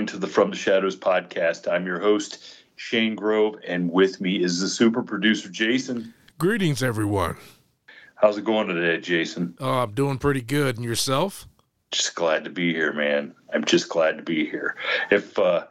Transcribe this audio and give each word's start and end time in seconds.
Everyone 0.00 0.14
to 0.14 0.26
the 0.26 0.32
From 0.32 0.50
the 0.50 0.56
Shadows 0.56 0.96
podcast. 0.96 1.70
I'm 1.70 1.84
your 1.84 2.00
host, 2.00 2.42
Shane 2.76 3.14
Grove, 3.14 3.56
and 3.66 3.92
with 3.92 4.18
me 4.18 4.42
is 4.42 4.58
the 4.58 4.66
super 4.66 5.02
producer, 5.02 5.50
Jason. 5.50 6.14
Greetings, 6.38 6.82
everyone. 6.82 7.36
How's 8.14 8.38
it 8.38 8.46
going 8.46 8.68
today, 8.68 8.98
Jason? 8.98 9.58
Oh, 9.60 9.80
I'm 9.80 9.92
doing 9.92 10.16
pretty 10.16 10.40
good. 10.40 10.76
And 10.76 10.86
yourself? 10.86 11.46
Just 11.92 12.14
glad 12.14 12.44
to 12.44 12.50
be 12.50 12.72
here, 12.72 12.94
man. 12.94 13.34
I'm 13.52 13.62
just 13.62 13.90
glad 13.90 14.16
to 14.16 14.22
be 14.22 14.48
here. 14.48 14.74
If 15.10 15.38
uh, 15.38 15.66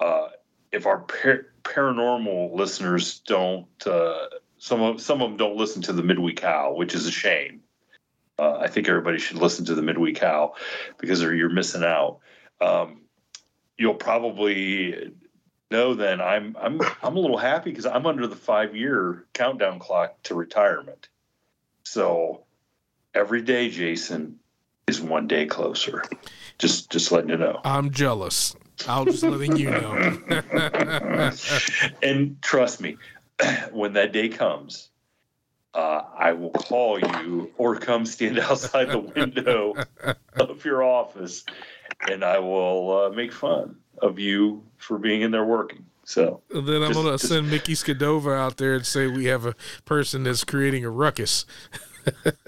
uh, 0.00 0.28
if 0.70 0.84
our 0.84 0.98
par- 0.98 1.46
paranormal 1.62 2.54
listeners 2.54 3.20
don't, 3.20 3.86
uh, 3.86 4.26
some 4.58 4.82
of 4.82 5.00
some 5.00 5.22
of 5.22 5.30
them 5.30 5.38
don't 5.38 5.56
listen 5.56 5.80
to 5.82 5.94
the 5.94 6.02
midweek 6.02 6.40
howl, 6.40 6.76
which 6.76 6.94
is 6.94 7.06
a 7.06 7.10
shame. 7.10 7.62
Uh, 8.38 8.58
I 8.58 8.68
think 8.68 8.86
everybody 8.86 9.18
should 9.18 9.38
listen 9.38 9.64
to 9.64 9.74
the 9.74 9.82
midweek 9.82 10.18
howl 10.18 10.56
because 10.98 11.22
you're 11.22 11.48
missing 11.48 11.84
out. 11.84 12.18
Um, 12.60 13.01
you'll 13.78 13.94
probably 13.94 15.12
know 15.70 15.94
then 15.94 16.20
I'm 16.20 16.56
I'm 16.60 16.80
I'm 17.02 17.16
a 17.16 17.20
little 17.20 17.38
happy 17.38 17.70
because 17.70 17.86
I'm 17.86 18.06
under 18.06 18.26
the 18.26 18.36
five 18.36 18.76
year 18.76 19.24
countdown 19.32 19.78
clock 19.78 20.22
to 20.24 20.34
retirement. 20.34 21.08
So 21.82 22.44
every 23.14 23.42
day, 23.42 23.70
Jason, 23.70 24.38
is 24.86 25.00
one 25.00 25.26
day 25.26 25.46
closer. 25.46 26.04
Just 26.58 26.90
just 26.90 27.10
letting 27.10 27.30
you 27.30 27.38
know. 27.38 27.60
I'm 27.64 27.90
jealous. 27.90 28.54
I'll 28.86 29.04
just 29.04 29.22
letting 29.22 29.56
you 29.56 29.70
know. 29.70 29.92
and 32.02 32.40
trust 32.42 32.80
me, 32.80 32.96
when 33.70 33.92
that 33.92 34.12
day 34.12 34.28
comes, 34.28 34.90
uh, 35.74 36.02
I 36.16 36.32
will 36.32 36.50
call 36.50 36.98
you 36.98 37.50
or 37.56 37.76
come 37.76 38.04
stand 38.06 38.38
outside 38.40 38.90
the 38.90 38.98
window 38.98 39.74
of 40.36 40.64
your 40.64 40.82
office 40.82 41.44
and 42.10 42.24
I 42.24 42.38
will 42.38 43.04
uh, 43.04 43.10
make 43.10 43.32
fun 43.32 43.76
of 43.98 44.18
you 44.18 44.62
for 44.78 44.98
being 44.98 45.22
in 45.22 45.30
there 45.30 45.44
working. 45.44 45.84
So 46.04 46.42
And 46.52 46.66
then 46.66 46.82
I'm 46.82 46.88
just- 46.88 46.94
gonna 46.94 47.10
just- 47.12 47.28
send 47.28 47.50
Mickey 47.50 47.74
Skadova 47.74 48.36
out 48.36 48.56
there 48.56 48.74
and 48.74 48.84
say 48.84 49.06
we 49.06 49.26
have 49.26 49.46
a 49.46 49.54
person 49.84 50.24
that's 50.24 50.44
creating 50.44 50.84
a 50.84 50.90
ruckus. 50.90 51.46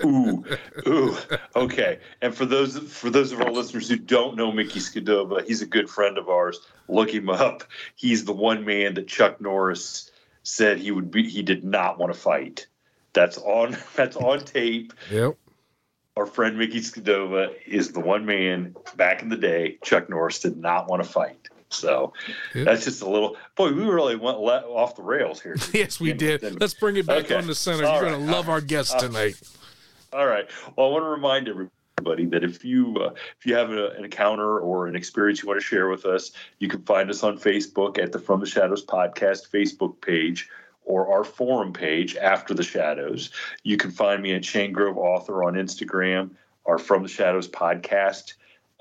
ooh, 0.04 0.44
ooh, 0.88 1.16
okay. 1.54 2.00
And 2.20 2.34
for 2.34 2.44
those 2.44 2.76
for 2.76 3.08
those 3.10 3.30
of 3.30 3.40
our 3.40 3.52
listeners 3.52 3.88
who 3.88 3.96
don't 3.96 4.36
know 4.36 4.50
Mickey 4.50 4.80
Skadova, 4.80 5.44
he's 5.46 5.62
a 5.62 5.66
good 5.66 5.88
friend 5.88 6.18
of 6.18 6.28
ours. 6.28 6.58
Look 6.88 7.10
him 7.14 7.30
up. 7.30 7.62
He's 7.94 8.24
the 8.24 8.32
one 8.32 8.64
man 8.64 8.94
that 8.94 9.06
Chuck 9.06 9.40
Norris 9.40 10.10
said 10.42 10.78
he 10.78 10.90
would 10.90 11.10
be. 11.12 11.28
He 11.28 11.42
did 11.42 11.62
not 11.64 11.98
want 11.98 12.12
to 12.12 12.18
fight. 12.18 12.66
That's 13.12 13.38
on. 13.38 13.76
That's 13.94 14.16
on 14.16 14.40
tape. 14.40 14.92
Yep. 15.12 15.36
Our 16.16 16.26
friend 16.26 16.56
Mickey 16.56 16.80
Skadova 16.80 17.54
is 17.66 17.90
the 17.92 17.98
one 18.00 18.24
man 18.24 18.76
back 18.96 19.22
in 19.22 19.28
the 19.28 19.36
day. 19.36 19.78
Chuck 19.82 20.08
Norris 20.08 20.38
did 20.38 20.56
not 20.56 20.88
want 20.88 21.02
to 21.02 21.08
fight. 21.08 21.48
So 21.70 22.12
Yeah. 22.54 22.64
that's 22.64 22.84
just 22.84 23.02
a 23.02 23.08
little. 23.10 23.36
Boy, 23.56 23.72
we 23.72 23.82
really 23.82 24.14
went 24.14 24.38
le- 24.38 24.60
off 24.62 24.94
the 24.94 25.02
rails 25.02 25.40
here. 25.42 25.56
Yes, 25.72 25.98
we 25.98 26.12
did. 26.12 26.60
Let's 26.60 26.74
bring 26.74 26.96
it 26.96 27.06
back 27.06 27.24
Okay. 27.24 27.34
on 27.34 27.48
the 27.48 27.54
center. 27.54 27.84
All 27.84 27.94
You're 28.00 28.10
right. 28.12 28.18
gonna 28.20 28.30
love 28.30 28.48
our 28.48 28.60
guest 28.60 28.96
tonight. 29.00 29.40
All 30.12 30.26
right. 30.26 30.48
Well, 30.76 30.86
I 30.86 30.90
want 30.92 31.02
to 31.04 31.08
remind 31.08 31.48
everybody 31.48 32.26
that 32.26 32.44
if 32.44 32.64
you 32.64 32.96
uh, 33.00 33.10
if 33.36 33.44
you 33.44 33.56
have 33.56 33.70
a, 33.72 33.88
an 33.90 34.04
encounter 34.04 34.60
or 34.60 34.86
an 34.86 34.94
experience 34.94 35.42
you 35.42 35.48
want 35.48 35.60
to 35.60 35.66
share 35.66 35.88
with 35.88 36.04
us, 36.04 36.30
you 36.60 36.68
can 36.68 36.82
find 36.82 37.10
us 37.10 37.24
on 37.24 37.38
Facebook 37.40 37.98
at 37.98 38.12
the 38.12 38.20
From 38.20 38.38
the 38.38 38.46
Shadows 38.46 38.86
podcast 38.86 39.50
Facebook 39.50 40.00
page 40.00 40.48
or 40.84 41.12
our 41.12 41.24
forum 41.24 41.72
page 41.72 42.16
after 42.16 42.54
the 42.54 42.62
shadows. 42.62 43.30
You 43.62 43.76
can 43.76 43.90
find 43.90 44.22
me 44.22 44.34
at 44.34 44.44
Shane 44.44 44.72
Grove 44.72 44.98
Author 44.98 45.44
on 45.44 45.54
Instagram, 45.54 46.30
our 46.66 46.78
From 46.78 47.02
the 47.02 47.08
Shadows 47.08 47.48
podcast 47.48 48.34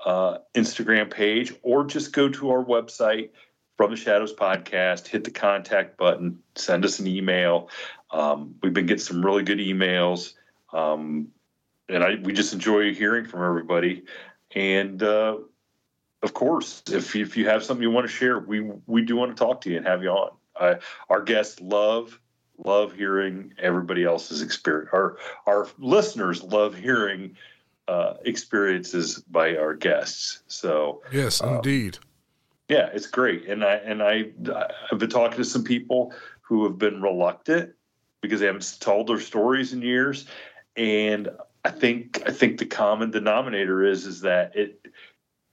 uh, 0.04 0.38
Instagram 0.54 1.10
page, 1.10 1.54
or 1.62 1.84
just 1.84 2.12
go 2.12 2.28
to 2.28 2.50
our 2.50 2.64
website, 2.64 3.30
From 3.76 3.90
the 3.90 3.96
Shadows 3.96 4.34
podcast, 4.34 5.06
hit 5.06 5.24
the 5.24 5.30
contact 5.30 5.96
button, 5.96 6.40
send 6.54 6.84
us 6.84 6.98
an 6.98 7.06
email. 7.06 7.70
Um, 8.10 8.54
we've 8.62 8.72
been 8.74 8.86
getting 8.86 9.04
some 9.04 9.24
really 9.24 9.42
good 9.42 9.58
emails. 9.58 10.34
Um, 10.72 11.28
and 11.88 12.02
I, 12.02 12.16
we 12.22 12.32
just 12.32 12.52
enjoy 12.52 12.94
hearing 12.94 13.26
from 13.26 13.42
everybody. 13.42 14.04
And 14.54 15.02
uh, 15.02 15.38
of 16.22 16.34
course, 16.34 16.82
if 16.90 17.14
if 17.16 17.36
you 17.36 17.48
have 17.48 17.64
something 17.64 17.82
you 17.82 17.90
want 17.90 18.06
to 18.06 18.12
share, 18.12 18.38
we 18.38 18.60
we 18.86 19.02
do 19.02 19.16
want 19.16 19.36
to 19.36 19.44
talk 19.44 19.60
to 19.62 19.70
you 19.70 19.76
and 19.76 19.86
have 19.86 20.02
you 20.02 20.10
on. 20.10 20.30
Uh, 20.56 20.76
our 21.08 21.22
guests 21.22 21.60
love 21.60 22.20
love 22.58 22.94
hearing 22.94 23.52
everybody 23.58 24.04
else's 24.04 24.42
experience. 24.42 24.90
Our 24.92 25.18
our 25.46 25.68
listeners 25.78 26.42
love 26.42 26.74
hearing 26.74 27.36
uh, 27.88 28.14
experiences 28.24 29.18
by 29.18 29.56
our 29.56 29.74
guests. 29.74 30.42
So 30.46 31.02
Yes, 31.12 31.40
indeed. 31.40 31.98
yeah, 32.68 32.88
it's 32.92 33.06
great. 33.06 33.48
And 33.48 33.64
I 33.64 33.74
and 33.74 34.02
I 34.02 34.30
I've 34.90 34.98
been 34.98 35.10
talking 35.10 35.38
to 35.38 35.44
some 35.44 35.64
people 35.64 36.12
who 36.42 36.64
have 36.64 36.78
been 36.78 37.02
reluctant 37.02 37.72
because 38.20 38.40
they 38.40 38.46
haven't 38.46 38.76
told 38.80 39.08
their 39.08 39.20
stories 39.20 39.72
in 39.72 39.82
years. 39.82 40.26
And 40.76 41.28
I 41.64 41.70
think 41.70 42.22
I 42.26 42.30
think 42.30 42.58
the 42.58 42.66
common 42.66 43.10
denominator 43.10 43.84
is 43.84 44.06
is 44.06 44.20
that 44.22 44.56
it 44.56 44.86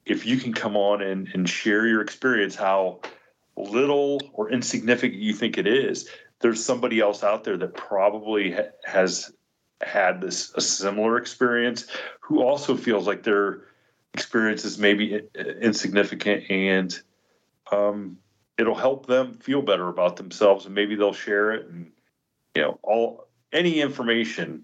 if 0.06 0.25
you 0.25 0.38
can 0.38 0.53
come 0.53 0.75
on 0.75 1.01
and, 1.01 1.28
and 1.33 1.47
share 1.47 1.85
your 1.85 2.01
experience, 2.01 2.56
how 2.56 3.01
little 3.57 4.22
or 4.34 4.51
insignificant 4.51 5.22
you 5.22 5.34
think 5.34 5.57
it 5.57 5.67
is, 5.67 6.09
there's 6.39 6.63
somebody 6.63 7.00
else 7.00 7.23
out 7.23 7.44
there 7.44 7.57
that 7.57 7.75
probably 7.75 8.51
ha- 8.51 8.72
has 8.85 9.31
had 9.81 10.22
this 10.22 10.51
a 10.56 10.62
similar 10.62 11.17
experience 11.17 11.88
who 12.19 12.41
also 12.41 12.75
feels 12.75 13.07
like 13.07 13.23
their 13.23 13.63
experience 14.13 14.65
is 14.65 14.77
maybe 14.77 15.21
insignificant 15.62 16.50
and 16.50 17.00
um, 17.71 18.18
it'll 18.57 18.75
help 18.75 19.06
them 19.07 19.33
feel 19.33 19.62
better 19.62 19.88
about 19.88 20.18
themselves 20.18 20.65
and 20.65 20.75
maybe 20.75 20.95
they'll 20.95 21.13
share 21.13 21.51
it 21.51 21.68
and 21.68 21.92
you 22.54 22.62
know 22.62 22.80
all 22.83 23.27
any 23.54 23.81
information 23.81 24.63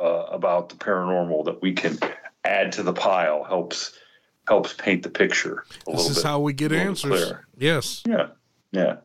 uh, 0.00 0.26
about 0.30 0.68
the 0.68 0.76
paranormal 0.76 1.44
that 1.44 1.62
we 1.62 1.72
can 1.72 1.98
add 2.44 2.72
to 2.72 2.82
the 2.82 2.92
pile 2.92 3.42
helps 3.42 3.98
helps 4.46 4.72
paint 4.74 5.02
the 5.02 5.08
picture 5.10 5.64
a 5.88 5.92
This 5.92 6.10
is 6.10 6.16
bit 6.16 6.24
how 6.24 6.40
we 6.40 6.52
get 6.52 6.72
answers. 6.72 7.10
clearer. 7.10 7.46
Yes. 7.56 8.02
Yeah, 8.06 8.28
yeah, 8.72 8.96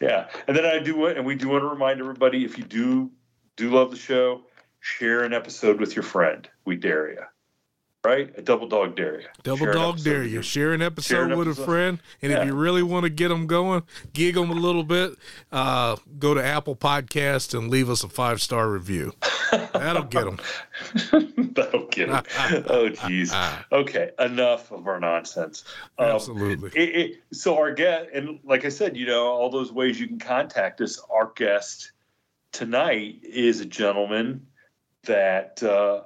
yeah. 0.00 0.28
And 0.46 0.56
then 0.56 0.64
I 0.64 0.78
do 0.80 0.96
want, 0.96 1.16
and 1.16 1.26
we 1.26 1.34
do 1.34 1.48
want 1.48 1.62
to 1.62 1.68
remind 1.68 2.00
everybody: 2.00 2.44
if 2.44 2.58
you 2.58 2.64
do 2.64 3.10
do 3.56 3.70
love 3.70 3.90
the 3.90 3.96
show, 3.96 4.42
share 4.80 5.24
an 5.24 5.32
episode 5.32 5.80
with 5.80 5.94
your 5.96 6.02
friend. 6.02 6.48
We 6.64 6.76
dare 6.76 7.10
you. 7.10 7.22
Right? 8.04 8.32
A 8.36 8.42
double 8.42 8.66
dog 8.66 8.96
dare 8.96 9.20
you. 9.20 9.26
Double 9.44 9.58
Share 9.58 9.72
dog 9.72 10.02
dare 10.02 10.24
you. 10.24 10.42
Share 10.42 10.72
an 10.72 10.82
episode 10.82 11.14
share 11.14 11.24
an 11.24 11.38
with 11.38 11.46
a 11.48 11.54
friend. 11.54 12.00
And 12.20 12.32
Yeah. 12.32 12.40
if 12.40 12.46
you 12.46 12.54
really 12.54 12.82
want 12.82 13.04
to 13.04 13.10
get 13.10 13.28
them 13.28 13.46
going, 13.46 13.84
gig 14.12 14.34
them 14.34 14.50
a 14.50 14.54
little 14.54 14.82
bit, 14.82 15.12
uh, 15.52 15.96
go 16.18 16.34
to 16.34 16.44
Apple 16.44 16.74
Podcast 16.74 17.56
and 17.56 17.70
leave 17.70 17.88
us 17.88 18.02
a 18.02 18.08
five 18.08 18.42
star 18.42 18.68
review. 18.70 19.12
That'll 19.72 20.02
get 20.04 20.24
them. 20.24 20.38
That'll 21.54 21.86
get 21.86 22.08
them. 22.08 22.24
oh, 22.68 22.88
jeez. 22.90 23.32
Okay, 23.70 24.10
enough 24.18 24.72
of 24.72 24.86
our 24.88 24.98
nonsense. 24.98 25.64
Um, 25.98 26.06
Absolutely. 26.08 26.70
it, 26.74 26.96
it, 26.96 27.22
so 27.32 27.56
our 27.56 27.72
guest, 27.72 28.08
and 28.12 28.40
like 28.44 28.64
I 28.64 28.68
said, 28.68 28.96
you 28.96 29.06
know, 29.06 29.26
all 29.26 29.48
those 29.50 29.70
ways 29.72 30.00
you 30.00 30.08
can 30.08 30.18
contact 30.18 30.80
us. 30.80 31.00
Our 31.10 31.32
guest 31.36 31.92
tonight 32.50 33.20
is 33.22 33.60
a 33.60 33.64
gentleman 33.66 34.46
that 35.04 35.62
uh, 35.62 36.02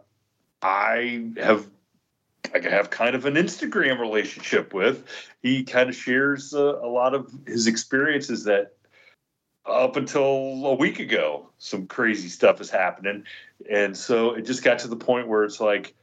I 0.60 1.30
have. 1.38 1.68
I 2.54 2.60
have 2.68 2.90
kind 2.90 3.14
of 3.14 3.24
an 3.24 3.34
Instagram 3.34 3.98
relationship 3.98 4.72
with. 4.72 5.04
He 5.42 5.64
kind 5.64 5.88
of 5.88 5.94
shares 5.94 6.54
uh, 6.54 6.80
a 6.80 6.88
lot 6.88 7.14
of 7.14 7.32
his 7.46 7.66
experiences 7.66 8.44
that 8.44 8.76
up 9.66 9.96
until 9.96 10.66
a 10.66 10.74
week 10.74 11.00
ago, 11.00 11.48
some 11.58 11.86
crazy 11.86 12.28
stuff 12.28 12.60
is 12.60 12.70
happening. 12.70 13.24
And 13.70 13.96
so 13.96 14.32
it 14.32 14.42
just 14.42 14.62
got 14.62 14.78
to 14.80 14.88
the 14.88 14.96
point 14.96 15.28
where 15.28 15.44
it's 15.44 15.60
like 15.60 15.94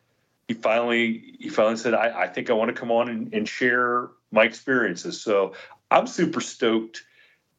he 0.48 0.54
finally 0.54 1.36
he 1.40 1.50
finally 1.50 1.78
said, 1.78 1.94
I, 1.94 2.24
I 2.24 2.28
think 2.28 2.50
I 2.50 2.54
want 2.54 2.74
to 2.74 2.80
come 2.80 2.92
on 2.92 3.10
and, 3.10 3.34
and 3.34 3.48
share 3.48 4.10
my 4.32 4.44
experiences. 4.44 5.22
So 5.22 5.54
I'm 5.92 6.08
super 6.08 6.42
stoked 6.42 7.04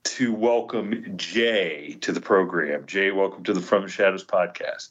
to 0.04 0.34
welcome 0.34 1.16
Jay 1.16 1.96
to 2.02 2.12
the 2.12 2.20
program. 2.20 2.84
Jay, 2.86 3.10
welcome 3.10 3.42
to 3.44 3.54
the 3.54 3.60
From 3.60 3.88
Shadows 3.88 4.25
podcast. 4.25 4.90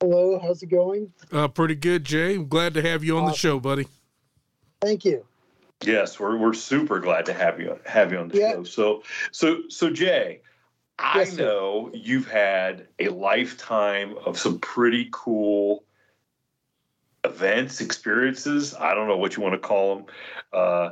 Hello, 0.00 0.38
how's 0.38 0.62
it 0.62 0.66
going? 0.68 1.12
Uh, 1.32 1.48
pretty 1.48 1.74
good, 1.74 2.04
Jay. 2.04 2.36
I'm 2.36 2.46
glad 2.46 2.74
to 2.74 2.82
have 2.82 3.02
you 3.02 3.18
on 3.18 3.26
the 3.26 3.34
show, 3.34 3.58
buddy. 3.58 3.86
Thank 4.80 5.04
you. 5.04 5.24
Yes, 5.82 6.20
we're 6.20 6.36
we're 6.36 6.54
super 6.54 7.00
glad 7.00 7.26
to 7.26 7.32
have 7.32 7.60
you 7.60 7.78
have 7.84 8.12
you 8.12 8.18
on 8.18 8.28
the 8.28 8.38
Yeah. 8.38 8.52
show. 8.52 8.64
So 8.64 9.02
so 9.32 9.62
so 9.68 9.90
Jay, 9.90 10.40
I 10.98 11.18
Yes, 11.20 11.32
sir. 11.34 11.42
know 11.44 11.90
you've 11.94 12.28
had 12.30 12.86
a 13.00 13.08
lifetime 13.08 14.16
of 14.24 14.38
some 14.38 14.60
pretty 14.60 15.08
cool 15.10 15.84
events, 17.24 17.80
experiences. 17.80 18.74
I 18.74 18.94
don't 18.94 19.08
know 19.08 19.16
what 19.16 19.36
you 19.36 19.42
want 19.42 19.54
to 19.54 19.58
call 19.68 19.96
them. 19.96 20.06
Uh, 20.52 20.90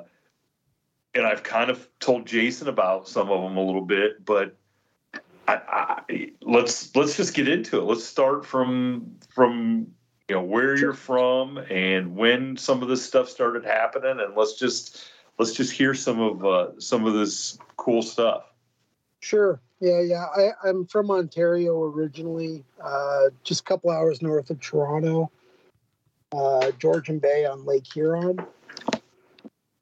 and 1.15 1.25
I've 1.27 1.43
kind 1.45 1.71
of 1.71 1.89
told 2.01 2.27
Jason 2.27 2.69
about 2.69 3.09
some 3.09 3.31
of 3.31 3.43
them 3.43 3.57
a 3.57 3.63
little 3.65 3.85
bit, 3.85 4.25
but 4.25 4.57
I, 5.49 5.61
I, 6.09 6.31
let's 6.43 6.95
let's 6.97 7.17
just 7.17 7.35
get 7.35 7.49
into 7.49 7.79
it. 7.79 7.85
Let's 7.85 8.05
start 8.05 8.45
from 8.45 9.17
from 9.29 9.87
you 10.29 10.35
know 10.35 10.43
where 10.43 10.77
you're 10.77 10.93
from 10.93 11.59
and 11.59 12.17
when 12.17 12.57
some 12.57 12.83
of 12.83 12.89
this 12.89 13.05
stuff 13.05 13.29
started 13.29 13.65
happening, 13.65 14.21
and 14.21 14.35
let's 14.35 14.55
just 14.55 15.05
let's 15.39 15.53
just 15.53 15.73
hear 15.73 15.95
some 15.95 16.21
of 16.21 16.45
uh, 16.45 16.81
some 16.81 17.07
of 17.07 17.15
this 17.15 17.59
cool 17.77 18.03
stuff. 18.03 18.45
Sure. 19.21 19.61
Yeah, 19.81 20.01
yeah. 20.01 20.25
I, 20.35 20.69
I'm 20.69 20.87
from 20.87 21.11
Ontario 21.11 21.83
originally, 21.83 22.65
uh, 22.83 23.25
just 23.45 23.61
a 23.61 23.65
couple 23.65 23.91
hours 23.91 24.23
north 24.23 24.49
of 24.49 24.59
Toronto, 24.61 25.31
uh, 26.33 26.71
Georgian 26.79 27.19
Bay 27.19 27.45
on 27.45 27.65
Lake 27.67 27.87
Huron. 27.93 28.39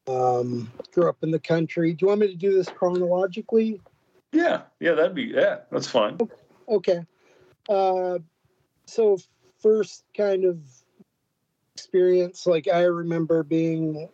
Um, 0.06 0.70
grew 0.92 1.08
up 1.08 1.16
in 1.22 1.30
the 1.30 1.38
country. 1.38 1.92
Do 1.92 2.04
you 2.04 2.08
want 2.08 2.20
me 2.20 2.26
to 2.26 2.36
do 2.36 2.52
this 2.52 2.68
chronologically? 2.68 3.80
Yeah, 4.34 4.62
yeah, 4.80 4.92
that'd 4.94 5.14
be 5.14 5.32
yeah, 5.34 5.60
that's 5.70 5.86
fine. 5.86 6.18
Okay. 6.68 7.06
Uh, 7.68 8.18
so 8.86 9.16
first 9.62 10.04
kind 10.16 10.44
of 10.44 10.58
experience, 11.76 12.46
like 12.46 12.66
I 12.68 12.82
remember 12.82 13.44
being 13.44 14.08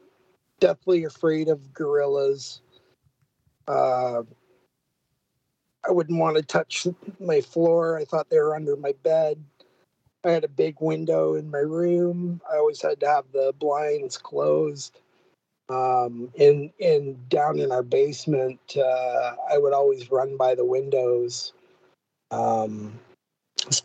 deathly 0.60 1.04
afraid 1.04 1.48
of 1.48 1.72
gorillas. 1.72 2.60
Uh, 3.66 4.22
I 5.88 5.90
wouldn't 5.90 6.18
want 6.18 6.36
to 6.36 6.42
touch 6.42 6.86
my 7.18 7.40
floor. 7.40 7.96
I 7.96 8.04
thought 8.04 8.28
they 8.28 8.38
were 8.38 8.54
under 8.54 8.76
my 8.76 8.92
bed. 9.02 9.42
I 10.22 10.32
had 10.32 10.44
a 10.44 10.48
big 10.48 10.76
window 10.80 11.34
in 11.34 11.50
my 11.50 11.58
room. 11.58 12.42
I 12.52 12.56
always 12.58 12.82
had 12.82 13.00
to 13.00 13.06
have 13.06 13.24
the 13.32 13.54
blinds 13.58 14.18
closed. 14.18 15.00
Um, 15.70 16.30
in 16.34 16.72
down 17.28 17.60
in 17.60 17.70
our 17.70 17.84
basement, 17.84 18.58
uh, 18.76 19.34
I 19.50 19.56
would 19.56 19.72
always 19.72 20.10
run 20.10 20.36
by 20.36 20.56
the 20.56 20.64
windows. 20.64 21.52
Um, 22.32 22.98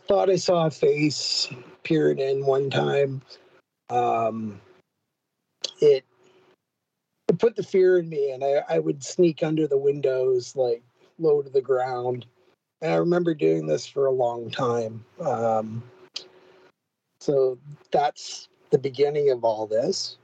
thought 0.08 0.28
I 0.28 0.36
saw 0.36 0.66
a 0.66 0.70
face 0.70 1.48
peering 1.84 2.18
in 2.18 2.44
one 2.44 2.70
time. 2.70 3.22
Um, 3.88 4.60
it 5.80 6.04
it 7.28 7.38
put 7.38 7.54
the 7.54 7.62
fear 7.62 7.98
in 7.98 8.08
me, 8.08 8.32
and 8.32 8.42
I, 8.42 8.62
I 8.68 8.78
would 8.80 9.04
sneak 9.04 9.44
under 9.44 9.68
the 9.68 9.78
windows, 9.78 10.56
like 10.56 10.82
low 11.20 11.40
to 11.40 11.50
the 11.50 11.62
ground. 11.62 12.26
And 12.82 12.92
I 12.92 12.96
remember 12.96 13.32
doing 13.32 13.66
this 13.66 13.86
for 13.86 14.06
a 14.06 14.12
long 14.12 14.50
time. 14.50 15.04
Um, 15.20 15.82
so 17.20 17.58
that's 17.92 18.48
the 18.70 18.78
beginning 18.78 19.30
of 19.30 19.44
all 19.44 19.66
this. 19.66 20.18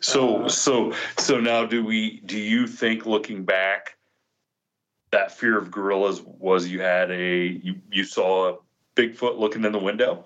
So 0.00 0.44
Uh, 0.44 0.48
so 0.48 0.92
so 1.18 1.40
now 1.40 1.64
do 1.66 1.84
we 1.84 2.20
do 2.20 2.38
you 2.38 2.66
think 2.66 3.06
looking 3.06 3.44
back 3.44 3.96
that 5.10 5.32
fear 5.32 5.56
of 5.56 5.70
gorillas 5.70 6.20
was 6.22 6.68
you 6.68 6.80
had 6.80 7.10
a 7.10 7.46
you, 7.46 7.76
you 7.90 8.04
saw 8.04 8.54
a 8.54 8.58
Bigfoot 8.96 9.38
looking 9.38 9.64
in 9.64 9.72
the 9.72 9.78
window? 9.78 10.24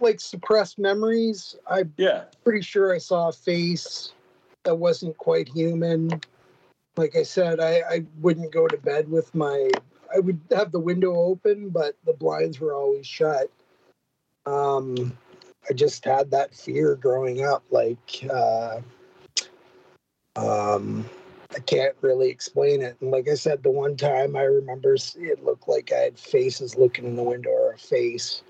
Like 0.00 0.20
suppressed 0.20 0.78
memories, 0.78 1.56
I'm 1.66 1.92
Yeah. 1.96 2.24
pretty 2.44 2.62
sure 2.62 2.94
I 2.94 2.98
saw 2.98 3.28
a 3.28 3.32
face 3.32 4.12
that 4.64 4.74
wasn't 4.74 5.16
quite 5.18 5.48
human. 5.48 6.20
Like 6.96 7.16
I 7.16 7.22
said, 7.22 7.60
I, 7.60 7.82
I 7.88 8.04
wouldn't 8.20 8.52
go 8.52 8.66
to 8.68 8.76
bed 8.76 9.10
with 9.10 9.34
my. 9.34 9.70
I 10.14 10.20
would 10.20 10.40
have 10.50 10.72
the 10.72 10.80
window 10.80 11.14
open, 11.14 11.68
but 11.68 11.96
the 12.04 12.12
blinds 12.12 12.60
were 12.60 12.74
always 12.74 13.06
shut. 13.06 13.50
Um, 14.46 15.16
I 15.68 15.74
just 15.74 16.04
had 16.04 16.30
that 16.30 16.54
fear 16.54 16.94
growing 16.94 17.44
up. 17.44 17.62
Like, 17.70 18.24
uh, 18.32 18.80
um, 20.36 21.08
I 21.54 21.60
can't 21.60 21.94
really 22.00 22.30
explain 22.30 22.82
it. 22.82 22.96
And 23.00 23.10
like 23.10 23.28
I 23.28 23.34
said, 23.34 23.62
the 23.62 23.70
one 23.70 23.96
time 23.96 24.36
I 24.36 24.42
remember 24.42 24.94
it 24.94 25.44
looked 25.44 25.68
like 25.68 25.92
I 25.92 25.98
had 25.98 26.18
faces 26.18 26.76
looking 26.76 27.04
in 27.04 27.16
the 27.16 27.22
window 27.22 27.50
or 27.50 27.72
a 27.72 27.78
face, 27.78 28.42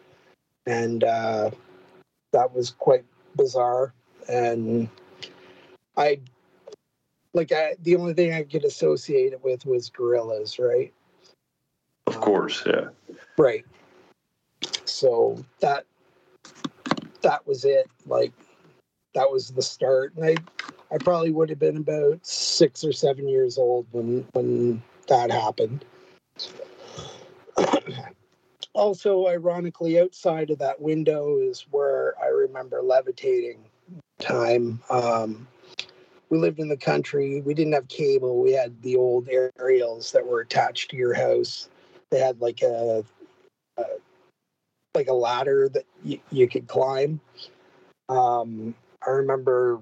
and 0.67 1.05
uh, 1.05 1.51
that 2.33 2.55
was 2.55 2.71
quite 2.71 3.05
bizarre. 3.37 3.93
And 4.29 4.89
I, 5.97 6.21
like, 7.33 7.53
I 7.53 7.77
the 7.83 7.97
only 7.97 8.15
thing 8.15 8.33
I 8.33 8.43
could 8.43 8.65
associate 8.65 9.33
it 9.33 9.43
with 9.43 9.65
was 9.67 9.91
gorillas, 9.91 10.59
right? 10.59 10.93
Of 12.07 12.21
course, 12.21 12.65
yeah. 12.67 12.89
Right. 13.37 13.65
So 14.85 15.45
that 15.61 15.85
that 17.23 17.47
was 17.47 17.65
it. 17.65 17.89
Like 18.07 18.33
that 19.15 19.31
was 19.31 19.51
the 19.51 19.63
start. 19.63 20.15
And 20.17 20.25
I 20.25 20.37
I 20.91 20.99
probably 20.99 21.31
would 21.31 21.51
have 21.51 21.59
been 21.59 21.77
about 21.77 22.25
six 22.27 22.85
or 22.85 22.93
seven 22.93 23.29
years 23.29 23.59
old 23.59 23.87
when 23.93 24.27
when 24.33 24.83
that 25.09 25.31
happened. 25.31 25.85
also, 28.75 29.27
ironically, 29.27 30.01
outside 30.01 30.51
of 30.51 30.59
that 30.59 30.81
window 30.81 31.39
is 31.39 31.67
where 31.71 32.15
I 32.23 32.29
remember 32.29 32.83
levitating 32.83 33.59
time. 34.21 34.81
Um, 34.91 35.47
we 36.31 36.39
lived 36.39 36.61
in 36.61 36.69
the 36.69 36.77
country. 36.77 37.41
We 37.41 37.55
didn't 37.55 37.73
have 37.73 37.89
cable. 37.89 38.43
We 38.43 38.53
had 38.53 38.81
the 38.83 38.97
old 38.97 39.29
aerials 39.29 40.13
that 40.13 40.27
were 40.27 40.41
attached 40.41 40.91
to 40.91 40.97
your 40.97 41.15
house. 41.15 41.69
They 42.11 42.21
had 42.21 42.41
like 42.41 42.63
a, 42.63 43.05
a 43.79 43.85
like 44.99 45.09
a 45.09 45.15
ladder 45.15 45.69
that 45.69 45.85
y- 46.05 46.21
you 46.31 46.49
could 46.49 46.67
climb. 46.67 47.21
Um, 48.09 48.75
I 49.07 49.11
remember 49.11 49.81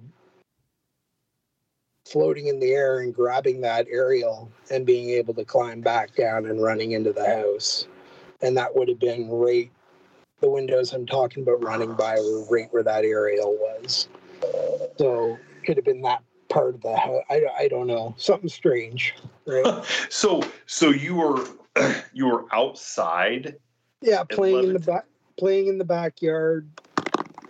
floating 2.06 2.48
in 2.48 2.60
the 2.60 2.70
air 2.70 3.00
and 3.00 3.14
grabbing 3.14 3.62
that 3.62 3.86
aerial 3.90 4.50
and 4.70 4.84
being 4.84 5.10
able 5.10 5.32
to 5.34 5.44
climb 5.44 5.80
back 5.80 6.14
down 6.14 6.46
and 6.46 6.62
running 6.62 6.92
into 6.92 7.12
the 7.12 7.26
house. 7.26 7.88
And 8.42 8.56
that 8.58 8.76
would 8.76 8.88
have 8.88 9.00
been 9.00 9.28
right. 9.30 9.70
The 10.40 10.50
windows 10.50 10.92
I'm 10.92 11.06
talking 11.06 11.42
about 11.42 11.64
running 11.64 11.94
by 11.94 12.16
were 12.16 12.44
right 12.50 12.68
where 12.70 12.82
that 12.82 13.04
aerial 13.04 13.54
was. 13.54 14.08
So 14.98 15.38
could 15.64 15.76
have 15.78 15.86
been 15.86 16.02
that 16.02 16.22
part 16.50 16.74
of 16.74 16.82
the 16.82 16.94
house. 16.94 17.22
I, 17.30 17.42
I 17.58 17.68
don't 17.68 17.86
know. 17.86 18.14
Something 18.18 18.50
strange, 18.50 19.14
right? 19.46 19.82
So 20.10 20.42
so 20.66 20.90
you 20.90 21.14
were 21.14 21.46
you 22.12 22.26
were 22.26 22.44
outside. 22.52 23.56
Yeah 24.06 24.24
playing 24.24 24.64
in 24.64 24.72
the 24.72 24.78
back 24.78 25.04
playing 25.38 25.66
in 25.66 25.78
the 25.78 25.84
backyard 25.84 26.68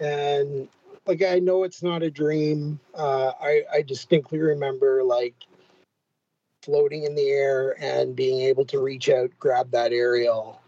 and 0.01 0.69
like 1.07 1.23
i 1.23 1.39
know 1.39 1.63
it's 1.63 1.83
not 1.83 2.03
a 2.03 2.11
dream 2.11 2.81
uh 2.95 3.33
i 3.41 3.63
i 3.73 3.83
distinctly 3.83 4.39
remember 4.39 5.05
like 5.05 5.35
floating 6.63 7.05
in 7.05 7.15
the 7.15 7.29
air 7.29 7.77
and 7.81 8.17
being 8.17 8.41
able 8.41 8.65
to 8.65 8.81
reach 8.81 9.09
out 9.09 9.31
grab 9.39 9.71
that 9.71 9.93
aerial 9.93 10.61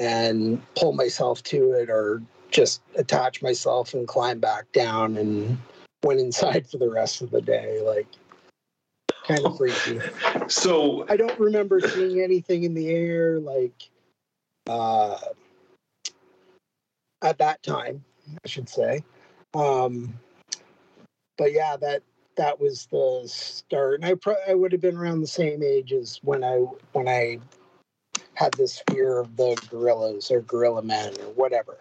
and 0.00 0.60
pull 0.74 0.92
myself 0.92 1.42
to 1.42 1.72
it 1.72 1.90
or 1.90 2.22
just 2.50 2.80
attach 2.96 3.42
myself 3.42 3.94
and 3.94 4.08
climb 4.08 4.40
back 4.40 4.70
down 4.72 5.16
and 5.16 5.58
went 6.02 6.18
inside 6.18 6.66
for 6.66 6.78
the 6.78 6.88
rest 6.88 7.22
of 7.22 7.30
the 7.30 7.42
day. 7.42 7.80
Like, 7.82 8.08
kind 9.24 9.44
of 9.44 9.56
freaky. 9.58 10.00
So 10.48 11.06
I 11.08 11.16
don't 11.16 11.38
remember 11.38 11.80
seeing 11.80 12.20
anything 12.20 12.64
in 12.64 12.74
the 12.74 12.88
air 12.88 13.38
like 13.38 13.90
uh, 14.70 15.18
at 17.22 17.38
that 17.38 17.62
time, 17.62 18.04
I 18.44 18.48
should 18.48 18.68
say. 18.68 19.04
Um, 19.54 20.14
but 21.36 21.52
yeah, 21.52 21.76
that 21.76 22.02
that 22.36 22.60
was 22.60 22.86
the 22.86 23.24
start, 23.26 23.94
and 23.96 24.04
I 24.04 24.14
pro- 24.14 24.36
I 24.48 24.54
would 24.54 24.72
have 24.72 24.80
been 24.80 24.96
around 24.96 25.20
the 25.20 25.26
same 25.26 25.62
age 25.62 25.92
as 25.92 26.20
when 26.22 26.44
I 26.44 26.64
when 26.92 27.08
I 27.08 27.40
had 28.34 28.52
this 28.54 28.82
fear 28.90 29.18
of 29.18 29.36
the 29.36 29.60
gorillas 29.70 30.30
or 30.30 30.40
gorilla 30.42 30.82
men 30.82 31.14
or 31.20 31.32
whatever. 31.32 31.78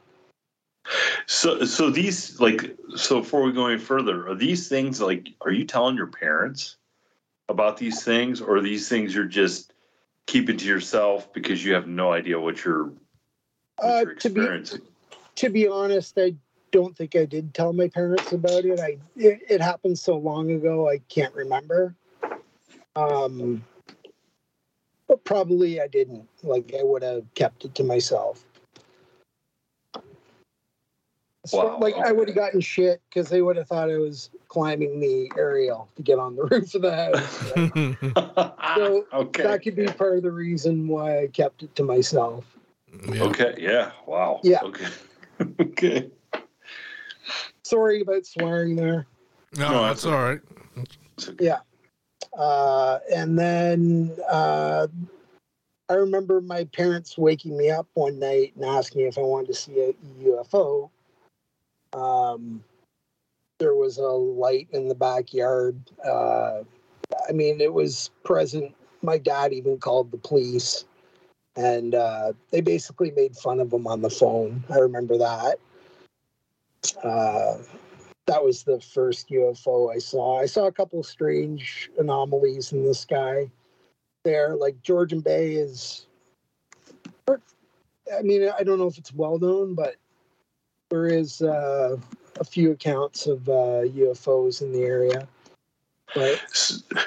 So, 1.28 1.64
so 1.66 1.90
these 1.90 2.40
like, 2.40 2.76
so 2.96 3.22
before 3.22 3.44
we 3.44 3.52
go 3.52 3.68
any 3.68 3.80
further, 3.80 4.28
are 4.28 4.36
these 4.36 4.68
things 4.68 5.00
like, 5.00 5.30
are 5.42 5.52
you 5.52 5.64
telling 5.64 5.96
your 5.96 6.08
parents 6.08 6.78
about 7.48 7.78
these 7.78 8.04
things, 8.04 8.42
or 8.42 8.58
are 8.58 8.62
these 8.62 8.90
things 8.90 9.14
you're 9.14 9.26
just 9.26 9.74
keeping 10.30 10.58
to 10.58 10.66
yourself 10.66 11.34
because 11.34 11.66
you 11.66 11.74
have 11.74 11.88
no 11.88 12.14
idea 12.14 12.40
what 12.40 12.64
you're, 12.64 12.84
what 12.84 12.96
Uh, 13.84 14.04
you're 14.04 14.14
to 14.14 14.30
be 14.30 14.42
experiencing? 14.42 14.82
to 15.36 15.50
be 15.50 15.68
honest, 15.68 16.14
I 16.18 16.36
don't 16.72 16.96
think 16.96 17.16
I 17.16 17.26
did 17.26 17.54
tell 17.56 17.74
my 17.74 17.88
parents 17.88 18.32
about 18.32 18.64
it. 18.64 18.80
I 18.80 19.00
it, 19.16 19.42
it 19.50 19.60
happened 19.62 19.98
so 19.98 20.18
long 20.18 20.52
ago, 20.52 20.88
I 20.88 21.00
can't 21.10 21.34
remember. 21.34 21.96
Um, 22.96 23.66
but 25.08 25.24
probably 25.24 25.82
I 25.82 25.88
didn't. 25.88 26.28
Like 26.44 26.76
I 26.80 26.84
would 26.84 27.02
have 27.02 27.24
kept 27.34 27.66
it 27.66 27.74
to 27.76 27.84
myself. 27.84 28.46
So, 31.46 31.58
Wow. 31.66 31.78
like 31.80 31.96
I 31.96 32.12
would 32.12 32.28
have 32.28 32.36
gotten 32.36 32.60
shit 32.60 33.02
because 33.10 33.30
they 33.30 33.42
would 33.42 33.56
have 33.56 33.68
thought 33.68 33.90
I 33.90 33.98
was 33.98 34.30
climbing 34.50 35.00
the 35.00 35.32
aerial 35.38 35.88
to 35.96 36.02
get 36.04 36.20
on 36.20 36.36
the 36.36 36.44
roof 36.52 36.76
of 36.76 36.82
the 36.82 36.94
house. 36.96 38.76
So, 38.76 39.06
okay. 39.14 39.44
That 39.44 39.62
could 39.64 39.76
be 39.76 39.86
part 39.88 40.18
of 40.18 40.24
the 40.24 40.32
reason 40.32 40.88
why 40.88 41.22
I 41.24 41.28
kept 41.28 41.64
it 41.64 41.74
to 41.76 41.84
myself. 41.84 42.46
Yeah. 43.10 43.24
Okay. 43.24 43.56
Yeah. 43.58 43.92
Wow. 44.06 44.42
Yeah. 44.44 44.60
Okay. 44.64 44.88
okay. 45.62 46.10
Sorry 47.64 48.02
about 48.02 48.26
swearing 48.26 48.76
there. 48.76 49.06
No, 49.58 49.72
No, 49.72 49.84
that's 49.84 50.04
that's- 50.04 50.06
all 50.06 50.24
right. 50.30 50.42
It's 51.18 51.30
okay. 51.30 51.46
Yeah. 51.46 51.60
Uh, 52.38 53.00
and 53.14 53.40
then 53.40 54.16
uh, 54.30 54.88
I 55.90 55.94
remember 55.94 56.42
my 56.42 56.66
parents 56.66 57.18
waking 57.18 57.58
me 57.58 57.70
up 57.72 57.88
one 57.94 58.20
night 58.20 58.54
and 58.56 58.66
asking 58.66 59.02
if 59.08 59.18
I 59.18 59.22
wanted 59.22 59.48
to 59.48 59.54
see 59.54 59.80
a 59.80 59.94
UFO. 60.26 60.90
Um, 61.94 62.64
there 63.60 63.76
was 63.76 63.98
a 63.98 64.04
light 64.04 64.68
in 64.72 64.88
the 64.88 64.96
backyard. 64.96 65.78
Uh, 66.06 66.64
I 67.28 67.32
mean, 67.32 67.62
it 67.62 67.74
was 67.74 68.10
present. 68.24 68.76
My 69.02 69.18
dad 69.18 69.54
even 69.54 69.78
called 69.78 70.12
the 70.12 70.18
police, 70.18 70.86
and 71.56 71.96
uh, 71.96 72.34
they 72.52 72.62
basically 72.62 73.12
made 73.12 73.36
fun 73.36 73.60
of 73.60 73.72
him 73.72 73.88
on 73.88 74.02
the 74.02 74.10
phone. 74.10 74.64
I 74.70 74.78
remember 74.80 75.18
that. 75.18 75.60
Uh, 77.04 77.58
that 78.30 78.44
was 78.44 78.64
the 78.64 78.80
first 78.80 79.30
UFO 79.30 79.94
I 79.94 79.98
saw. 79.98 80.40
I 80.40 80.46
saw 80.46 80.68
a 80.68 80.72
couple 80.72 81.02
strange 81.04 81.90
anomalies 81.98 82.72
in 82.72 82.86
the 82.86 82.94
sky 82.94 83.50
there. 84.24 84.56
Like 84.56 84.82
Georgian 84.84 85.22
Bay 85.22 85.54
is, 85.54 86.06
I 87.28 88.22
mean, 88.22 88.50
I 88.58 88.64
don't 88.64 88.78
know 88.78 88.88
if 88.88 88.98
it's 89.00 89.14
well 89.14 89.40
known, 89.40 89.74
but 89.74 89.96
there 90.90 91.08
is 91.08 91.42
uh, 91.42 91.98
a 92.40 92.44
few 92.44 92.72
accounts 92.72 93.28
of 93.28 93.48
uh, 93.48 93.84
UFOs 93.86 94.62
in 94.62 94.72
the 94.72 94.82
area. 94.82 95.28
Right? 96.16 96.40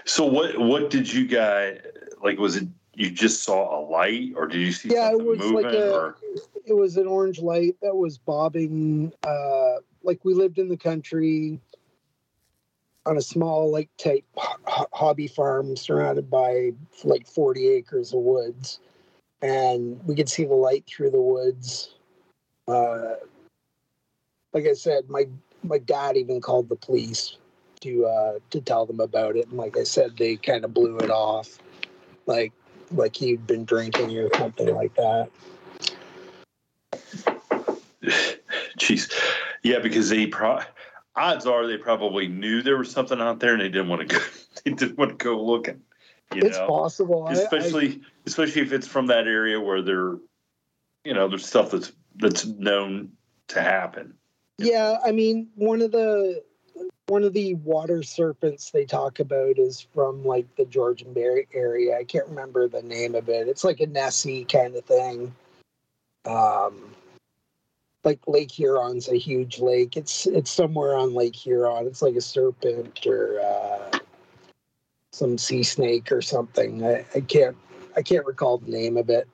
So, 0.05 0.25
what 0.25 0.59
what 0.59 0.91
did 0.91 1.13
you 1.13 1.27
guys 1.27 1.81
like? 2.23 2.39
Was 2.39 2.57
it 2.57 2.69
you 2.95 3.11
just 3.11 3.43
saw 3.43 3.79
a 3.79 3.81
light, 3.91 4.33
or 4.37 4.47
did 4.47 4.61
you 4.61 4.73
see 4.73 4.91
Yeah, 4.91 5.11
it 5.11 5.21
was 5.21 5.39
moving? 5.41 5.55
like 5.65 5.73
a- 5.75 5.93
or 5.93 6.17
It 6.65 6.75
was 6.75 6.97
an 6.97 7.07
orange 7.09 7.41
light 7.41 7.77
that 7.83 7.95
was 7.95 8.19
bobbing. 8.19 9.13
Uh, 9.25 9.77
like 10.05 10.25
we 10.25 10.35
lived 10.35 10.59
in 10.59 10.69
the 10.69 10.77
country 10.77 11.61
on 13.05 13.17
a 13.17 13.21
small, 13.23 13.71
like 13.71 13.89
type 13.97 14.25
hobby 14.37 15.27
farm 15.27 15.77
surrounded 15.77 16.31
by 16.31 16.71
like 17.03 17.27
40 17.27 17.69
acres 17.69 18.13
of 18.13 18.21
woods. 18.21 18.79
And 19.41 20.01
we 20.07 20.15
could 20.15 20.29
see 20.29 20.45
the 20.45 20.55
light 20.55 20.85
through 20.87 21.11
the 21.11 21.21
woods. 21.21 21.97
Uh, 22.69 23.15
like 24.53 24.67
I 24.67 24.75
said, 24.75 25.09
my 25.09 25.27
my 25.63 25.79
dad 25.79 26.17
even 26.17 26.41
called 26.41 26.69
the 26.69 26.77
police 26.77 27.37
to 27.81 28.07
uh, 28.07 28.39
to 28.51 28.61
tell 28.61 28.87
them 28.87 29.01
about 29.01 29.37
it. 29.37 29.49
And 29.49 29.57
like 29.57 29.77
I 29.77 29.85
said, 29.85 30.17
they 30.17 30.37
kind 30.37 30.65
of 30.65 30.75
blew 30.75 30.99
it 30.99 31.11
off, 31.11 31.59
like 32.27 32.53
like 32.91 33.17
he'd 33.17 33.47
been 33.47 33.65
drinking 33.65 34.17
or 34.19 34.29
something 34.37 34.75
like 34.75 34.95
that. 34.97 35.31
Jeez, 38.79 39.13
yeah, 39.63 39.79
because 39.79 40.09
they 40.09 40.27
pro. 40.27 40.61
Odds 41.15 41.47
are 41.47 41.67
they 41.67 41.77
probably 41.77 42.27
knew 42.27 42.63
there 42.63 42.79
was 42.79 42.91
something 42.91 43.21
out 43.21 43.41
there, 43.41 43.53
and 43.53 43.61
they 43.61 43.69
didn't 43.69 43.89
want 43.89 44.09
to 44.09 44.17
go. 44.17 44.25
They 44.65 44.71
didn't 44.73 44.99
want 44.99 45.19
to 45.19 45.25
go 45.25 45.43
looking. 45.43 45.81
You 46.33 46.43
it's 46.43 46.59
know, 46.59 46.67
possible. 46.69 47.27
I- 47.27 47.31
I- 47.31 47.33
especially 47.33 48.01
especially 48.27 48.63
if 48.63 48.73
it's 48.73 48.87
from 48.87 49.07
that 49.07 49.27
area 49.27 49.59
where 49.59 49.83
there, 49.83 50.19
you 51.05 51.15
know, 51.15 51.27
there's 51.27 51.47
stuff 51.47 51.71
that's 51.73 51.91
that's 52.17 52.45
known 52.47 53.13
to 53.49 53.61
happen. 53.61 54.15
Yeah, 54.63 54.99
I 55.05 55.13
mean, 55.13 55.49
one 55.55 55.83
of 55.83 55.93
the 55.93 56.43
one 57.09 57.25
of 57.25 57.33
the 57.33 57.55
water 57.55 58.03
serpents 58.03 58.71
they 58.71 58.85
talk 58.85 59.21
about 59.21 59.59
is 59.59 59.81
from 59.81 60.25
like 60.25 60.47
the 60.57 60.65
Georgian 60.65 61.13
Bay 61.13 61.47
area. 61.53 61.97
I 61.97 62.05
can't 62.05 62.29
remember 62.29 62.69
the 62.69 62.83
name 62.83 63.15
of 63.15 63.29
it. 63.29 63.49
It's 63.49 63.65
like 63.65 63.81
a 63.81 63.87
Nessie 63.87 64.45
kind 64.45 64.75
of 64.77 64.85
thing. 64.85 65.35
Um, 66.25 66.95
like 68.05 68.21
Lake 68.27 68.51
Huron's 68.51 69.09
a 69.09 69.17
huge 69.17 69.61
lake. 69.61 69.97
It's 69.97 70.27
it's 70.27 70.51
somewhere 70.51 70.97
on 70.97 71.15
Lake 71.15 71.37
Huron. 71.37 71.87
It's 71.87 72.03
like 72.03 72.15
a 72.15 72.21
serpent 72.21 73.07
or 73.07 73.41
uh, 73.41 73.99
some 75.13 75.39
sea 75.39 75.63
snake 75.63 76.11
or 76.11 76.23
something. 76.23 76.85
I, 76.85 77.05
I 77.15 77.21
can't 77.21 77.57
I 77.97 78.03
can't 78.03 78.27
recall 78.27 78.59
the 78.59 78.71
name 78.71 78.97
of 78.97 79.11
it. 79.11 79.29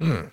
Hmm. 0.00 0.26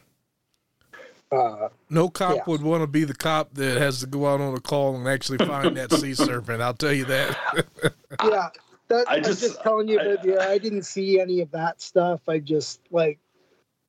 Uh, 1.32 1.70
No 1.90 2.10
cop 2.10 2.36
Yeah. 2.36 2.44
would 2.48 2.62
want 2.62 2.84
to 2.84 2.88
be 2.88 3.04
the 3.04 3.16
cop 3.16 3.54
that 3.56 3.78
has 3.78 4.00
to 4.02 4.06
go 4.08 4.28
out 4.28 4.42
on 4.42 4.54
a 4.54 4.60
call 4.60 4.96
and 4.96 5.08
actually 5.08 5.40
find 5.46 5.76
that 5.78 5.92
sea 5.92 6.14
serpent. 6.14 6.62
I'll 6.62 6.74
tell 6.76 6.94
you 6.94 7.06
that. 7.06 7.38
yeah 8.24 8.50
that, 8.88 9.10
I 9.10 9.16
I 9.16 9.20
just- 9.20 9.44
am 9.44 9.50
just 9.50 9.62
telling 9.64 9.88
you 9.88 10.00
I- 10.00 10.04
about 10.04 10.24
the 10.24 10.40
I 10.40 10.58
didn't 10.60 10.84
see 10.84 11.20
any 11.20 11.42
of 11.42 11.52
that 11.52 11.82
stuff. 11.82 12.22
I 12.30 12.40
just 12.40 12.80
like 12.92 13.20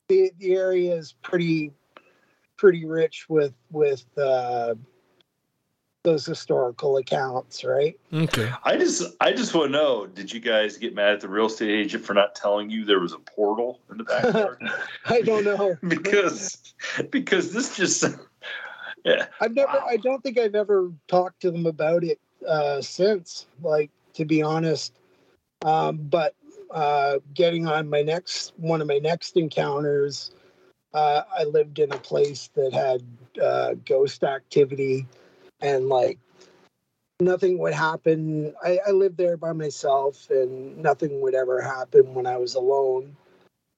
the 0.08 0.30
the 0.38 0.54
area 0.54 0.94
is 0.94 1.12
pretty 1.22 1.72
pretty 2.56 2.86
rich 2.86 3.26
with 3.28 3.52
with 3.70 4.04
uh, 4.16 4.74
those 6.06 6.24
historical 6.24 6.96
accounts, 6.98 7.64
right? 7.64 7.98
okay. 8.14 8.48
I 8.64 8.76
just 8.76 9.02
I 9.20 9.32
just 9.32 9.54
want 9.54 9.66
to 9.66 9.72
know: 9.72 10.06
Did 10.06 10.32
you 10.32 10.38
guys 10.40 10.78
get 10.78 10.94
mad 10.94 11.14
at 11.14 11.20
the 11.20 11.28
real 11.28 11.46
estate 11.46 11.70
agent 11.70 12.04
for 12.04 12.14
not 12.14 12.36
telling 12.36 12.70
you 12.70 12.84
there 12.84 13.00
was 13.00 13.12
a 13.12 13.18
portal 13.18 13.80
in 13.90 13.98
the 13.98 14.04
backyard? 14.04 14.62
I 15.06 15.20
don't 15.22 15.44
know. 15.44 15.76
because 15.88 16.74
because 17.10 17.52
this 17.52 17.76
just 17.76 18.04
yeah 19.04 19.26
I've 19.40 19.54
never 19.54 19.72
Wow. 19.72 19.86
I 19.88 19.96
don't 19.96 20.22
think 20.22 20.38
I've 20.38 20.54
ever 20.54 20.92
talked 21.08 21.42
to 21.42 21.50
them 21.50 21.66
about 21.66 22.04
it 22.04 22.20
uh 22.48 22.80
since, 22.80 23.46
like 23.60 23.90
to 24.14 24.24
be 24.24 24.42
honest. 24.42 24.94
Um 25.64 25.96
but 25.96 26.34
uh 26.70 27.18
getting 27.34 27.66
on 27.66 27.90
my 27.90 28.02
next 28.02 28.52
one 28.58 28.80
of 28.80 28.86
my 28.86 28.98
next 28.98 29.36
encounters, 29.36 30.30
uh 30.94 31.22
I 31.36 31.42
lived 31.44 31.80
in 31.80 31.92
a 31.92 31.98
place 31.98 32.48
that 32.54 32.72
had 32.72 33.02
uh 33.42 33.74
ghost 33.84 34.22
activity 34.22 35.04
and 35.60 35.88
like 35.88 36.18
nothing 37.20 37.58
would 37.58 37.74
happen. 37.74 38.54
I, 38.62 38.78
I 38.86 38.90
lived 38.90 39.16
there 39.16 39.36
by 39.36 39.52
myself 39.52 40.28
and 40.30 40.76
nothing 40.78 41.20
would 41.20 41.34
ever 41.34 41.60
happen 41.60 42.14
when 42.14 42.26
I 42.26 42.36
was 42.36 42.54
alone. 42.54 43.16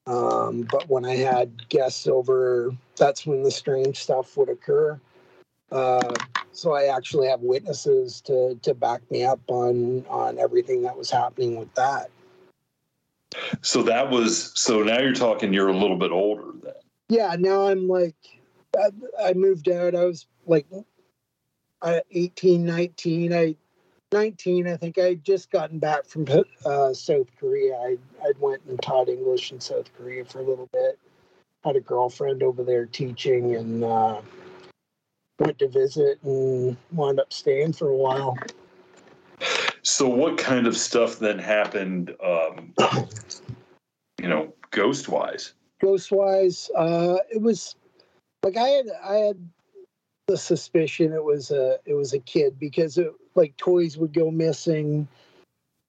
Um, 0.07 0.67
but 0.69 0.89
when 0.89 1.05
I 1.05 1.15
had 1.15 1.69
guests 1.69 2.07
over, 2.07 2.75
that's 2.97 3.25
when 3.25 3.43
the 3.43 3.51
strange 3.51 3.97
stuff 3.97 4.35
would 4.37 4.49
occur. 4.49 4.99
Uh, 5.71 6.13
so 6.51 6.73
I 6.73 6.85
actually 6.85 7.27
have 7.27 7.41
witnesses 7.41 8.21
to 8.21 8.55
to 8.63 8.73
back 8.73 9.09
me 9.11 9.23
up 9.23 9.39
on 9.47 10.05
on 10.09 10.39
everything 10.39 10.81
that 10.81 10.97
was 10.97 11.11
happening 11.11 11.57
with 11.57 11.73
that. 11.75 12.09
so 13.61 13.83
that 13.83 14.09
was 14.09 14.51
so 14.59 14.81
now 14.81 14.99
you're 14.99 15.13
talking 15.13 15.53
you're 15.53 15.67
a 15.69 15.77
little 15.77 15.97
bit 15.97 16.11
older 16.11 16.51
then 16.63 16.73
Yeah, 17.09 17.35
now 17.37 17.67
I'm 17.67 17.87
like, 17.87 18.15
I, 18.75 18.89
I 19.23 19.33
moved 19.33 19.69
out. 19.69 19.95
I 19.95 20.05
was 20.05 20.25
like, 20.47 20.65
I 21.81 22.01
18, 22.11 22.65
19. 22.65 23.33
I 23.33 23.55
19. 24.11 24.67
I 24.67 24.77
think 24.77 24.97
I 24.97 25.09
would 25.09 25.23
just 25.23 25.51
gotten 25.51 25.79
back 25.79 26.05
from 26.05 26.25
uh, 26.65 26.93
South 26.93 27.27
Korea. 27.39 27.75
I 27.75 27.97
I 28.21 28.31
went 28.39 28.61
and 28.67 28.81
taught 28.81 29.09
English 29.09 29.51
in 29.51 29.59
South 29.59 29.91
Korea 29.97 30.25
for 30.25 30.39
a 30.39 30.43
little 30.43 30.67
bit. 30.73 30.99
Had 31.63 31.75
a 31.75 31.81
girlfriend 31.81 32.41
over 32.41 32.63
there 32.63 32.85
teaching, 32.85 33.55
and 33.55 33.83
uh, 33.83 34.21
went 35.39 35.59
to 35.59 35.67
visit 35.67 36.21
and 36.23 36.75
wound 36.91 37.19
up 37.19 37.31
staying 37.31 37.73
for 37.73 37.89
a 37.89 37.95
while. 37.95 38.37
So, 39.81 40.07
what 40.07 40.37
kind 40.37 40.67
of 40.67 40.75
stuff 40.75 41.19
then 41.19 41.39
happened? 41.39 42.15
Um, 42.23 42.73
you 44.21 44.27
know, 44.27 44.53
ghost 44.71 45.07
wise. 45.07 45.53
Ghost 45.81 46.11
wise, 46.11 46.69
uh, 46.75 47.17
it 47.33 47.41
was 47.41 47.75
like 48.43 48.57
I 48.57 48.67
had 48.67 48.87
I 49.03 49.15
had 49.15 49.49
the 50.29 50.37
suspicion 50.37 51.11
it 51.11 51.23
was 51.23 51.49
a 51.49 51.79
it 51.85 51.95
was 51.95 52.13
a 52.13 52.19
kid 52.19 52.59
because 52.59 52.99
it 52.99 53.11
like 53.33 53.57
toys 53.57 53.97
would 53.97 54.13
go 54.13 54.29
missing, 54.29 55.07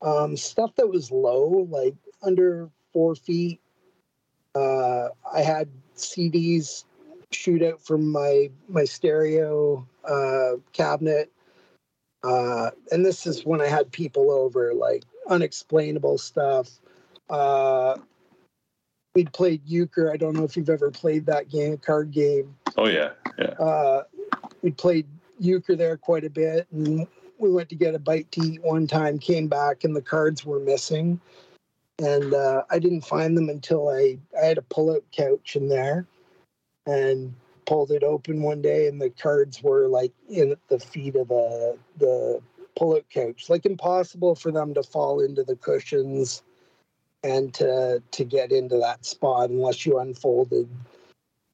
um, 0.01 0.35
stuff 0.35 0.75
that 0.77 0.89
was 0.89 1.11
low 1.11 1.69
like 1.71 1.95
under 2.23 2.71
four 2.93 3.15
feet. 3.15 3.61
Uh, 4.55 5.09
I 5.31 5.43
had 5.43 5.69
CDs 5.95 6.85
shoot 7.33 7.63
out 7.63 7.83
from 7.83 8.11
my 8.11 8.51
my 8.67 8.85
stereo 8.85 9.87
uh, 10.09 10.53
cabinet. 10.73 11.31
Uh, 12.23 12.71
and 12.91 13.05
this 13.05 13.27
is 13.27 13.45
when 13.45 13.61
I 13.61 13.67
had 13.67 13.93
people 13.93 14.31
over, 14.31 14.73
like 14.73 15.05
unexplainable 15.29 16.17
stuff. 16.17 16.71
Uh, 17.29 17.97
we'd 19.15 19.33
played 19.33 19.61
euchre. 19.67 20.11
I 20.11 20.17
don't 20.17 20.35
know 20.35 20.45
if 20.45 20.57
you've 20.57 20.71
ever 20.71 20.91
played 20.91 21.27
that 21.27 21.51
game, 21.51 21.77
card 21.77 22.11
game. 22.11 22.57
Oh 22.77 22.87
yeah, 22.87 23.13
yeah. 23.39 23.53
Uh, 23.59 24.03
we 24.63 24.71
played 24.71 25.07
euchre 25.39 25.77
there 25.77 25.97
quite 25.97 26.25
a 26.25 26.31
bit, 26.31 26.67
and 26.73 27.07
we 27.39 27.51
went 27.51 27.69
to 27.71 27.75
get 27.75 27.95
a 27.95 27.99
bite 27.99 28.31
to 28.33 28.43
eat 28.43 28.63
one 28.63 28.87
time. 28.87 29.19
Came 29.19 29.49
back, 29.49 29.85
and 29.85 29.95
the 29.95 30.03
cards 30.03 30.45
were 30.45 30.61
missing, 30.61 31.21
and 31.99 32.35
uh, 32.35 32.63
I 32.71 32.79
didn't 32.79 33.03
find 33.03 33.37
them 33.37 33.49
until 33.49 33.89
I 33.89 34.19
I 34.41 34.47
had 34.47 34.59
a 34.59 34.63
pull-out 34.63 35.05
couch 35.13 35.57
in 35.57 35.69
there, 35.69 36.07
and 36.87 37.35
pulled 37.67 37.91
it 37.91 38.03
open 38.03 38.43
one 38.43 38.63
day, 38.63 38.89
and 38.89 39.01
the 39.01 39.11
cards 39.11 39.63
were 39.63 39.87
like 39.87 40.13
in 40.29 40.57
the 40.69 40.79
feet 40.79 41.17
of 41.17 41.29
the 41.29 41.79
the 41.99 42.41
pull-out 42.77 43.09
couch, 43.11 43.49
like 43.49 43.67
impossible 43.67 44.35
for 44.35 44.53
them 44.53 44.75
to 44.75 44.83
fall 44.83 45.21
into 45.21 45.45
the 45.45 45.57
cushions 45.57 46.43
and 47.23 47.53
to 47.55 48.03
to 48.11 48.25
get 48.25 48.53
into 48.53 48.79
that 48.79 49.05
spot 49.05 49.51
unless 49.51 49.85
you 49.85 49.99
unfolded. 49.99 50.69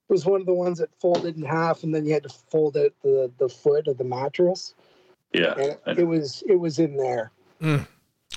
It 0.09 0.13
was 0.13 0.25
one 0.25 0.41
of 0.41 0.47
the 0.47 0.55
ones 0.55 0.79
that 0.79 0.91
folded 1.01 1.37
in 1.37 1.43
half, 1.43 1.83
and 1.83 1.95
then 1.95 2.07
you 2.07 2.13
had 2.13 2.23
to 2.23 2.29
fold 2.29 2.77
out 2.77 2.93
the 3.03 3.31
the 3.39 3.49
foot 3.49 3.89
of 3.89 3.99
the 3.99 4.05
mattress. 4.05 4.75
Yeah. 5.33 5.75
And 5.87 5.99
it 5.99 6.05
was 6.05 6.43
it 6.47 6.57
was 6.57 6.79
in 6.79 6.97
there. 6.97 7.33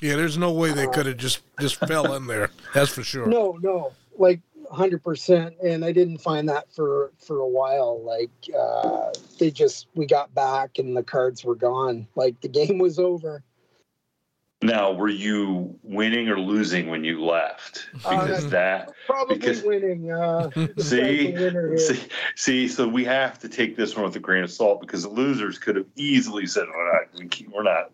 Yeah, 0.00 0.16
there's 0.16 0.38
no 0.38 0.52
way 0.52 0.72
they 0.72 0.86
could 0.86 1.06
have 1.06 1.16
just 1.16 1.42
just 1.60 1.76
fell 1.86 2.14
in 2.14 2.26
there. 2.26 2.50
That's 2.74 2.90
for 2.90 3.02
sure. 3.02 3.26
No, 3.26 3.58
no, 3.62 3.92
like 4.18 4.40
hundred 4.70 5.02
percent. 5.02 5.54
And 5.62 5.84
I 5.84 5.92
didn't 5.92 6.18
find 6.18 6.48
that 6.48 6.72
for 6.74 7.12
for 7.18 7.38
a 7.38 7.48
while. 7.48 8.02
Like 8.02 8.30
uh, 8.56 9.10
they 9.38 9.50
just 9.50 9.88
we 9.94 10.06
got 10.06 10.34
back 10.34 10.78
and 10.78 10.96
the 10.96 11.02
cards 11.02 11.44
were 11.44 11.56
gone. 11.56 12.06
Like 12.14 12.40
the 12.40 12.48
game 12.60 12.78
was 12.78 12.98
over. 12.98 13.42
Now, 14.62 14.92
were 14.92 15.08
you 15.08 15.78
winning 15.82 16.28
or 16.28 16.38
losing 16.38 16.90
when 16.90 17.02
you 17.02 17.24
left? 17.24 17.88
Because 17.94 18.44
Uh, 18.46 18.48
that 18.50 18.92
Probably 19.06 19.38
Because- 19.38 19.62
winning. 19.62 20.10
Uh, 20.10 20.50
See, 20.78 21.32
winner 21.32 21.78
see, 21.78 22.00
see, 22.36 22.68
so 22.68 22.86
we 22.86 23.04
have 23.04 23.38
to 23.40 23.48
take 23.48 23.76
this 23.76 23.96
one 23.96 24.04
with 24.04 24.16
a 24.16 24.20
grain 24.20 24.44
of 24.44 24.50
salt 24.50 24.80
because 24.80 25.02
the 25.02 25.08
losers 25.08 25.58
could 25.58 25.76
have 25.76 25.86
easily 25.96 26.46
said, 26.46 26.66
"We're 26.68 26.92
not, 26.92 27.02
we 27.18 27.28
keep- 27.28 27.50
we're 27.50 27.62
not, 27.62 27.90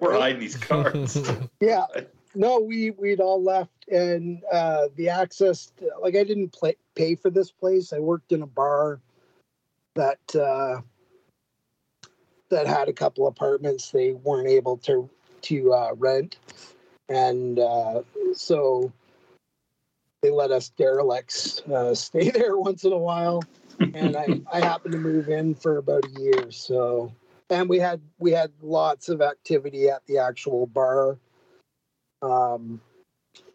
we're 0.00 0.18
hiding 0.18 0.40
these 0.40 0.56
cards." 0.56 1.18
yeah 1.60 1.86
no 2.36 2.58
we 2.58 2.90
we'd 2.90 3.20
all 3.20 3.40
left 3.42 3.88
and 3.88 4.42
uh 4.52 4.88
the 4.96 5.08
access 5.08 5.70
to, 5.78 5.88
like 6.02 6.16
i 6.16 6.24
didn't 6.24 6.48
play, 6.48 6.74
pay 6.96 7.14
for 7.14 7.30
this 7.30 7.52
place 7.52 7.92
i 7.92 7.98
worked 8.00 8.32
in 8.32 8.42
a 8.42 8.46
bar 8.46 9.00
that 9.94 10.18
uh 10.34 10.80
that 12.50 12.66
had 12.66 12.88
a 12.88 12.92
couple 12.92 13.28
apartments 13.28 13.92
they 13.92 14.12
weren't 14.12 14.48
able 14.48 14.76
to 14.76 15.08
to 15.44 15.72
uh 15.72 15.92
rent. 15.96 16.38
And 17.08 17.58
uh 17.58 18.02
so 18.32 18.92
they 20.22 20.30
let 20.30 20.50
us 20.50 20.70
derelicts 20.70 21.60
uh, 21.68 21.94
stay 21.94 22.30
there 22.30 22.56
once 22.58 22.84
in 22.84 22.92
a 22.92 22.98
while. 22.98 23.44
And 23.92 24.16
I, 24.16 24.40
I 24.52 24.60
happened 24.60 24.92
to 24.92 24.98
move 24.98 25.28
in 25.28 25.54
for 25.54 25.76
about 25.76 26.04
a 26.06 26.20
year. 26.20 26.50
So 26.50 27.12
and 27.50 27.68
we 27.68 27.78
had 27.78 28.00
we 28.18 28.32
had 28.32 28.50
lots 28.62 29.08
of 29.08 29.20
activity 29.20 29.88
at 29.88 30.04
the 30.06 30.18
actual 30.18 30.66
bar. 30.66 31.18
Um 32.22 32.80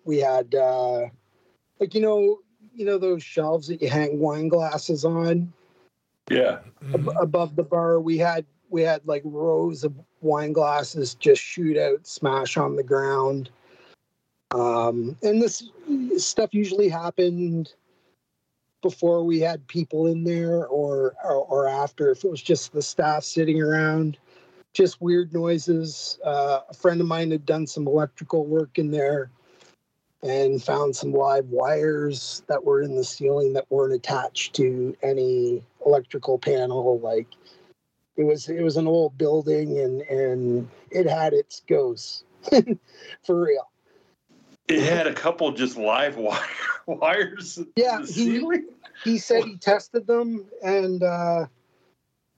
we 0.05 0.19
had 0.19 0.53
uh 0.53 1.07
like 1.79 1.95
you 1.95 2.01
know 2.01 2.39
you 2.73 2.85
know 2.85 2.97
those 2.97 3.23
shelves 3.23 3.67
that 3.67 3.81
you 3.81 3.89
hang 3.89 4.19
wine 4.19 4.47
glasses 4.47 5.03
on? 5.05 5.51
Yeah, 6.29 6.59
ab- 6.93 7.15
above 7.19 7.55
the 7.55 7.63
bar 7.63 7.99
we 7.99 8.17
had 8.17 8.45
we 8.69 8.83
had 8.83 9.01
like 9.07 9.23
rows 9.25 9.83
of 9.83 9.93
wine 10.21 10.53
glasses 10.53 11.15
just 11.15 11.41
shoot 11.41 11.77
out 11.77 12.05
smash 12.05 12.57
on 12.57 12.75
the 12.75 12.83
ground. 12.83 13.49
Um 14.51 15.15
and 15.23 15.41
this 15.41 15.69
stuff 16.17 16.53
usually 16.53 16.89
happened 16.89 17.73
before 18.81 19.23
we 19.23 19.39
had 19.39 19.67
people 19.67 20.07
in 20.07 20.23
there 20.23 20.65
or, 20.67 21.15
or 21.23 21.35
or 21.45 21.67
after 21.67 22.11
if 22.11 22.23
it 22.23 22.31
was 22.31 22.41
just 22.41 22.71
the 22.71 22.81
staff 22.81 23.23
sitting 23.23 23.61
around. 23.61 24.17
Just 24.71 25.01
weird 25.01 25.33
noises. 25.33 26.19
Uh, 26.23 26.59
a 26.69 26.73
friend 26.75 27.01
of 27.01 27.07
mine 27.07 27.31
had 27.31 27.43
done 27.43 27.65
some 27.65 27.87
electrical 27.87 28.45
work 28.45 28.77
in 28.77 28.91
there 28.91 29.31
and 30.21 30.61
found 30.61 30.95
some 30.95 31.11
live 31.11 31.47
wires 31.49 32.43
that 32.47 32.63
were 32.63 32.81
in 32.81 32.95
the 32.95 33.03
ceiling 33.03 33.53
that 33.53 33.65
weren't 33.71 33.93
attached 33.93 34.53
to 34.55 34.95
any 35.01 35.63
electrical 35.85 36.37
panel 36.37 36.99
like 36.99 37.27
it 38.19 38.23
was 38.25 38.49
it 38.49 38.61
was 38.61 38.75
an 38.75 38.85
old 38.85 39.17
building 39.17 39.79
and 39.79 40.01
and 40.01 40.69
it 40.91 41.07
had 41.07 41.33
its 41.33 41.61
ghosts 41.67 42.25
for 43.23 43.41
real 43.41 43.69
it 44.67 44.81
had 44.83 45.07
a 45.07 45.13
couple 45.13 45.51
just 45.53 45.77
live 45.77 46.15
wire, 46.17 46.39
wires. 46.85 47.57
Yeah, 47.75 48.05
he- 48.05 48.45
he 49.03 49.17
said 49.17 49.45
he 49.45 49.55
tested 49.55 50.05
them 50.05 50.45
and 50.61 51.01
uh, 51.01 51.45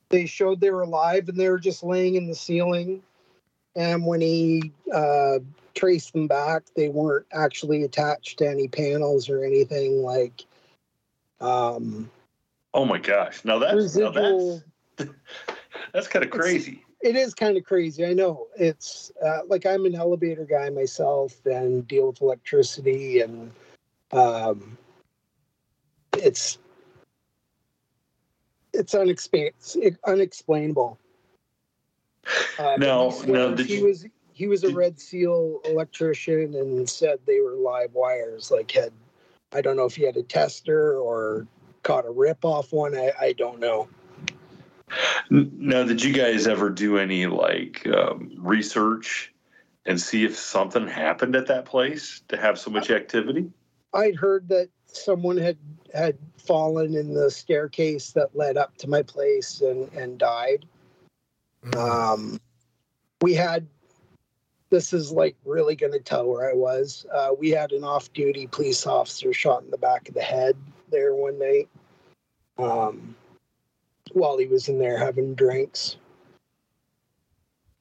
they 0.09 0.27
showed 0.27 0.61
they 0.61 0.69
were 0.69 0.83
alive 0.83 1.27
and 1.27 1.37
they 1.37 1.49
were 1.49 1.59
just 1.59 1.83
laying 1.83 2.15
in 2.15 2.27
the 2.27 2.35
ceiling 2.35 3.01
and 3.75 4.05
when 4.05 4.21
he 4.21 4.71
uh, 4.93 5.39
traced 5.73 6.13
them 6.13 6.27
back 6.27 6.63
they 6.75 6.89
weren't 6.89 7.25
actually 7.33 7.83
attached 7.83 8.37
to 8.37 8.47
any 8.47 8.67
panels 8.67 9.29
or 9.29 9.43
anything 9.43 10.03
like 10.03 10.45
um, 11.41 12.09
Oh 12.73 12.85
my 12.85 12.99
gosh! 12.99 13.43
Now 13.43 13.59
that's 13.59 13.73
now 13.95 14.11
residual 14.11 14.61
that's 14.97 15.11
that's 15.93 16.08
kind 16.08 16.23
of 16.25 16.32
crazy. 16.32 16.84
it 17.01 17.15
is 17.15 17.34
kind 17.34 17.58
of 17.58 17.63
crazy. 17.63 18.06
I 18.06 18.13
know 18.13 18.47
it's 18.58 19.12
uh, 19.25 19.39
like 19.47 19.65
i'm 19.65 19.86
an 19.86 19.95
elevator 19.95 20.45
guy 20.45 20.69
myself 20.69 21.45
and 21.45 21.88
deal 21.88 22.08
with 22.08 22.21
electricity 22.21 23.21
and 23.21 23.51
um, 24.12 24.77
it's 26.17 26.58
it's 28.73 28.93
unexplain- 28.93 29.97
unexplainable. 30.06 30.97
Uh, 32.58 32.77
but 32.77 32.80
Now- 32.80 33.10
he, 33.12 33.32
now, 33.32 33.49
did 33.54 33.65
he 33.65 33.77
you- 33.80 33.86
was 33.86 34.06
he 34.34 34.47
was 34.47 34.63
a 34.63 34.67
did- 34.67 34.75
red 34.75 34.99
seal 34.99 35.60
electrician 35.65 36.56
and 36.56 36.89
said 36.89 37.19
they 37.25 37.39
were 37.41 37.54
live 37.56 37.93
wires 37.93 38.49
like 38.51 38.71
had 38.71 38.91
i 39.54 39.62
don't 39.62 39.75
know 39.75 39.86
if 39.86 39.95
he 39.95 40.04
had 40.04 40.15
a 40.17 40.23
tester 40.23 40.97
or 40.97 41.45
caught 41.84 42.06
a 42.06 42.10
rip 42.12 42.43
off 42.45 42.71
one 42.71 42.95
i, 42.95 43.12
I 43.19 43.34
don't 43.34 43.60
know 43.60 43.88
Now, 45.30 45.84
did 45.84 46.04
you 46.04 46.13
guys 46.13 46.47
ever 46.47 46.69
do 46.69 46.97
any 46.97 47.25
like 47.25 47.86
um, 47.88 48.32
research 48.38 49.34
and 49.86 49.99
see 49.99 50.25
if 50.25 50.38
something 50.38 50.88
happened 50.88 51.36
at 51.36 51.47
that 51.47 51.65
place 51.65 52.21
to 52.27 52.38
have 52.38 52.60
so 52.60 52.69
much 52.71 52.91
activity? 52.91 53.49
I'd 53.93 54.15
heard 54.15 54.47
that 54.49 54.69
someone 54.86 55.38
had 55.38 55.58
had 55.93 56.17
fallen 56.38 56.95
in 56.95 57.13
the 57.13 57.30
staircase 57.30 58.12
that 58.12 58.36
led 58.36 58.58
up 58.58 58.77
to 58.77 58.89
my 58.89 59.01
place 59.01 59.62
and 59.62 59.91
and 59.93 60.17
died. 60.17 60.65
Um, 61.77 62.39
we 63.21 63.34
had 63.34 63.67
this 64.69 64.93
is 64.93 65.12
like 65.12 65.36
really 65.45 65.75
going 65.75 65.91
to 65.91 65.99
tell 65.99 66.27
where 66.27 66.49
I 66.49 66.54
was. 66.54 67.06
Uh, 67.13 67.32
we 67.38 67.49
had 67.49 67.73
an 67.73 67.84
off-duty 67.84 68.47
police 68.47 68.88
officer 68.88 69.34
shot 69.34 69.63
in 69.63 69.69
the 69.69 69.77
back 69.77 70.08
of 70.08 70.15
the 70.15 70.21
head 70.21 70.56
there 70.89 71.13
one 71.13 71.38
night 71.38 71.69
um, 72.58 73.15
while 74.13 74.38
he 74.38 74.47
was 74.47 74.69
in 74.69 74.80
there 74.80 74.97
having 74.97 75.36
drinks. 75.36 75.97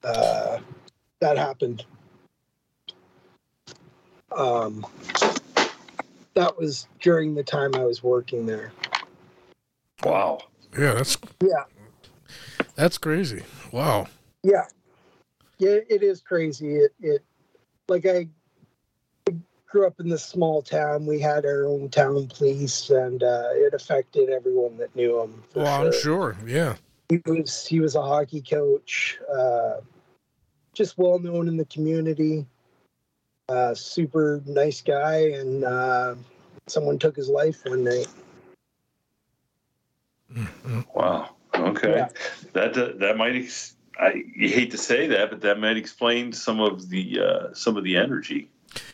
Uh, 0.03 0.59
that 1.21 1.37
happened. 1.37 1.85
Um, 4.37 4.87
that 6.35 6.57
was 6.57 6.87
during 7.01 7.35
the 7.35 7.43
time 7.43 7.75
I 7.75 7.85
was 7.85 8.03
working 8.03 8.47
there. 8.47 8.73
Wow. 10.05 10.40
Yeah, 10.79 10.95
that's 10.95 11.19
Yeah, 11.43 11.64
that's 12.75 12.97
crazy. 12.97 13.43
Wow. 13.73 14.07
yeah, 14.43 14.64
yeah. 15.59 15.79
It 15.88 16.03
is 16.03 16.21
crazy. 16.21 16.77
It 16.77 16.95
it 17.01 17.25
like 17.88 18.07
I 18.07 18.29
grew 19.70 19.87
up 19.87 20.00
in 20.00 20.09
this 20.09 20.24
small 20.24 20.61
town. 20.61 21.06
We 21.06 21.20
had 21.20 21.46
our 21.46 21.64
own 21.64 21.88
town 21.88 22.26
police, 22.26 22.90
and 22.90 23.22
uh, 23.22 23.50
it 23.52 23.72
affected 23.72 24.28
everyone 24.28 24.76
that 24.78 24.94
knew 24.94 25.20
him. 25.20 25.42
Well, 25.54 25.87
I'm 25.87 25.92
sure. 25.92 26.37
Yeah. 26.44 26.76
he 27.09 27.20
was 27.24 27.66
he 27.66 27.80
was 27.80 27.94
a 27.94 28.02
hockey 28.02 28.42
coach, 28.42 29.18
uh, 29.33 29.76
just 30.74 30.98
well 30.98 31.18
known 31.18 31.48
in 31.48 31.56
the 31.56 31.64
community. 31.66 32.46
Uh, 33.48 33.74
super 33.74 34.42
nice 34.46 34.80
guy, 34.80 35.30
and 35.30 35.64
uh, 35.64 36.14
someone 36.66 36.98
took 36.98 37.16
his 37.16 37.28
life 37.28 37.64
one 37.64 37.85
night. 37.85 38.09
Wow. 40.94 41.30
Okay. 41.54 41.94
Yeah. 41.96 42.09
That 42.52 42.76
uh, 42.76 42.92
that 42.98 43.16
might. 43.16 43.37
Ex- 43.37 43.76
I 43.98 44.24
you 44.35 44.48
hate 44.48 44.70
to 44.70 44.78
say 44.78 45.09
that, 45.09 45.30
but 45.30 45.40
that 45.42 45.59
might 45.59 45.76
explain 45.76 46.33
some 46.33 46.61
of 46.61 46.88
the 46.88 47.20
uh, 47.20 47.54
some 47.54 47.76
of 47.76 47.85
the 47.85 47.96
energy. 47.96 48.48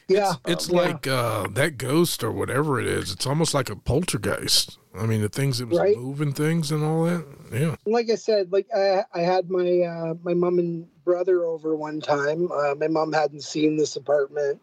Yeah, 0.09 0.35
It's 0.47 0.71
Yeah. 0.71 0.83
like 0.83 1.07
uh, 1.07 1.49
that 1.49 1.79
ghost 1.79 2.23
or 2.23 2.31
whatever 2.31 2.81
it 2.81 2.87
is. 2.87 3.11
It's 3.13 3.27
almost 3.27 3.55
like 3.55 3.71
a 3.71 3.77
poltergeist. 3.77 4.79
I 4.95 5.05
mean, 5.07 5.21
the 5.21 5.29
things 5.29 5.59
that 5.59 5.67
was 5.67 5.79
Right. 5.79 5.97
moving 5.97 6.33
things 6.33 6.71
and 6.71 6.85
all 6.85 7.05
that. 7.05 7.27
Yeah. 7.53 7.77
like 7.87 8.11
I 8.11 8.15
said, 8.15 8.53
like 8.53 8.67
I, 8.75 9.05
I 9.15 9.21
had 9.21 9.51
my 9.51 9.81
uh, 9.83 10.15
my 10.23 10.35
mom 10.35 10.59
and 10.59 10.87
brother 11.05 11.45
over 11.45 11.77
one 11.77 12.01
time. 12.01 12.51
Uh, 12.53 12.75
my 12.77 12.89
mom 12.89 13.13
hadn't 13.13 13.43
seen 13.43 13.77
this 13.77 13.97
apartment, 13.97 14.61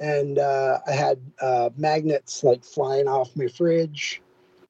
and 0.00 0.38
uh, 0.38 0.80
I 0.86 0.92
had 0.92 1.20
uh, 1.40 1.70
magnets 1.76 2.44
like 2.44 2.64
flying 2.64 3.08
off 3.08 3.34
my 3.36 3.48
fridge. 3.48 4.22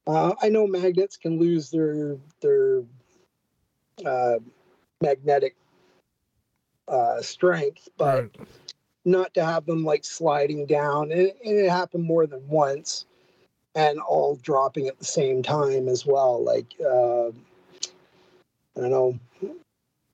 Uh, 0.07 0.35
I 0.43 0.49
know 0.49 0.67
magnets 0.67 1.17
can 1.17 1.39
lose 1.39 1.71
their 1.71 2.17
their 2.41 2.83
uh, 4.07 4.39
magnetic 5.03 5.57
uh, 6.89 7.21
strength, 7.23 7.89
but 7.99 8.23
Right. 8.23 8.37
Not 9.09 9.35
to 9.35 9.45
have 9.45 9.67
them 9.67 9.85
like 9.85 10.05
sliding 10.05 10.67
down. 10.67 11.11
And, 11.13 11.33
and 11.45 11.59
it 11.59 11.71
happened 11.71 12.05
more 12.05 12.27
than 12.27 12.47
once, 12.49 13.07
and 13.75 13.99
all 14.01 14.37
dropping 14.37 14.89
at 14.89 14.99
the 14.99 15.05
same 15.05 15.43
time 15.43 15.89
as 15.89 16.07
well. 16.07 16.43
Like 16.43 16.75
uh, 16.81 17.29
I 17.29 18.81
don't 18.81 18.91
know, 18.91 19.19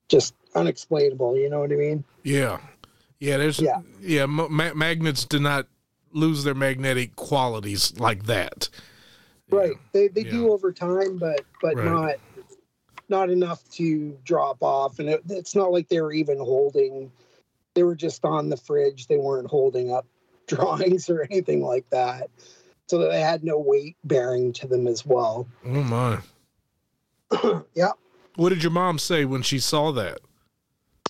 just 0.09 0.33
unexplainable. 0.55 1.37
You 1.37 1.49
know 1.49 1.59
what 1.59 1.71
I 1.71 1.75
mean? 1.75 2.03
Yeah. 2.23 2.59
Yeah. 3.19 3.37
There's, 3.37 3.59
yeah. 3.59 3.81
Yeah. 4.01 4.25
ma- 4.25 4.47
ma- 4.47 4.73
magnets 4.73 5.25
do 5.25 5.39
not 5.39 5.67
lose 6.11 6.43
their 6.43 6.55
magnetic 6.55 7.15
qualities 7.15 7.99
like 7.99 8.23
that. 8.25 8.69
Right. 9.51 9.73
They 9.91 10.07
they 10.07 10.21
Yeah. 10.21 10.31
do 10.31 10.51
over 10.51 10.71
time, 10.71 11.17
but 11.17 11.41
but 11.61 11.75
Right. 11.75 11.85
not 11.85 12.15
not 13.09 13.29
enough 13.29 13.69
to 13.73 14.17
drop 14.23 14.57
off. 14.63 14.97
And 14.99 15.07
it, 15.09 15.21
it's 15.29 15.55
not 15.55 15.71
like 15.71 15.87
they 15.89 16.01
were 16.01 16.13
even 16.13 16.37
holding. 16.39 17.11
They 17.75 17.83
were 17.83 17.95
just 17.95 18.25
on 18.25 18.49
the 18.49 18.57
fridge. 18.57 19.07
They 19.07 19.17
weren't 19.17 19.49
holding 19.49 19.93
up 19.93 20.07
drawings 20.47 21.09
or 21.09 21.23
anything 21.29 21.63
like 21.63 21.89
that. 21.91 22.29
So 22.87 22.99
that 22.99 23.09
they 23.09 23.21
had 23.21 23.43
no 23.43 23.57
weight 23.59 23.97
bearing 24.03 24.53
to 24.53 24.67
them 24.67 24.87
as 24.87 25.05
well. 25.05 25.47
Oh, 25.65 25.83
my. 25.83 26.19
yeah. 27.73 27.91
What 28.35 28.49
did 28.49 28.63
your 28.63 28.71
mom 28.71 28.99
say 28.99 29.25
when 29.25 29.41
she 29.41 29.59
saw 29.59 29.91
that? 29.93 30.19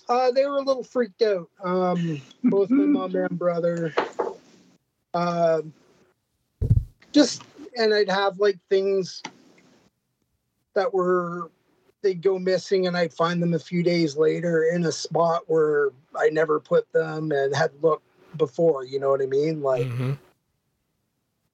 Uh, 0.08 0.30
they 0.30 0.46
were 0.46 0.58
a 0.58 0.62
little 0.62 0.84
freaked 0.84 1.22
out. 1.22 1.50
Um, 1.62 2.22
both 2.44 2.70
my 2.70 2.84
mom 2.84 3.14
and 3.14 3.38
brother. 3.38 3.92
Um, 5.12 5.72
just 7.12 7.42
and 7.76 7.92
I'd 7.92 8.08
have 8.08 8.38
like 8.38 8.58
things 8.68 9.22
that 10.74 10.92
were 10.92 11.50
they'd 12.06 12.22
go 12.22 12.38
missing, 12.38 12.86
and 12.86 12.96
I'd 12.96 13.12
find 13.12 13.42
them 13.42 13.52
a 13.52 13.58
few 13.58 13.82
days 13.82 14.16
later 14.16 14.62
in 14.62 14.84
a 14.84 14.92
spot 14.92 15.42
where 15.48 15.90
I 16.16 16.28
never 16.28 16.60
put 16.60 16.90
them 16.92 17.32
and 17.32 17.54
had 17.54 17.72
looked 17.82 18.06
before. 18.36 18.84
You 18.84 19.00
know 19.00 19.10
what 19.10 19.20
I 19.20 19.26
mean? 19.26 19.60
Like 19.62 19.88
hmm 19.88 20.12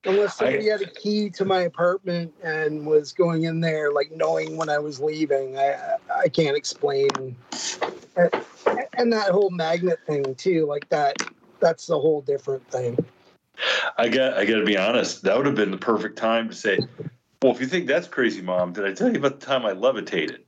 unless 0.05 0.39
somebody 0.39 0.69
I- 0.69 0.73
had 0.73 0.83
a 0.83 0.91
key 0.91 1.31
to 1.31 1.45
my 1.45 1.61
apartment 1.61 2.35
and 2.43 2.85
was 2.85 3.13
going 3.13 3.45
in 3.45 3.61
there, 3.61 3.93
like 3.93 4.11
knowing 4.11 4.57
when 4.57 4.69
I 4.69 4.79
was 4.79 5.01
leaving, 5.01 5.57
I 5.57 5.97
I 6.15 6.29
can't 6.29 6.57
explain. 6.57 7.09
And- 8.17 8.31
And 8.95 9.13
that 9.13 9.31
whole 9.31 9.51
magnet 9.51 9.99
thing 10.07 10.35
too, 10.35 10.67
like 10.67 10.89
that. 10.91 11.17
That's 11.61 11.89
a 11.89 11.99
whole 11.99 12.21
different 12.21 12.69
thing. 12.71 12.99
I 13.97 14.09
got 14.09 14.35
I 14.35 14.45
got 14.45 14.59
to 14.59 14.65
be 14.65 14.77
honest. 14.77 15.23
That 15.23 15.37
would 15.37 15.47
have 15.47 15.55
been 15.55 15.71
the 15.71 15.79
perfect 15.79 16.19
time 16.19 16.49
to 16.51 16.55
say, 16.55 16.79
"Well, 17.43 17.53
if 17.53 17.61
you 17.61 17.67
think 17.67 17.87
that's 17.87 18.09
crazy, 18.09 18.43
mom, 18.43 18.73
did 18.73 18.85
I 18.85 18.93
tell 18.93 19.09
you 19.11 19.19
about 19.19 19.41
the 19.41 19.47
time 19.47 19.65
I 19.65 19.73
levitated?" 19.73 20.42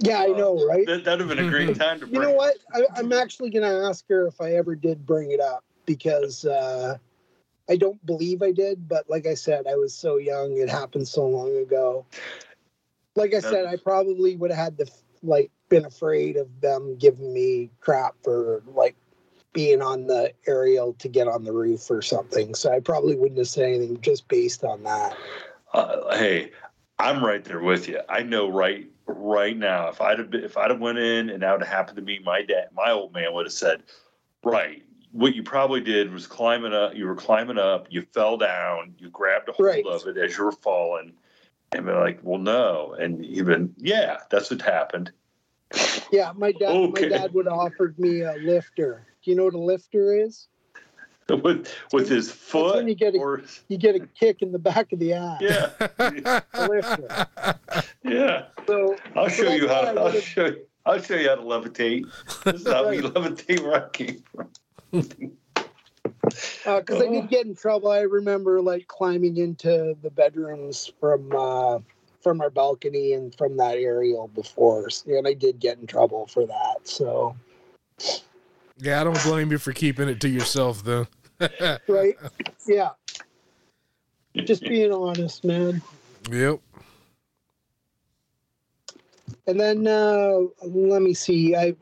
Yeah, 0.00 0.18
I 0.18 0.26
know, 0.26 0.64
right? 0.66 0.86
That 0.86 1.04
would 1.06 1.20
have 1.20 1.28
been 1.28 1.46
a 1.46 1.50
great 1.50 1.74
time 1.78 2.00
to. 2.00 2.06
Bring. 2.06 2.14
You 2.14 2.28
know 2.28 2.34
what? 2.34 2.56
I, 2.74 2.82
I'm 2.96 3.12
actually 3.12 3.50
going 3.50 3.62
to 3.62 3.86
ask 3.88 4.04
her 4.08 4.26
if 4.26 4.40
I 4.40 4.54
ever 4.54 4.74
did 4.74 5.06
bring 5.06 5.30
it 5.30 5.40
up 5.40 5.64
because 5.86 6.44
uh, 6.44 6.98
I 7.68 7.76
don't 7.76 8.04
believe 8.04 8.42
I 8.42 8.52
did. 8.52 8.88
But 8.88 9.08
like 9.08 9.26
I 9.26 9.34
said, 9.34 9.66
I 9.66 9.76
was 9.76 9.94
so 9.94 10.16
young; 10.16 10.56
it 10.58 10.68
happened 10.68 11.08
so 11.08 11.26
long 11.26 11.56
ago. 11.56 12.06
Like 13.16 13.32
I 13.34 13.40
said, 13.40 13.66
I 13.66 13.76
probably 13.76 14.36
would 14.36 14.50
have 14.50 14.58
had 14.58 14.78
to 14.78 14.86
like 15.22 15.50
been 15.68 15.84
afraid 15.84 16.36
of 16.36 16.48
them 16.60 16.96
giving 16.96 17.32
me 17.32 17.70
crap 17.80 18.14
for 18.22 18.62
like 18.66 18.96
being 19.52 19.80
on 19.80 20.06
the 20.08 20.32
aerial 20.46 20.94
to 20.94 21.08
get 21.08 21.28
on 21.28 21.44
the 21.44 21.52
roof 21.52 21.90
or 21.90 22.02
something. 22.02 22.54
So 22.54 22.72
I 22.72 22.80
probably 22.80 23.16
wouldn't 23.16 23.38
have 23.38 23.48
said 23.48 23.66
anything 23.66 24.00
just 24.00 24.28
based 24.28 24.64
on 24.64 24.82
that. 24.82 25.16
Uh, 25.72 26.16
hey, 26.16 26.50
I'm 26.98 27.24
right 27.24 27.42
there 27.44 27.60
with 27.60 27.88
you. 27.88 28.00
I 28.08 28.22
know 28.22 28.48
right 28.48 28.88
right 29.06 29.56
now. 29.56 29.88
If 29.88 30.00
I'd 30.00 30.18
have 30.18 30.30
been, 30.30 30.44
if 30.44 30.56
I'd 30.56 30.70
have 30.70 30.80
went 30.80 30.98
in 30.98 31.30
and 31.30 31.42
that 31.42 31.52
would 31.52 31.62
have 31.62 31.74
happened 31.74 31.96
to 31.96 32.02
me, 32.02 32.20
my 32.24 32.42
dad, 32.42 32.68
my 32.74 32.90
old 32.90 33.12
man 33.12 33.32
would 33.32 33.46
have 33.46 33.52
said, 33.52 33.82
"Right, 34.42 34.82
what 35.12 35.34
you 35.34 35.42
probably 35.42 35.80
did 35.80 36.12
was 36.12 36.26
climbing 36.26 36.72
up. 36.72 36.94
You 36.94 37.06
were 37.06 37.14
climbing 37.14 37.58
up. 37.58 37.86
You 37.90 38.02
fell 38.12 38.36
down. 38.36 38.94
You 38.98 39.10
grabbed 39.10 39.48
a 39.48 39.52
hold 39.52 39.68
Right. 39.68 39.86
of 39.86 40.06
it 40.06 40.16
as 40.16 40.36
you 40.36 40.44
were 40.44 40.52
falling." 40.52 41.12
And 41.72 41.86
be 41.86 41.92
like, 41.92 42.20
well, 42.22 42.38
no. 42.38 42.94
And 43.00 43.24
even, 43.24 43.74
yeah, 43.78 44.18
that's 44.30 44.48
what 44.48 44.62
happened. 44.62 45.10
Yeah, 46.12 46.30
my 46.36 46.52
dad. 46.52 46.70
Okay. 46.70 47.08
My 47.08 47.16
dad 47.16 47.34
would 47.34 47.46
have 47.46 47.54
offered 47.54 47.98
me 47.98 48.20
a 48.20 48.34
lifter. 48.34 49.04
Do 49.24 49.30
you 49.30 49.36
know 49.36 49.46
what 49.46 49.54
a 49.54 49.58
lifter 49.58 50.14
is? 50.14 50.46
with 51.42 51.72
with 51.92 52.08
his 52.08 52.30
foot 52.30 52.76
when 52.76 52.88
you 52.88 52.94
get 52.94 53.14
a- 53.14 53.18
or 53.18 53.42
You 53.68 53.78
get 53.78 53.94
a 53.96 54.00
kick 54.00 54.42
in 54.42 54.52
the 54.52 54.58
back 54.58 54.92
of 54.92 54.98
the 54.98 55.14
eye. 55.14 55.38
yeah 55.40 55.70
yeah 58.04 58.44
So 58.66 58.96
i'll 59.16 59.28
show 59.28 59.52
you 59.52 59.68
how 59.68 59.82
I 59.82 59.90
i'll 59.94 60.12
show 60.12 60.46
you 60.46 60.66
i'll 60.86 61.00
show 61.00 61.14
you 61.16 61.28
how 61.28 61.36
to 61.36 61.42
levitate 61.42 62.10
this 62.44 62.62
is 62.62 62.68
how 62.68 62.88
we 62.88 62.98
levitate 63.00 63.62
where 63.62 63.84
i 63.84 63.88
came 63.90 64.22
from 64.34 64.48
because 64.92 65.30
I 67.02 67.06
Oh. 67.06 67.20
did 67.20 67.28
get 67.28 67.44
in 67.46 67.54
trouble. 67.54 67.90
I 67.90 68.00
remember 68.00 68.60
like 68.62 68.86
climbing 68.88 69.36
into 69.36 69.94
the 70.02 70.10
bedrooms 70.10 70.90
from 70.98 71.30
uh, 71.36 71.78
from 72.22 72.40
our 72.40 72.48
balcony 72.48 73.12
and 73.12 73.34
from 73.34 73.58
that 73.58 73.76
aerial 73.76 74.28
before, 74.28 74.88
and 75.06 75.28
I 75.28 75.34
did 75.34 75.58
get 75.58 75.78
in 75.78 75.86
trouble 75.86 76.26
for 76.26 76.46
that. 76.46 76.76
So 76.84 77.36
Yeah, 78.78 79.00
I 79.00 79.04
don't 79.04 79.22
blame 79.22 79.50
you 79.50 79.58
for 79.58 79.72
keeping 79.72 80.08
it 80.08 80.20
to 80.20 80.28
yourself, 80.28 80.82
though. 80.82 81.06
right, 81.88 82.16
yeah, 82.66 82.90
just 84.34 84.62
being 84.62 84.92
honest, 84.92 85.44
man. 85.44 85.80
Yep. 86.30 86.60
And 89.46 89.60
then 89.60 89.86
uh, 89.86 90.38
let 90.62 91.02
me 91.02 91.14
see. 91.14 91.54
I 91.54 91.74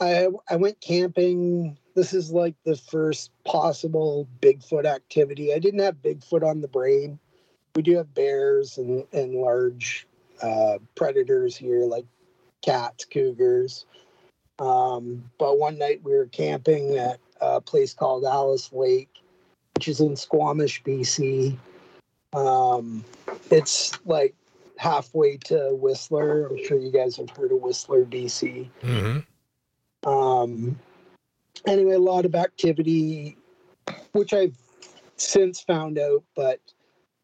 I 0.00 0.28
I 0.48 0.56
went 0.56 0.80
camping. 0.80 1.76
This 1.94 2.12
is 2.12 2.32
like 2.32 2.54
the 2.64 2.76
first 2.76 3.30
possible 3.44 4.28
Bigfoot 4.40 4.86
activity. 4.86 5.52
I 5.52 5.58
didn't 5.58 5.80
have 5.80 6.02
Bigfoot 6.02 6.42
on 6.42 6.60
the 6.60 6.68
brain. 6.68 7.18
We 7.74 7.82
do 7.82 7.96
have 7.96 8.14
bears 8.14 8.78
and 8.78 9.04
and 9.12 9.34
large 9.34 10.06
uh, 10.42 10.78
predators 10.94 11.56
here, 11.56 11.80
like 11.80 12.06
cats, 12.62 13.04
cougars. 13.04 13.86
Um, 14.62 15.28
but 15.38 15.58
one 15.58 15.76
night 15.76 16.02
we 16.04 16.12
were 16.12 16.26
camping 16.26 16.96
at 16.96 17.18
a 17.40 17.60
place 17.60 17.92
called 17.92 18.24
Alice 18.24 18.72
Lake, 18.72 19.10
which 19.74 19.88
is 19.88 20.00
in 20.00 20.14
Squamish, 20.14 20.84
BC. 20.84 21.58
Um, 22.32 23.04
it's 23.50 23.98
like 24.06 24.36
halfway 24.78 25.36
to 25.38 25.74
Whistler. 25.74 26.46
I'm 26.46 26.64
sure 26.64 26.78
you 26.78 26.92
guys 26.92 27.16
have 27.16 27.30
heard 27.30 27.50
of 27.50 27.60
Whistler, 27.60 28.04
BC. 28.04 28.68
hmm 28.82 30.08
Um, 30.08 30.78
anyway, 31.66 31.94
a 31.94 31.98
lot 31.98 32.24
of 32.24 32.36
activity, 32.36 33.36
which 34.12 34.32
I've 34.32 34.56
since 35.16 35.60
found 35.60 35.98
out. 35.98 36.22
But 36.36 36.60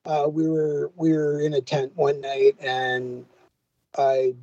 uh, 0.05 0.27
we 0.29 0.49
were 0.49 0.91
we 0.97 1.13
were 1.13 1.41
in 1.41 1.55
a 1.55 1.61
tent 1.61 1.93
one 1.95 2.21
night, 2.21 2.57
and 2.61 3.25
I 3.97 4.35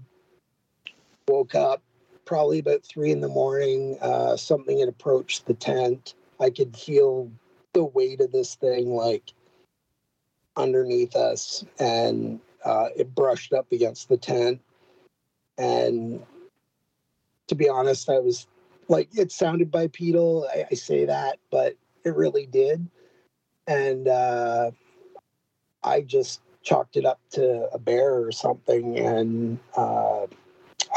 woke 1.27 1.55
up 1.55 1.81
probably 2.26 2.60
about 2.60 2.84
three 2.84 3.12
in 3.12 3.22
the 3.22 3.28
morning. 3.28 3.98
Uh, 4.02 4.36
something 4.36 4.80
had 4.80 4.90
approached 4.90 5.46
the 5.46 5.54
tent. 5.54 6.16
I 6.40 6.50
could 6.50 6.76
feel 6.76 7.32
the 7.74 7.86
weight 7.86 8.22
of 8.22 8.32
this 8.32 8.56
thing 8.56 8.96
like 8.96 9.34
underneath 10.58 11.16
us, 11.16 11.66
and 11.80 12.40
uh, 12.64 12.90
it 12.96 13.14
brushed 13.14 13.54
up 13.54 13.72
against 13.72 14.10
the 14.10 14.18
tent. 14.18 14.62
And 15.58 16.24
to 17.48 17.56
be 17.56 17.70
honest, 17.70 18.10
I 18.10 18.20
was 18.20 18.48
like, 18.88 19.10
it 19.14 19.32
sounded 19.32 19.72
bipedal. 19.72 20.48
I, 20.54 20.66
I 20.72 20.74
say 20.76 21.06
that, 21.06 21.40
but 21.52 21.76
it 22.04 22.16
really 22.16 22.46
did. 22.46 22.88
And 23.68 24.08
uh, 24.08 24.72
I 25.84 26.02
just 26.02 26.42
chalked 26.62 26.98
it 26.98 27.06
up 27.06 27.20
to 27.32 27.70
a 27.72 27.80
bear 27.80 28.26
or 28.26 28.32
something, 28.32 28.98
and 28.98 29.60
uh, 29.78 30.26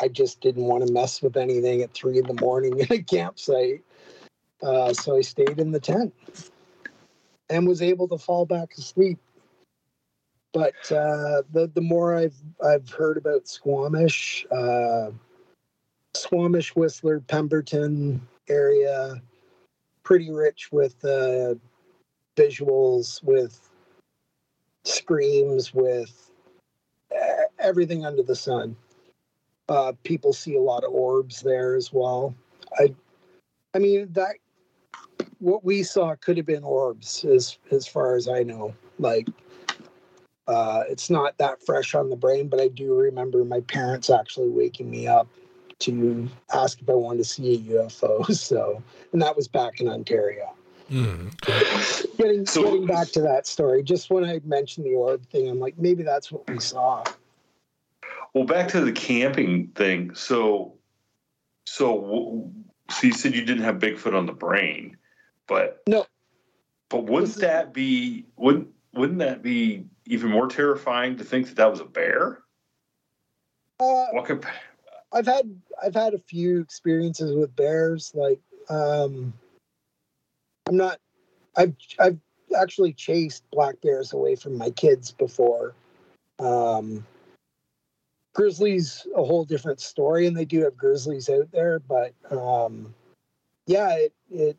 I 0.01 0.09
just 0.09 0.41
didn't 0.41 0.65
want 0.65 0.87
to 0.87 0.93
mess 0.93 1.23
with 1.23 1.37
anything 1.37 1.83
at 1.83 1.93
three 1.93 2.19
in 2.19 2.27
the 2.27 2.41
morning 2.41 2.79
in 2.79 2.87
a 2.91 3.03
campsite. 3.03 3.83
Uh, 4.63 4.93
so 4.93 5.17
I 5.17 5.21
stayed 5.21 5.59
in 5.59 5.73
the 5.73 5.81
tent 5.81 6.15
and 7.51 7.67
was 7.67 7.83
able 7.83 8.09
to 8.09 8.19
fall 8.19 8.47
back 8.47 8.75
asleep. 8.77 9.19
But 10.53 10.75
uh, 10.91 11.43
the 11.53 11.71
the 11.75 11.81
more 11.81 12.17
I've 12.17 12.37
I've 12.65 12.89
heard 12.89 13.19
about 13.19 13.47
Squamish, 13.47 14.47
uh, 14.51 15.11
Squamish, 16.15 16.75
Whistler, 16.75 17.21
Pemberton 17.21 18.27
area, 18.49 19.21
pretty 20.03 20.31
rich 20.31 20.73
with 20.73 21.05
uh, 21.05 21.55
visuals, 22.37 23.23
with 23.23 23.61
screams, 24.85 25.75
with 25.75 26.31
uh, 27.15 27.43
everything 27.59 28.07
under 28.07 28.23
the 28.23 28.37
sun. 28.37 28.75
Uh, 29.69 29.93
people 30.03 30.33
see 30.33 30.57
a 30.57 30.61
lot 30.61 30.85
of 30.85 30.93
orbs 30.93 31.43
there 31.43 31.75
as 31.75 31.93
well. 31.93 32.35
I, 32.79 32.95
I 33.75 33.79
mean 33.79 34.09
that 34.13 34.37
what 35.41 35.65
we 35.65 35.83
saw 35.83 36.15
could 36.17 36.37
have 36.37 36.47
been 36.47 36.65
orbs, 36.65 37.25
as 37.25 37.59
as 37.71 37.87
far 37.87 38.17
as 38.17 38.29
I 38.29 38.43
know. 38.43 38.75
Like, 38.99 39.29
uh, 40.47 40.85
it's 40.89 41.11
not 41.11 41.37
that 41.39 41.63
fresh 41.63 41.95
on 41.95 42.09
the 42.11 42.17
brain, 42.17 42.49
but 42.49 42.61
I 42.61 42.69
do 42.69 42.95
remember 42.95 43.45
my 43.45 43.61
parents 43.61 44.11
actually 44.11 44.49
waking 44.49 44.91
me 44.91 45.07
up 45.07 45.29
to 45.81 46.29
ask 46.53 46.81
if 46.81 46.89
I 46.89 46.95
wanted 46.95 47.19
to 47.19 47.25
see 47.25 47.55
a 47.55 47.59
UFO. 47.59 48.27
So, 48.35 48.83
and 49.13 49.23
that 49.23 49.37
was 49.37 49.47
back 49.49 49.81
in 49.81 49.89
Ontario. 49.89 50.55
Mm. 50.91 52.17
Getting 52.17 52.47
So- 52.47 52.63
getting 52.63 52.87
back 52.87 53.09
to 53.09 53.21
that 53.21 53.47
story, 53.47 53.83
just 53.83 54.11
when 54.11 54.25
I 54.25 54.41
mentioned 54.45 54.87
the 54.87 54.95
orb 54.95 55.25
thing, 55.27 55.49
I'm 55.49 55.61
like, 55.61 55.79
maybe 55.79 56.03
that's 56.03 56.33
what 56.33 56.49
we 56.49 56.59
saw. 56.59 57.05
Well, 58.35 58.45
back 58.45 58.69
to 58.69 58.81
the 58.81 58.93
camping 58.93 59.69
thing. 59.69 60.15
So, 60.15 60.75
so, 61.67 62.53
so 62.91 63.07
you 63.07 63.13
said 63.13 63.35
you 63.35 63.45
didn't 63.45 63.65
have 63.65 63.77
Bigfoot 63.77 64.17
on 64.17 64.27
the 64.27 64.33
brain, 64.33 64.97
but 65.47 65.83
No. 65.87 66.07
But 66.91 67.05
wouldn't 67.05 67.37
that 67.37 67.75
be 67.75 68.27
wouldn't 68.37 68.69
wouldn't 68.95 69.19
that 69.19 69.43
be 69.43 69.85
even 70.07 70.31
more 70.31 70.49
terrifying 70.49 71.17
to 71.19 71.25
think 71.25 71.47
that 71.49 71.57
that 71.57 71.71
was 71.71 71.81
a 71.81 71.85
bear? 71.85 72.41
Uh, 73.81 74.07
What 74.13 74.25
could, 74.25 74.45
I've 75.13 75.27
had 75.27 75.55
I've 75.83 75.95
had 75.95 76.15
a 76.15 76.19
few 76.19 76.61
experiences 76.61 77.35
with 77.35 77.55
bears. 77.55 78.13
Like, 78.15 78.41
um, 78.71 79.33
I'm 80.67 80.77
not. 80.77 80.99
I've 81.57 81.75
I've 81.99 82.19
actually 82.59 82.95
chased 82.95 83.45
black 83.51 83.81
bears 83.83 84.13
away 84.13 84.37
from 84.37 84.57
my 84.57 84.71
kids 84.71 85.13
before. 85.13 85.75
Um, 86.39 87.07
grizzlies 88.39 89.05
a 89.17 89.25
whole 89.25 89.45
different 89.45 89.81
story, 89.81 90.29
and 90.29 90.37
they 90.37 90.45
do 90.45 90.63
have 90.63 90.77
grizzlies 90.77 91.29
out 91.29 91.51
there. 91.51 91.81
But 91.81 92.13
um, 92.31 92.95
yeah, 93.67 93.97
it 93.97 94.13
it 94.31 94.57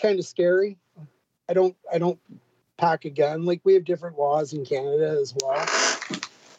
kind 0.00 0.18
of 0.18 0.24
scary. 0.24 0.78
I 1.50 1.52
don't 1.52 1.76
I 1.92 1.98
don't 1.98 2.18
pack 2.78 3.04
a 3.04 3.10
gun. 3.10 3.44
Like 3.44 3.60
we 3.62 3.74
have 3.74 3.84
different 3.84 4.18
laws 4.18 4.54
in 4.54 4.64
Canada 4.64 5.18
as 5.20 5.34
well, 5.42 5.68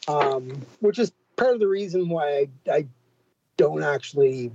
um, 0.08 0.62
which 0.82 1.00
is 1.00 1.12
part 1.36 1.56
of 1.56 1.60
the 1.60 1.67
reason 1.67 2.10
why 2.10 2.48
I, 2.67 2.72
I 2.72 2.88
don't 3.58 3.82
actually 3.82 4.52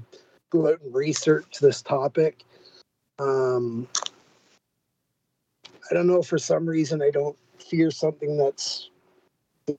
go 0.50 0.68
out 0.68 0.80
and 0.80 0.94
research 0.94 1.58
this 1.60 1.82
topic. 1.82 2.44
Um, 3.18 3.88
I 5.90 5.94
don't 5.94 6.06
know 6.06 6.22
for 6.22 6.38
some 6.38 6.68
reason 6.68 7.02
I 7.02 7.10
don't 7.10 7.36
fear 7.58 7.90
something 7.90 8.36
that's 8.36 8.90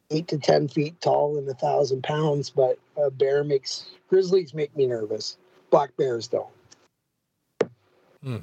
eight 0.10 0.28
to 0.28 0.38
ten 0.38 0.67
feet 0.67 1.00
tall 1.02 1.38
and 1.38 1.47
a 1.50 1.54
thousand 1.54 2.04
pounds, 2.04 2.50
but 2.50 2.78
a 2.97 3.10
bear 3.10 3.43
makes 3.43 3.86
grizzlies 4.10 4.54
make 4.54 4.76
me 4.76 4.86
nervous. 4.88 5.38
Black 5.69 5.95
bears 5.97 6.28
don't. 6.28 6.47
Hmm. 8.23 8.38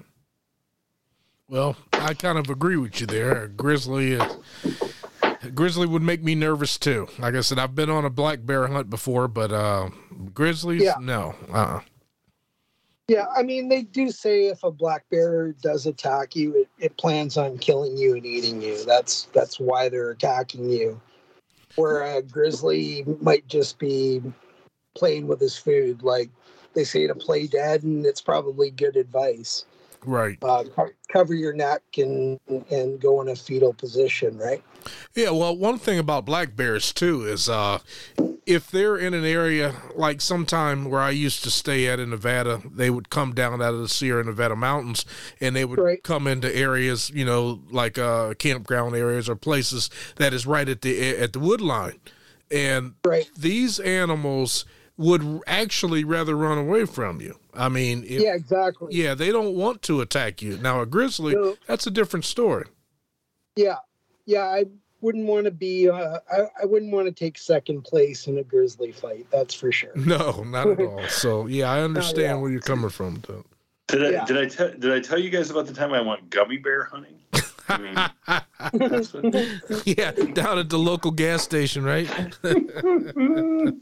Well, 1.49 1.77
I 1.93 2.15
kind 2.15 2.39
of 2.39 2.49
agree 2.49 2.77
with 2.77 3.01
you 3.01 3.07
there. 3.07 3.45
A 3.45 3.49
grizzly 3.49 4.13
is. 4.13 4.37
Grizzly 5.55 5.87
would 5.87 6.01
make 6.03 6.23
me 6.23 6.35
nervous 6.35 6.79
too. 6.79 7.07
Like 7.19 7.35
I 7.35 7.43
said, 7.43 7.59
I've 7.59 7.75
been 7.75 7.91
on 7.91 8.07
a 8.07 8.11
black 8.11 8.47
bear 8.47 8.67
hunt 8.67 8.89
before, 8.89 9.29
but 9.29 9.53
uh, 9.53 9.91
grizzlies, 10.33 10.83
Yeah. 10.83 10.95
no. 11.01 11.35
Uh, 11.53 11.81
Yeah, 13.09 13.27
I 13.37 13.43
mean 13.43 13.69
they 13.69 13.83
do 13.83 14.11
say 14.11 14.47
if 14.47 14.65
a 14.65 14.71
black 14.71 15.05
bear 15.11 15.53
does 15.61 15.85
attack 15.85 16.35
you, 16.35 16.55
it, 16.63 16.69
it 16.79 16.97
plans 16.97 17.37
on 17.37 17.59
killing 17.59 17.95
you 17.99 18.15
and 18.15 18.25
eating 18.25 18.63
you. 18.63 18.83
That's 18.87 19.25
that's 19.35 19.61
why 19.61 19.91
they're 19.91 20.11
attacking 20.13 20.71
you. 20.71 20.99
Where 21.77 22.03
a 22.03 22.23
grizzly 22.23 23.05
might 23.21 23.47
just 23.49 23.79
be 23.79 24.23
playing 24.95 25.27
with 25.27 25.41
his 25.41 25.57
food, 25.57 26.03
like 26.03 26.31
they 26.75 26.85
say 26.85 27.07
to 27.07 27.15
play 27.15 27.47
dead, 27.47 27.83
and 27.83 28.07
it's 28.07 28.21
probably 28.21 28.71
good 28.71 28.97
advice. 28.97 29.65
Right. 30.05 30.38
Uh, 30.43 30.64
cover 31.09 31.35
your 31.35 31.53
neck 31.53 31.83
and 31.99 32.38
and 32.71 33.01
go 33.01 33.21
in 33.21 33.29
a 33.29 33.37
fetal 33.37 33.73
position, 33.73 34.37
right? 34.38 34.62
Yeah, 35.14 35.31
well, 35.31 35.57
one 35.57 35.79
thing 35.79 35.99
about 35.99 36.25
black 36.27 36.57
bears 36.57 36.93
too 36.93 37.25
is 37.27 37.49
uh, 37.49 37.79
if 38.47 38.71
they're 38.71 38.97
in 38.99 39.14
an 39.14 39.25
area 39.25 39.75
like 39.97 40.21
sometime 40.21 40.85
where 40.90 41.01
I 41.01 41.11
used 41.11 41.43
to 41.45 41.51
stay 41.51 41.87
at 41.87 41.99
in 41.99 42.11
Nevada, 42.11 42.61
they 42.71 42.90
would 42.90 43.09
come 43.09 43.33
down 43.35 43.62
out 43.62 43.73
of 43.75 43.81
the 43.81 43.88
Sierra 43.88 44.23
Nevada 44.25 44.57
mountains 44.57 45.07
and 45.40 45.57
they 45.57 45.64
would 45.64 45.79
Right. 45.79 46.03
come 46.03 46.27
into 46.27 46.55
areas, 46.55 47.11
you 47.11 47.25
know, 47.25 47.61
like 47.71 47.97
uh, 47.99 48.35
campground 48.35 48.95
areas 48.95 49.29
or 49.29 49.37
places 49.37 49.88
that 50.17 50.35
is 50.35 50.47
right 50.47 50.69
at 50.69 50.83
the 50.83 51.17
at 51.17 51.33
the 51.33 51.38
wood 51.40 51.62
line, 51.62 51.99
and 52.51 52.95
Right. 53.05 53.31
these 53.37 53.81
animals 53.81 54.67
would 54.97 55.41
actually 55.47 56.05
rather 56.05 56.37
run 56.37 56.59
away 56.59 56.85
from 56.87 57.21
you. 57.21 57.39
I 57.53 57.69
mean, 57.69 58.05
if, 58.05 58.23
yeah, 58.23 58.35
exactly. 58.35 58.95
yeah, 58.95 59.15
they 59.15 59.31
don't 59.33 59.55
want 59.55 59.83
to 59.83 60.01
attack 60.01 60.41
you. 60.43 60.57
Now, 60.59 60.81
a 60.81 60.87
grizzly, 60.87 61.33
So- 61.33 61.57
that's 61.67 61.87
a 61.87 61.91
different 61.91 62.25
story. 62.25 62.67
Yeah, 63.57 63.77
yeah. 64.27 64.43
I 64.45 64.65
wouldn't 65.01 65.27
want 65.27 65.45
to 65.45 65.51
be. 65.51 65.89
Uh, 65.89 66.19
I 66.33 66.39
I 66.63 66.65
wouldn't 66.65 66.93
want 66.93 67.07
to 67.07 67.13
take 67.13 67.39
second 67.39 67.83
place 67.83 68.27
in 68.27 68.39
a 68.39 68.43
grizzly 68.43 68.91
fight. 68.93 69.27
That's 69.31 69.55
for 69.55 69.71
sure. 69.71 69.93
No, 69.95 70.43
not 70.45 70.67
at 70.69 70.81
all. 70.81 71.03
So 71.09 71.47
yeah, 71.47 71.71
I 71.71 71.81
understand 71.83 72.19
yeah. 72.23 72.35
where 72.37 72.51
you're 72.51 72.61
coming 72.61 72.91
from. 72.91 73.23
Though. 73.29 73.45
did 73.89 74.05
I 74.05 74.11
Yeah. 74.11 74.25
did 74.25 74.39
I 74.39 74.47
tell 74.47 74.71
did 74.73 74.93
I 74.93 74.99
tell 75.01 75.19
you 75.21 75.31
guys 75.31 75.51
about 75.51 75.67
the 75.67 75.75
time 75.75 75.93
I 75.93 76.01
went 76.01 76.31
gummy 76.31 76.57
bear 76.57 76.85
hunting? 76.85 77.19
I 77.69 77.79
mean, 77.79 77.95
what- 79.13 79.83
yeah, 79.87 80.11
down 80.33 80.59
at 80.59 80.69
the 80.71 80.79
local 80.79 81.11
gas 81.13 81.43
station, 81.43 81.85
right? 81.85 82.09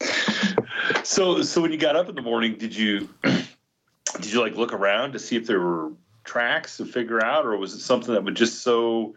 so 1.02 1.42
so 1.42 1.60
when 1.60 1.72
you 1.72 1.78
got 1.78 1.96
up 1.96 2.08
in 2.08 2.14
the 2.14 2.22
morning, 2.22 2.56
did 2.56 2.74
you 2.74 3.08
did 3.22 4.32
you 4.32 4.40
like 4.40 4.56
look 4.56 4.72
around 4.72 5.12
to 5.12 5.18
see 5.18 5.36
if 5.36 5.46
there 5.46 5.60
were 5.60 5.92
tracks 6.24 6.76
to 6.76 6.84
figure 6.84 7.24
out, 7.24 7.46
or 7.46 7.56
was 7.56 7.74
it 7.74 7.80
something 7.80 8.14
that 8.14 8.22
was 8.24 8.34
just 8.34 8.62
so 8.62 9.14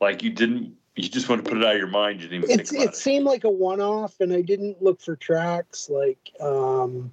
like 0.00 0.22
you 0.22 0.30
didn't 0.30 0.76
you 0.96 1.08
just 1.08 1.28
want 1.28 1.44
to 1.44 1.48
put 1.48 1.58
it 1.58 1.64
out 1.64 1.74
of 1.74 1.78
your 1.78 1.86
mind, 1.88 2.22
you 2.22 2.28
didn't 2.28 2.44
even 2.44 2.60
It's 2.60 2.70
think 2.70 2.82
about 2.82 2.94
it 2.94 2.96
seemed 2.96 3.26
like 3.26 3.44
a 3.44 3.50
one-off, 3.50 4.18
and 4.20 4.32
I 4.32 4.40
didn't 4.40 4.82
look 4.82 5.02
for 5.02 5.14
tracks. 5.14 5.90
Like, 5.90 6.32
um, 6.40 7.12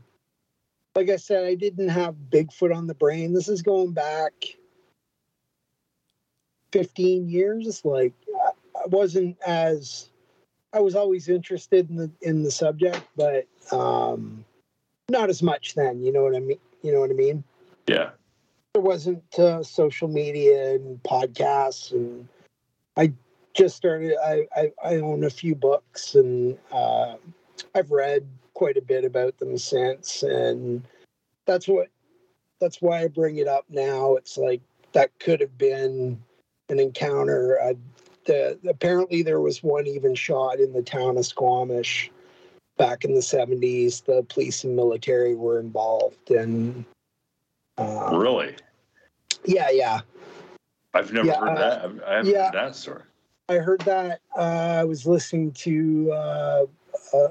like 0.95 1.09
I 1.09 1.17
said, 1.17 1.43
I 1.43 1.55
didn't 1.55 1.89
have 1.89 2.15
Bigfoot 2.29 2.73
on 2.73 2.87
the 2.87 2.93
brain. 2.93 3.33
This 3.33 3.49
is 3.49 3.61
going 3.61 3.91
back 3.91 4.31
fifteen 6.71 7.27
years. 7.27 7.83
Like, 7.83 8.13
I 8.75 8.87
wasn't 8.87 9.37
as 9.45 10.09
I 10.73 10.79
was 10.79 10.95
always 10.95 11.29
interested 11.29 11.89
in 11.89 11.95
the 11.95 12.11
in 12.21 12.43
the 12.43 12.51
subject, 12.51 13.01
but 13.15 13.47
um, 13.71 14.43
not 15.09 15.29
as 15.29 15.43
much 15.43 15.75
then. 15.75 16.03
You 16.03 16.11
know 16.11 16.23
what 16.23 16.35
I 16.35 16.39
mean? 16.39 16.59
You 16.81 16.91
know 16.91 16.99
what 16.99 17.11
I 17.11 17.13
mean? 17.13 17.43
Yeah. 17.87 18.11
there 18.73 18.81
wasn't 18.81 19.37
uh, 19.37 19.61
social 19.63 20.07
media 20.07 20.75
and 20.75 21.01
podcasts 21.03 21.91
and 21.91 22.27
i 22.97 23.11
just 23.53 23.75
started 23.75 24.15
i 24.25 24.47
i, 24.55 24.71
I 24.83 24.95
own 24.97 25.25
a 25.25 25.29
few 25.29 25.53
books 25.53 26.15
and 26.15 26.57
uh, 26.71 27.15
i've 27.75 27.91
read 27.91 28.25
quite 28.53 28.77
a 28.77 28.81
bit 28.81 29.03
about 29.03 29.37
them 29.37 29.57
since 29.57 30.23
and 30.23 30.83
that's 31.45 31.67
what 31.67 31.89
that's 32.61 32.81
why 32.81 33.01
i 33.01 33.07
bring 33.07 33.37
it 33.37 33.47
up 33.47 33.65
now 33.69 34.15
it's 34.15 34.37
like 34.37 34.61
that 34.93 35.11
could 35.19 35.41
have 35.41 35.57
been 35.57 36.21
an 36.69 36.79
encounter 36.79 37.59
uh, 37.61 37.73
the, 38.25 38.57
apparently 38.67 39.21
there 39.23 39.41
was 39.41 39.63
one 39.63 39.87
even 39.87 40.15
shot 40.15 40.59
in 40.59 40.73
the 40.73 40.81
town 40.81 41.17
of 41.17 41.25
squamish 41.25 42.11
back 42.77 43.05
in 43.05 43.13
the 43.13 43.19
70s 43.19 44.03
the 44.05 44.23
police 44.29 44.63
and 44.63 44.75
military 44.75 45.35
were 45.35 45.59
involved 45.59 46.31
and 46.31 46.85
um, 47.77 48.15
Really? 48.15 48.55
yeah 49.45 49.69
yeah 49.71 50.01
I've 50.93 51.11
never 51.11 51.27
Yeah, 51.27 51.39
heard 51.39 51.49
uh, 51.49 51.55
that. 51.55 51.85
I've- 51.85 52.01
I 52.05 52.13
haven't 52.15 52.31
yeah. 52.31 52.45
heard 52.45 52.53
that 52.53 52.75
story. 52.75 53.01
I 53.49 53.55
heard 53.55 53.81
that. 53.81 54.21
Uh, 54.37 54.41
I 54.79 54.83
was 54.85 55.05
listening 55.05 55.51
to 55.51 56.11
uh, 56.13 56.65
uh, 57.13 57.27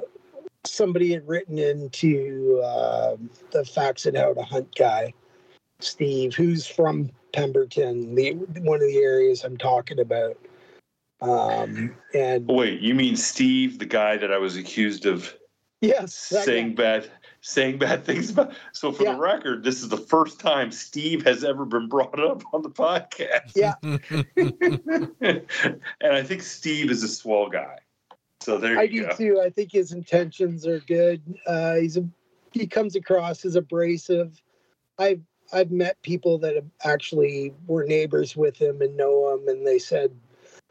somebody 0.65 1.13
had 1.13 1.27
written 1.27 1.59
into 1.59 2.61
uh, 2.65 3.17
the 3.51 3.65
Facts 3.65 4.07
and 4.07 4.17
How 4.17 4.35
to 4.35 4.43
Hunt 4.43 4.75
guy, 4.77 5.15
Steve, 5.81 6.35
who's 6.35 6.67
from 6.67 7.11
Pemberton, 7.33 8.15
the 8.15 8.33
one 8.35 8.83
of 8.83 8.89
the 8.89 8.99
areas 8.99 9.43
I'm 9.45 9.57
talking 9.57 10.01
about. 10.01 10.37
Um, 11.23 11.95
and 12.15 12.47
Wait, 12.49 12.81
you 12.81 12.95
mean 12.95 13.17
Steve, 13.17 13.79
the 13.79 13.87
guy 13.87 14.17
that 14.17 14.33
I 14.33 14.39
was 14.39 14.57
accused 14.57 15.07
of 15.07 15.35
yes, 15.81 16.15
saying 16.15 16.75
guy. 16.75 16.83
bad 16.83 17.11
saying 17.43 17.79
bad 17.79 18.05
things 18.05 18.31
about? 18.31 18.55
So 18.73 18.93
for 18.93 19.05
Yeah. 19.05 19.15
the 19.15 19.21
record, 19.21 19.65
this 19.65 19.83
is 19.83 19.89
the 19.89 19.97
first 19.97 20.41
time 20.41 20.71
Steve 20.73 21.25
has 21.25 21.45
ever 21.45 21.65
been 21.65 21.89
brought 21.89 22.19
up 22.21 22.43
on 22.53 22.63
the 22.63 22.71
podcast. 22.71 23.53
Yeah. 23.57 23.75
and 26.01 26.13
I 26.13 26.23
think 26.23 26.43
Steve 26.43 26.91
is 26.91 27.03
a 27.03 27.09
swell 27.09 27.49
guy. 27.49 27.79
So 28.41 28.59
there 28.59 28.79
I 28.79 28.87
do 28.89 29.07
go. 29.07 29.17
too. 29.17 29.41
I 29.45 29.51
think 29.51 29.71
his 29.73 29.93
intentions 29.93 30.67
are 30.67 30.81
good. 30.81 31.23
Uh, 31.47 31.77
he's 31.77 31.97
a, 31.97 32.05
he 32.53 32.67
comes 32.67 32.97
across 32.97 33.45
as 33.45 33.55
abrasive. 33.55 34.43
I've 34.99 35.23
I've 35.53 35.71
met 35.71 36.01
people 36.03 36.39
that 36.39 36.55
have 36.57 36.67
actually 36.85 37.55
were 37.67 37.85
neighbors 37.85 38.37
with 38.37 38.57
him 38.57 38.81
and 38.83 38.97
know 38.97 39.35
him, 39.35 39.49
and 39.49 39.67
they 39.67 39.79
said 39.79 40.13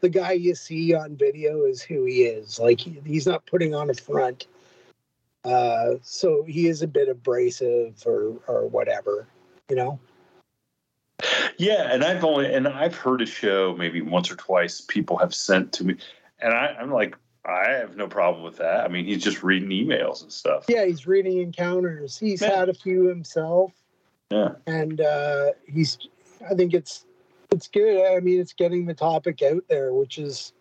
the 0.02 0.08
guy 0.10 0.32
you 0.32 0.54
see 0.54 0.92
on 0.94 1.16
video 1.16 1.64
is 1.64 1.80
who 1.80 2.04
he 2.04 2.24
is. 2.24 2.58
Like 2.60 2.80
he, 2.80 3.00
he's 3.06 3.26
not 3.26 3.46
putting 3.46 3.74
on 3.74 3.88
a 3.88 3.94
front. 3.94 4.46
Uh, 5.44 5.94
so 6.02 6.44
he 6.44 6.68
is 6.68 6.82
a 6.82 6.86
bit 6.86 7.08
abrasive 7.08 8.02
or 8.04 8.34
or 8.46 8.66
whatever, 8.66 9.26
you 9.70 9.76
know. 9.76 9.98
Yeah, 11.56 11.92
and 11.92 12.04
I've 12.04 12.24
only 12.24 12.52
and 12.52 12.68
I've 12.68 12.94
heard 12.94 13.22
a 13.22 13.26
show 13.26 13.74
maybe 13.78 14.02
once 14.02 14.30
or 14.30 14.36
twice. 14.36 14.80
People 14.80 15.16
have 15.18 15.34
sent 15.34 15.72
to 15.74 15.84
me, 15.84 15.96
and 16.40 16.52
I, 16.52 16.76
I'm 16.78 16.90
like, 16.92 17.16
I 17.44 17.70
have 17.70 17.96
no 17.96 18.06
problem 18.08 18.44
with 18.44 18.56
that. 18.58 18.84
I 18.84 18.88
mean, 18.88 19.04
he's 19.04 19.22
just 19.22 19.42
reading 19.42 19.70
emails 19.70 20.22
and 20.22 20.32
stuff. 20.32 20.64
Yeah, 20.68 20.84
he's 20.84 21.06
reading 21.06 21.38
encounters. 21.38 22.18
He's 22.18 22.42
Yeah. 22.42 22.56
had 22.56 22.68
a 22.68 22.74
few 22.74 23.04
himself. 23.08 23.72
Yeah. 24.30 24.52
and 24.66 24.98
uh, 25.02 25.50
he's 25.66 25.98
i 26.50 26.54
think 26.54 26.72
it's 26.72 27.04
it's 27.52 27.68
good. 27.68 28.14
I 28.14 28.20
mean 28.20 28.40
it's 28.40 28.52
getting 28.52 28.86
the 28.86 28.94
topic 28.94 29.42
out 29.42 29.64
there 29.68 29.92
which 29.92 30.18
is 30.18 30.52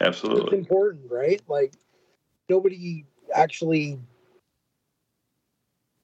absolutely. 0.00 0.58
important 0.58 1.10
right? 1.10 1.40
Like 1.48 1.74
nobody 2.48 3.04
actually 3.34 3.98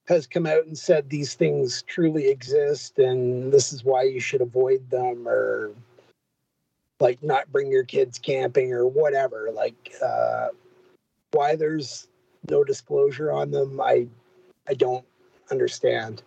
has 0.07 0.27
come 0.27 0.47
out 0.47 0.67
and 0.67 0.79
said 0.79 1.11
these 1.11 1.35
things 1.35 1.83
truly 1.83 2.29
exist 2.29 2.99
and 2.99 3.53
this 3.53 3.73
is 3.73 3.85
why 3.85 4.05
you 4.05 4.21
should 4.21 4.41
avoid 4.41 4.89
them 4.91 5.27
or 5.27 5.73
like 7.01 7.23
not 7.23 7.51
bring 7.51 7.71
your 7.71 7.85
kids 7.85 8.19
camping 8.19 8.73
or 8.73 8.87
whatever. 8.87 9.51
Like 9.53 9.93
uh 10.05 10.49
why 11.33 11.57
there's 11.57 12.09
no 12.51 12.65
disclosure 12.65 13.31
on 13.31 13.51
them 13.51 13.81
i 13.81 14.07
i 14.69 14.75
don't 14.75 15.05
understand 15.51 16.23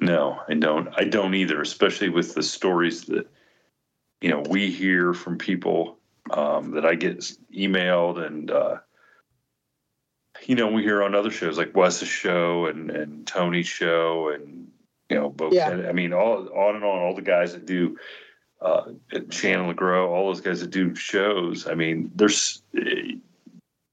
No, 0.00 0.40
I 0.48 0.54
don't. 0.54 0.88
I 0.96 1.04
don't 1.04 1.34
either. 1.34 1.60
Especially 1.60 2.08
with 2.08 2.34
the 2.34 2.42
stories 2.42 3.04
that 3.04 3.28
you 4.20 4.30
know 4.30 4.42
we 4.48 4.70
hear 4.70 5.12
from 5.12 5.38
people 5.38 5.98
um, 6.30 6.72
that 6.72 6.86
I 6.86 6.94
get 6.94 7.18
emailed, 7.54 8.24
and 8.24 8.50
uh, 8.50 8.78
you 10.46 10.54
know 10.54 10.68
we 10.68 10.82
hear 10.82 11.02
on 11.02 11.14
other 11.14 11.30
shows 11.30 11.58
like 11.58 11.76
Wes's 11.76 12.08
show 12.08 12.66
and 12.66 12.90
and 12.90 13.26
Tony's 13.26 13.68
show, 13.68 14.30
and 14.30 14.68
you 15.10 15.16
know 15.16 15.28
both. 15.28 15.52
Yeah. 15.52 15.68
I 15.88 15.92
mean, 15.92 16.14
all 16.14 16.48
on 16.48 16.76
and 16.76 16.84
on. 16.84 16.98
All 17.00 17.14
the 17.14 17.20
guys 17.20 17.52
that 17.52 17.66
do 17.66 17.98
uh, 18.62 18.92
Shannon 19.30 19.74
LeGros, 19.74 20.08
all 20.08 20.26
those 20.26 20.40
guys 20.40 20.60
that 20.60 20.70
do 20.70 20.94
shows. 20.94 21.66
I 21.66 21.74
mean, 21.74 22.10
there's 22.14 22.62
eh, 22.76 23.16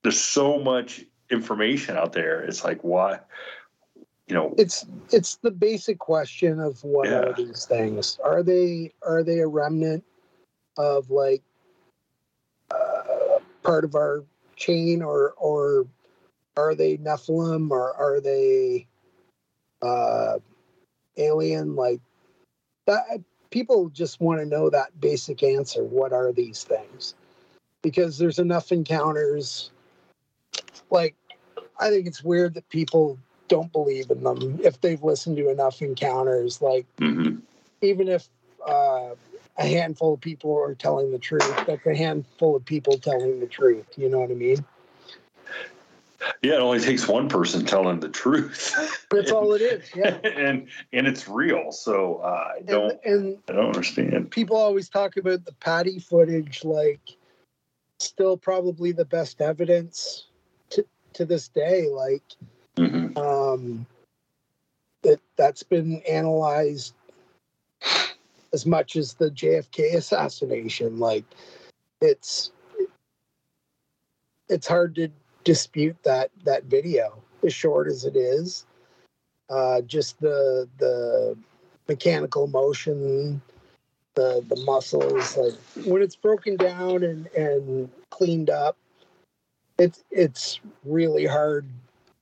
there's 0.04 0.20
so 0.20 0.60
much 0.60 1.04
information 1.30 1.98
out 1.98 2.14
there. 2.14 2.44
It's 2.44 2.64
like 2.64 2.82
why, 2.82 3.20
you 4.28 4.36
know, 4.36 4.54
it's 4.58 4.86
it's 5.12 5.36
the 5.38 5.52
basic 5.52 6.00
question 6.00 6.60
of 6.60 6.84
what 6.84 7.10
Yeah. 7.10 7.20
are 7.20 7.34
these 7.34 7.66
things? 7.66 8.20
Are 8.24 8.44
they 8.44 8.94
are 9.02 9.24
they 9.24 9.40
a 9.40 9.48
remnant 9.48 10.04
of 10.78 11.10
like 11.10 11.42
uh, 12.72 13.40
part 13.64 13.84
of 13.86 13.96
our 13.96 14.24
chain 14.56 15.02
or 15.02 15.34
or 15.38 15.88
are 16.58 16.76
they 16.76 16.98
nephilim 16.98 17.72
or 17.72 17.94
are 17.94 18.20
they 18.20 18.88
uh 19.82 20.40
alien? 21.18 21.76
Like 21.76 22.02
that 22.86 23.22
people 23.50 23.90
just 23.90 24.20
want 24.20 24.42
to 24.42 24.46
know 24.46 24.70
that 24.70 25.00
basic 25.00 25.42
answer 25.44 25.84
what 25.84 26.12
are 26.12 26.34
these 26.34 26.64
things? 26.64 27.16
Because 27.82 28.18
there's 28.18 28.40
enough 28.40 28.72
encounters 28.72 29.72
like 30.90 31.16
i 31.80 31.90
think 31.90 32.08
it's 32.08 32.24
weird 32.24 32.54
that 32.54 32.68
people 32.70 33.18
don't 33.48 33.72
believe 33.72 34.10
in 34.12 34.24
them 34.24 34.60
if 34.64 34.80
they've 34.82 35.04
listened 35.04 35.38
to 35.38 35.50
enough 35.50 35.82
encounters 35.82 36.62
like 36.62 36.86
mhm. 36.98 37.42
even 37.82 38.08
if 38.08 38.28
uh, 38.68 39.12
a 39.58 39.66
handful 39.66 40.14
of 40.14 40.22
people 40.22 40.58
are 40.58 40.76
telling 40.76 41.12
the 41.12 41.20
truth 41.20 41.64
that's 41.66 41.86
a 41.86 41.96
handful 41.96 42.56
of 42.56 42.66
people 42.66 42.98
telling 42.98 43.40
the 43.40 43.48
truth 43.48 43.86
you 43.96 44.10
know 44.10 44.20
what 44.20 44.32
i 44.32 44.34
mean 44.34 44.64
Yeah, 46.42 46.56
it 46.56 46.60
only 46.62 46.80
takes 46.80 47.08
one 47.08 47.30
person 47.30 47.64
telling 47.66 48.00
the 48.00 48.10
truth. 48.10 48.76
that's 49.12 49.32
all 49.32 49.54
it 49.54 49.62
is 49.62 49.90
yeah 49.96 50.18
and 50.24 50.68
and 50.92 51.08
it's 51.08 51.28
real. 51.28 51.72
So 51.72 52.18
uh, 52.18 52.54
I 52.58 52.62
don't 52.64 53.00
and, 53.06 53.16
and 53.24 53.38
I 53.50 53.54
don't 53.54 53.68
understand. 53.68 54.32
people 54.32 54.58
always 54.58 54.90
talk 54.90 55.18
about 55.18 55.46
the 55.46 55.54
patty 55.54 56.00
footage 56.00 56.64
like 56.64 57.00
still 58.00 58.38
probably 58.38 58.92
the 58.92 59.06
best 59.06 59.42
evidence 59.42 60.28
to, 60.72 60.86
to 61.14 61.26
this 61.26 61.48
day 61.48 61.88
like 61.90 62.24
Mhm. 62.78 63.18
um 63.18 63.86
that 65.02 65.20
that's 65.36 65.64
been 65.64 66.02
analyzed 66.10 66.94
as 68.54 68.66
much 68.66 68.96
as 68.96 69.14
the 69.16 69.30
JFK 69.32 69.96
assassination 69.96 71.00
like 71.00 71.26
it's 72.02 72.52
it's 74.50 74.68
hard 74.68 74.96
to 74.96 75.10
dispute 75.44 75.98
that 76.04 76.30
that 76.44 76.66
video 76.66 77.22
as 77.44 77.54
short 77.54 77.88
as 77.88 78.06
it 78.06 78.16
is 78.16 78.66
uh 79.50 79.82
just 79.82 80.20
the 80.20 80.68
the 80.78 81.38
mechanical 81.88 82.48
motion 82.48 83.42
the 84.16 84.44
the 84.50 84.56
muscles 84.66 85.38
like 85.38 85.54
when 85.86 86.02
it's 86.02 86.16
broken 86.16 86.58
down 86.58 87.04
and 87.04 87.28
and 87.28 87.90
cleaned 88.10 88.50
up 88.50 88.78
it's 89.78 90.04
it's 90.12 90.60
really 90.84 91.26
hard 91.26 91.66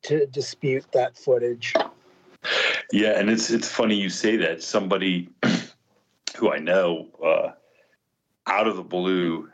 to 0.08 0.26
dispute 0.28 0.86
that 0.94 1.18
footage 1.18 1.74
Yeah, 2.92 3.20
and 3.20 3.30
it's 3.30 3.50
it's 3.50 3.68
funny 3.70 3.96
you 3.96 4.10
say 4.10 4.36
that. 4.38 4.62
Somebody 4.62 5.30
who 6.38 6.52
I 6.52 6.60
know 6.60 7.08
uh, 7.24 7.52
out 8.48 8.68
of 8.68 8.76
the 8.76 8.84
blue, 8.84 9.50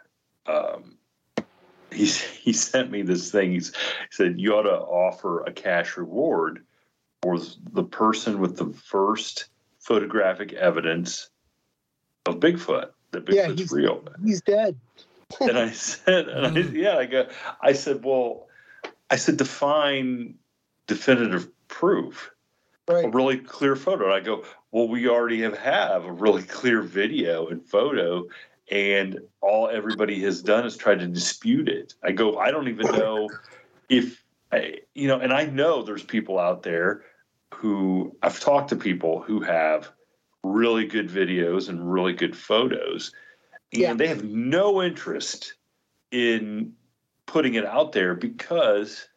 um, 0.45 0.97
he's 1.91 2.21
he 2.45 2.53
sent 2.53 2.91
me 2.91 3.01
this 3.01 3.31
thing. 3.31 3.51
He's, 3.51 3.69
he 3.75 4.07
said 4.11 4.39
you 4.39 4.53
ought 4.55 4.63
to 4.63 4.77
offer 4.77 5.41
a 5.43 5.51
cash 5.51 5.95
reward 5.97 6.65
for 7.21 7.37
the 7.73 7.83
person 7.83 8.39
with 8.39 8.57
the 8.57 8.73
first 8.73 9.45
photographic 9.79 10.53
evidence 10.53 11.29
of 12.25 12.39
Bigfoot. 12.39 12.89
That 13.11 13.27
Yeah, 13.29 13.47
Bigfoot's 13.47 13.59
he's- 13.59 13.71
real. 13.71 14.03
he's 14.23 14.41
dead 14.41 14.75
and 15.39 15.57
I 15.57 15.71
said, 15.71 16.27
and 16.27 16.57
I, 16.57 16.59
yeah, 16.71 16.97
I 16.97 17.05
go, 17.05 17.27
I 17.61 17.71
said, 17.73 18.03
well, 18.03 18.47
I 19.09 19.15
said, 19.15 19.37
define 19.37 20.35
definitive 20.95 21.49
proof, 21.67 22.31
a 22.89 23.09
really 23.09 23.37
clear 23.37 23.75
photo. 23.75 24.05
And 24.05 24.13
I 24.13 24.19
go, 24.19 24.43
well, 24.71 24.87
we 24.87 25.07
already 25.07 25.41
have 25.41 25.57
have 25.57 26.05
a 26.05 26.11
really 26.11 26.43
clear 26.43 26.81
video 26.81 27.47
and 27.47 27.65
photo, 27.65 28.27
and 28.69 29.19
all 29.41 29.69
everybody 29.69 30.21
has 30.21 30.41
done 30.41 30.65
is 30.65 30.75
try 30.77 30.95
to 30.95 31.07
dispute 31.07 31.69
it. 31.69 31.93
I 32.03 32.11
go, 32.11 32.37
I 32.37 32.51
don't 32.51 32.67
even 32.67 32.87
know 32.99 33.29
if, 33.89 34.23
I, 34.51 34.79
you 34.93 35.07
know, 35.07 35.19
and 35.19 35.33
I 35.33 35.45
know 35.45 35.81
there's 35.81 36.03
people 36.03 36.37
out 36.37 36.63
there 36.63 37.03
who 37.53 38.15
I've 38.21 38.39
talked 38.39 38.69
to 38.69 38.75
people 38.75 39.21
who 39.21 39.41
have 39.41 39.89
really 40.43 40.87
good 40.87 41.09
videos 41.09 41.69
and 41.69 41.93
really 41.93 42.13
good 42.13 42.35
photos 42.35 43.11
and 43.73 43.81
Yeah. 43.81 43.93
they 43.93 44.07
have 44.07 44.23
no 44.23 44.81
interest 44.81 45.53
in 46.11 46.73
putting 47.25 47.53
it 47.53 47.65
out 47.65 47.93
there 47.93 48.15
because 48.15 49.07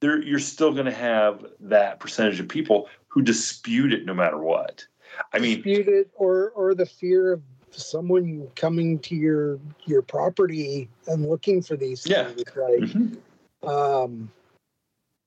there 0.00 0.22
you're 0.22 0.38
still 0.38 0.72
going 0.72 0.86
to 0.86 0.92
have 0.92 1.46
that 1.60 2.00
percentage 2.00 2.40
of 2.40 2.48
people 2.48 2.88
who 3.08 3.22
dispute 3.22 3.92
it 3.92 4.04
no 4.04 4.14
matter 4.14 4.38
what. 4.38 4.86
I 5.32 5.38
mean, 5.38 5.56
disputed 5.56 6.10
or 6.14 6.50
or 6.50 6.74
the 6.74 6.86
fear 6.86 7.32
of 7.32 7.42
someone 7.70 8.48
coming 8.56 8.98
to 9.00 9.14
your 9.14 9.58
your 9.84 10.02
property 10.02 10.88
and 11.06 11.28
looking 11.28 11.62
for 11.62 11.76
these 11.76 12.06
Yeah. 12.06 12.28
things 12.28 12.44
like 12.56 12.80
mhm. 12.80 13.16
um 13.62 14.30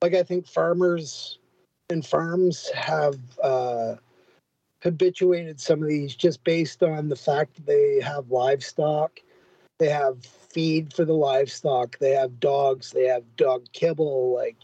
like 0.02 0.14
i 0.14 0.22
think 0.22 0.46
farmers 0.46 1.38
and 1.88 2.04
farms 2.04 2.68
have 2.70 3.18
uh 3.42 3.94
habituated 4.82 5.58
some 5.58 5.82
of 5.82 5.88
these 5.88 6.14
just 6.14 6.44
based 6.44 6.82
on 6.82 7.08
the 7.08 7.16
fact 7.16 7.54
that 7.54 7.66
they 7.66 8.00
have 8.02 8.30
livestock 8.30 9.20
they 9.78 9.88
have 9.88 10.24
feed 10.24 10.92
for 10.92 11.04
the 11.04 11.12
livestock 11.12 11.98
they 11.98 12.12
have 12.12 12.40
dogs 12.40 12.90
they 12.92 13.06
have 13.06 13.24
dog 13.36 13.64
kibble 13.72 14.32
like 14.34 14.56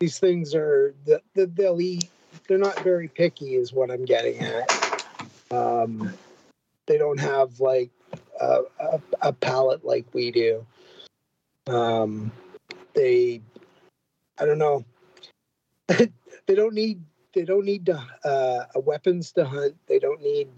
these 0.00 0.18
things 0.18 0.54
are 0.54 0.94
they'll 1.34 1.80
eat 1.80 2.10
they're 2.48 2.58
not 2.58 2.78
very 2.80 3.08
picky 3.08 3.54
is 3.54 3.72
what 3.72 3.90
i'm 3.90 4.04
getting 4.04 4.38
at 4.40 5.04
um 5.50 6.12
they 6.88 6.98
don't 6.98 7.20
have 7.20 7.60
like 7.60 7.90
a, 8.40 8.62
a, 8.80 9.00
a 9.22 9.32
palate 9.32 9.84
like 9.84 10.06
we 10.12 10.32
do. 10.32 10.66
Um, 11.68 12.32
they, 12.94 13.42
I 14.40 14.46
don't 14.46 14.58
know, 14.58 14.84
they 15.88 16.54
don't 16.54 16.74
need 16.74 17.02
they 17.34 17.44
don't 17.44 17.66
need 17.66 17.86
to, 17.86 18.02
uh, 18.24 18.80
weapons 18.80 19.32
to 19.32 19.44
hunt. 19.44 19.76
They 19.86 19.98
don't 19.98 20.22
need 20.22 20.48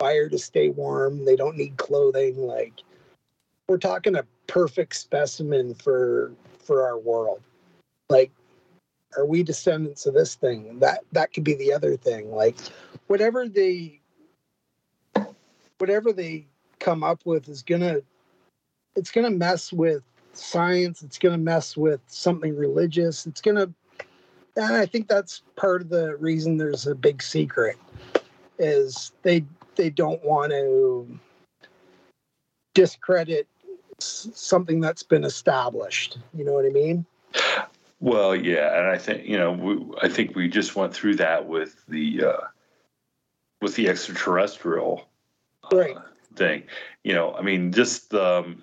fire 0.00 0.28
to 0.28 0.36
stay 0.36 0.68
warm. 0.68 1.24
They 1.24 1.36
don't 1.36 1.56
need 1.56 1.76
clothing. 1.76 2.36
Like 2.36 2.82
we're 3.68 3.78
talking 3.78 4.16
a 4.16 4.24
perfect 4.46 4.94
specimen 4.94 5.74
for 5.74 6.32
for 6.58 6.86
our 6.86 6.98
world. 6.98 7.42
Like, 8.08 8.30
are 9.16 9.26
we 9.26 9.42
descendants 9.42 10.06
of 10.06 10.14
this 10.14 10.34
thing? 10.34 10.78
That 10.78 11.00
that 11.12 11.32
could 11.32 11.44
be 11.44 11.54
the 11.54 11.72
other 11.72 11.96
thing. 11.96 12.30
Like, 12.30 12.56
whatever 13.06 13.48
they 13.48 14.00
whatever 15.78 16.12
they 16.12 16.46
come 16.78 17.02
up 17.02 17.20
with 17.24 17.48
is 17.48 17.62
gonna 17.62 18.00
it's 18.94 19.10
gonna 19.10 19.30
mess 19.30 19.72
with 19.72 20.02
science. 20.32 21.02
It's 21.02 21.18
gonna 21.18 21.38
mess 21.38 21.76
with 21.76 22.00
something 22.06 22.56
religious. 22.56 23.26
It's 23.26 23.40
gonna 23.40 23.72
and 24.56 24.74
I 24.74 24.86
think 24.86 25.08
that's 25.08 25.42
part 25.56 25.82
of 25.82 25.88
the 25.88 26.16
reason 26.16 26.56
there's 26.56 26.86
a 26.86 26.94
big 26.94 27.22
secret 27.22 27.76
is 28.58 29.12
they 29.22 29.44
they 29.74 29.90
don't 29.90 30.24
want 30.24 30.52
to 30.52 31.18
discredit 32.74 33.46
something 33.98 34.80
that's 34.80 35.02
been 35.02 35.24
established. 35.24 36.18
You 36.34 36.44
know 36.44 36.52
what 36.52 36.66
I 36.66 36.70
mean? 36.70 37.06
Well, 38.00 38.36
yeah, 38.36 38.78
and 38.78 38.86
I 38.88 38.98
think 38.98 39.26
you 39.26 39.38
know, 39.38 39.52
we, 39.52 39.84
I 40.02 40.08
think 40.08 40.36
we 40.36 40.48
just 40.48 40.76
went 40.76 40.94
through 40.94 41.16
that 41.16 41.46
with 41.46 41.82
the 41.88 42.24
uh, 42.24 42.46
with 43.62 43.74
the 43.74 43.88
extraterrestrial 43.88 45.08
uh, 45.64 45.76
right. 45.76 45.96
thing. 46.34 46.64
You 47.04 47.14
know, 47.14 47.34
I 47.34 47.42
mean, 47.42 47.72
just 47.72 48.12
um, 48.12 48.62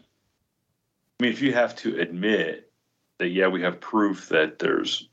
I 1.20 1.24
mean, 1.24 1.34
if 1.34 1.42
you 1.42 1.54
have 1.54 1.76
to 1.78 2.00
admit 2.00 2.72
that, 3.18 3.30
yeah, 3.30 3.48
we 3.48 3.62
have 3.62 3.80
proof 3.80 4.30
that 4.30 4.60
there's 4.60 5.10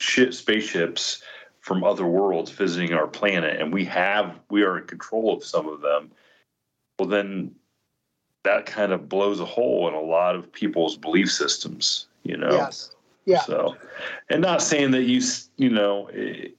ship 0.00 0.34
spaceships 0.34 1.22
from 1.60 1.84
other 1.84 2.06
worlds 2.06 2.50
visiting 2.50 2.94
our 2.94 3.06
planet, 3.06 3.60
and 3.60 3.72
we 3.72 3.84
have 3.84 4.40
we 4.50 4.62
are 4.62 4.78
in 4.78 4.86
control 4.86 5.36
of 5.36 5.44
some 5.44 5.68
of 5.68 5.82
them. 5.82 6.10
Well, 6.98 7.08
then 7.08 7.54
that 8.48 8.66
kind 8.66 8.92
of 8.92 9.08
blows 9.08 9.40
a 9.40 9.44
hole 9.44 9.88
in 9.88 9.94
a 9.94 10.00
lot 10.00 10.34
of 10.34 10.50
people's 10.52 10.96
belief 10.96 11.30
systems. 11.30 12.06
You 12.22 12.36
know. 12.36 12.50
Yes. 12.50 12.90
Yeah. 13.24 13.42
So, 13.42 13.76
and 14.30 14.40
not 14.40 14.62
saying 14.62 14.92
that 14.92 15.02
you 15.02 15.22
you 15.56 15.70
know. 15.70 16.08
It, 16.12 16.54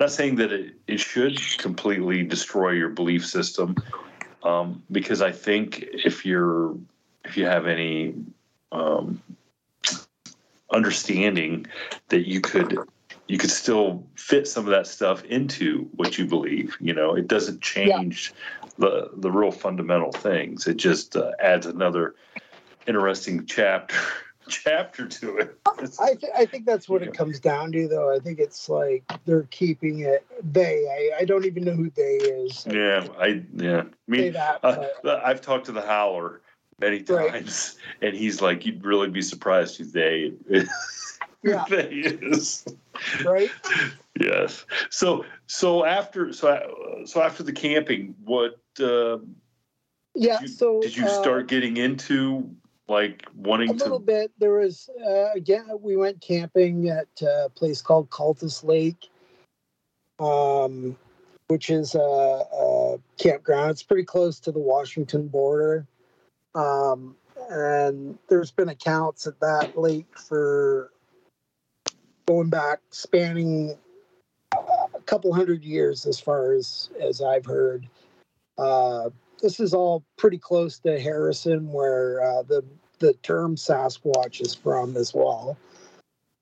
not 0.00 0.12
saying 0.12 0.36
that 0.36 0.52
it, 0.52 0.74
it 0.86 1.00
should 1.00 1.40
completely 1.58 2.22
destroy 2.22 2.70
your 2.70 2.88
belief 2.88 3.26
system 3.26 3.76
um, 4.42 4.82
because 4.90 5.22
i 5.22 5.32
think 5.32 5.84
if 5.92 6.24
you're 6.24 6.76
if 7.24 7.36
you 7.36 7.44
have 7.44 7.66
any 7.66 8.14
um, 8.72 9.20
understanding 10.72 11.66
that 12.08 12.28
you 12.28 12.40
could 12.40 12.78
you 13.26 13.38
could 13.38 13.50
still 13.50 14.04
fit 14.14 14.46
some 14.46 14.64
of 14.64 14.70
that 14.70 14.86
stuff 14.86 15.24
into 15.24 15.88
what 15.96 16.18
you 16.18 16.26
believe 16.26 16.76
you 16.80 16.94
know 16.94 17.14
it 17.14 17.26
doesn't 17.26 17.60
change 17.60 18.32
yeah. 18.32 18.57
The 18.78 19.10
the 19.14 19.30
real 19.30 19.50
fundamental 19.50 20.12
things 20.12 20.66
it 20.66 20.76
just 20.76 21.16
uh, 21.16 21.32
adds 21.40 21.66
another 21.66 22.14
interesting 22.86 23.44
chapter 23.46 23.96
chapter 24.48 25.06
to 25.06 25.36
it 25.36 25.58
i 26.00 26.14
th- 26.14 26.32
i 26.34 26.46
think 26.46 26.64
that's 26.64 26.88
what 26.88 27.02
yeah. 27.02 27.08
it 27.08 27.14
comes 27.14 27.38
down 27.38 27.70
to 27.70 27.86
though 27.86 28.14
i 28.14 28.18
think 28.18 28.38
it's 28.38 28.68
like 28.68 29.04
they're 29.26 29.42
keeping 29.50 30.00
it 30.00 30.24
they 30.42 30.86
i, 30.86 31.20
I 31.20 31.24
don't 31.26 31.44
even 31.44 31.64
know 31.64 31.74
who 31.74 31.90
they 31.90 32.16
is 32.16 32.66
yeah 32.70 33.06
i 33.18 33.42
yeah 33.54 33.82
me 34.06 34.30
that, 34.30 34.64
uh, 34.64 34.86
i've 35.22 35.42
talked 35.42 35.66
to 35.66 35.72
the 35.72 35.82
howler 35.82 36.40
many 36.80 37.02
times, 37.02 37.76
right. 37.76 38.08
and 38.08 38.16
he's 38.16 38.40
like, 38.40 38.64
you'd 38.64 38.84
really 38.84 39.08
be 39.08 39.22
surprised 39.22 39.78
who 39.78 39.84
they 39.84 40.32
yeah. 41.42 41.64
they 41.68 41.88
is. 41.88 42.64
Right. 43.24 43.50
yes. 44.20 44.64
So 44.90 45.24
so 45.46 45.84
after 45.84 46.32
so 46.32 47.02
so 47.04 47.22
after 47.22 47.42
the 47.42 47.52
camping, 47.52 48.14
what? 48.24 48.58
Uh, 48.80 49.18
yeah. 50.14 50.40
Did 50.40 50.48
you, 50.50 50.54
so 50.54 50.80
did 50.80 50.96
you 50.96 51.08
start 51.08 51.42
uh, 51.42 51.46
getting 51.46 51.76
into 51.76 52.50
like 52.88 53.26
wanting 53.34 53.70
a 53.70 53.74
to? 53.74 53.78
little 53.78 53.98
bit. 53.98 54.32
There 54.38 54.52
was 54.52 54.88
uh, 55.06 55.32
again. 55.34 55.66
We 55.80 55.96
went 55.96 56.20
camping 56.20 56.88
at 56.88 57.08
a 57.22 57.48
place 57.50 57.82
called 57.82 58.10
Cultus 58.10 58.64
Lake. 58.64 59.08
Um, 60.18 60.96
which 61.48 61.70
is 61.70 61.94
a, 61.94 61.98
a 61.98 62.98
campground. 63.18 63.72
It's 63.72 63.82
pretty 63.82 64.04
close 64.04 64.38
to 64.40 64.52
the 64.52 64.58
Washington 64.58 65.28
border. 65.28 65.86
Um, 66.54 67.16
and 67.50 68.18
there's 68.28 68.50
been 68.50 68.68
accounts 68.68 69.26
at 69.26 69.40
that 69.40 69.76
lake 69.76 70.18
for 70.18 70.90
going 72.26 72.50
back 72.50 72.80
spanning 72.90 73.76
a 74.52 75.00
couple 75.06 75.32
hundred 75.32 75.64
years 75.64 76.06
as 76.06 76.20
far 76.20 76.52
as 76.52 76.90
as 77.00 77.22
I've 77.22 77.46
heard. 77.46 77.88
Uh, 78.58 79.10
this 79.40 79.60
is 79.60 79.72
all 79.72 80.04
pretty 80.16 80.38
close 80.38 80.78
to 80.80 80.98
Harrison, 80.98 81.72
where 81.72 82.22
uh, 82.22 82.42
the 82.42 82.64
the 82.98 83.14
term 83.22 83.54
Sasquatch 83.54 84.40
is 84.40 84.54
from 84.54 84.96
as 84.96 85.14
well. 85.14 85.56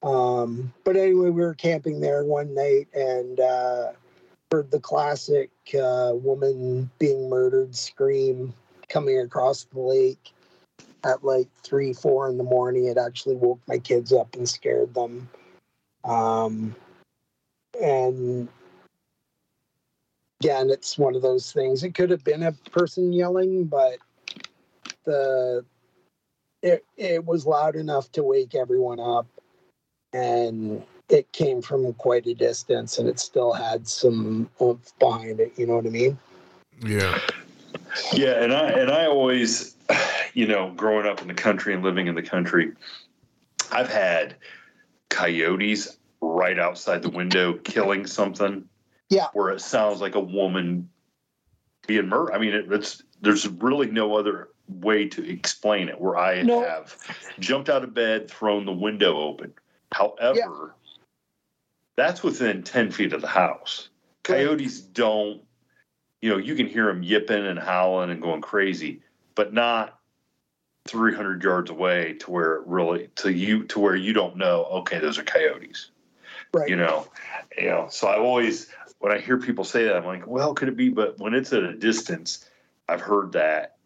Um, 0.02 0.72
but 0.84 0.96
anyway, 0.96 1.30
we 1.30 1.42
were 1.42 1.54
camping 1.54 2.00
there 2.00 2.24
one 2.24 2.54
night 2.54 2.88
and 2.94 3.40
uh, 3.40 3.92
heard 4.50 4.70
the 4.70 4.80
classic 4.80 5.50
uh, 5.74 6.12
woman 6.14 6.90
being 6.98 7.28
murdered 7.28 7.74
scream 7.74 8.54
coming 8.88 9.18
across 9.18 9.64
the 9.64 9.80
lake 9.80 10.32
at 11.04 11.24
like 11.24 11.48
three, 11.62 11.92
four 11.92 12.28
in 12.28 12.38
the 12.38 12.44
morning. 12.44 12.86
It 12.86 12.98
actually 12.98 13.36
woke 13.36 13.60
my 13.66 13.78
kids 13.78 14.12
up 14.12 14.34
and 14.34 14.48
scared 14.48 14.94
them. 14.94 15.28
Um, 16.04 16.74
and 17.80 18.48
again, 20.40 20.70
it's 20.70 20.98
one 20.98 21.14
of 21.14 21.22
those 21.22 21.52
things. 21.52 21.82
It 21.82 21.94
could 21.94 22.10
have 22.10 22.24
been 22.24 22.42
a 22.42 22.52
person 22.52 23.12
yelling, 23.12 23.64
but 23.64 23.98
the 25.04 25.64
it 26.62 26.84
it 26.96 27.24
was 27.24 27.46
loud 27.46 27.76
enough 27.76 28.10
to 28.12 28.22
wake 28.22 28.54
everyone 28.54 29.00
up, 29.00 29.26
and 30.12 30.82
it 31.08 31.30
came 31.32 31.62
from 31.62 31.92
quite 31.94 32.26
a 32.26 32.34
distance, 32.34 32.98
and 32.98 33.08
it 33.08 33.18
still 33.20 33.52
had 33.52 33.86
some 33.86 34.50
oomph 34.60 34.92
behind 34.98 35.40
it. 35.40 35.52
You 35.56 35.66
know 35.66 35.76
what 35.76 35.86
I 35.86 35.90
mean? 35.90 36.18
Yeah. 36.84 37.18
Yeah, 38.12 38.42
and 38.42 38.52
I 38.52 38.70
and 38.70 38.90
I 38.90 39.06
always, 39.06 39.76
you 40.34 40.46
know, 40.46 40.72
growing 40.76 41.06
up 41.06 41.22
in 41.22 41.28
the 41.28 41.34
country 41.34 41.72
and 41.72 41.82
living 41.82 42.08
in 42.08 42.14
the 42.14 42.22
country, 42.22 42.72
I've 43.70 43.90
had 43.90 44.36
coyotes 45.08 45.96
right 46.20 46.58
outside 46.58 47.02
the 47.02 47.10
window 47.10 47.54
killing 47.54 48.06
something. 48.06 48.68
Yeah, 49.08 49.26
where 49.32 49.50
it 49.50 49.60
sounds 49.60 50.00
like 50.00 50.14
a 50.14 50.20
woman 50.20 50.88
being 51.86 52.08
murdered. 52.08 52.34
I 52.34 52.38
mean, 52.38 52.54
it, 52.54 52.72
it's 52.72 53.02
there's 53.20 53.48
really 53.48 53.90
no 53.90 54.16
other 54.16 54.48
way 54.68 55.08
to 55.08 55.28
explain 55.28 55.88
it. 55.88 56.00
Where 56.00 56.16
I 56.16 56.42
no. 56.42 56.62
have 56.62 56.96
jumped 57.38 57.68
out 57.68 57.84
of 57.84 57.94
bed, 57.94 58.30
thrown 58.30 58.64
the 58.64 58.72
window 58.72 59.16
open. 59.18 59.52
However, 59.92 60.34
yeah. 60.34 61.02
that's 61.96 62.22
within 62.22 62.62
ten 62.62 62.90
feet 62.90 63.12
of 63.12 63.20
the 63.20 63.28
house. 63.28 63.88
Coyotes 64.24 64.80
right. 64.80 64.94
don't 64.94 65.42
you 66.26 66.30
know, 66.30 66.38
you 66.38 66.54
can 66.54 66.66
hear 66.66 66.86
them 66.86 67.02
yipping 67.02 67.46
and 67.46 67.58
howling 67.58 68.10
and 68.10 68.20
going 68.22 68.40
crazy, 68.40 69.02
but 69.34 69.52
not 69.52 69.98
300 70.88 71.42
yards 71.42 71.70
away 71.70 72.14
to 72.14 72.30
where 72.30 72.54
it 72.56 72.66
really 72.66 73.08
to 73.16 73.32
you 73.32 73.64
to 73.64 73.78
where 73.78 73.96
you 73.96 74.12
don't 74.12 74.36
know. 74.36 74.64
Okay, 74.64 74.98
those 74.98 75.18
are 75.18 75.24
coyotes. 75.24 75.90
Right. 76.52 76.68
You 76.68 76.76
know, 76.76 77.06
you 77.58 77.66
know. 77.66 77.88
So 77.90 78.08
I've 78.08 78.22
always 78.22 78.68
when 79.06 79.16
I 79.16 79.20
hear 79.20 79.38
people 79.38 79.62
say 79.62 79.84
that, 79.84 79.94
I'm 79.94 80.04
like, 80.04 80.26
well, 80.26 80.52
could 80.52 80.66
it 80.66 80.76
be? 80.76 80.88
But 80.88 81.20
when 81.20 81.32
it's 81.32 81.52
at 81.52 81.62
a 81.62 81.76
distance, 81.76 82.44
I've 82.88 83.00
heard 83.00 83.30
that, 83.34 83.76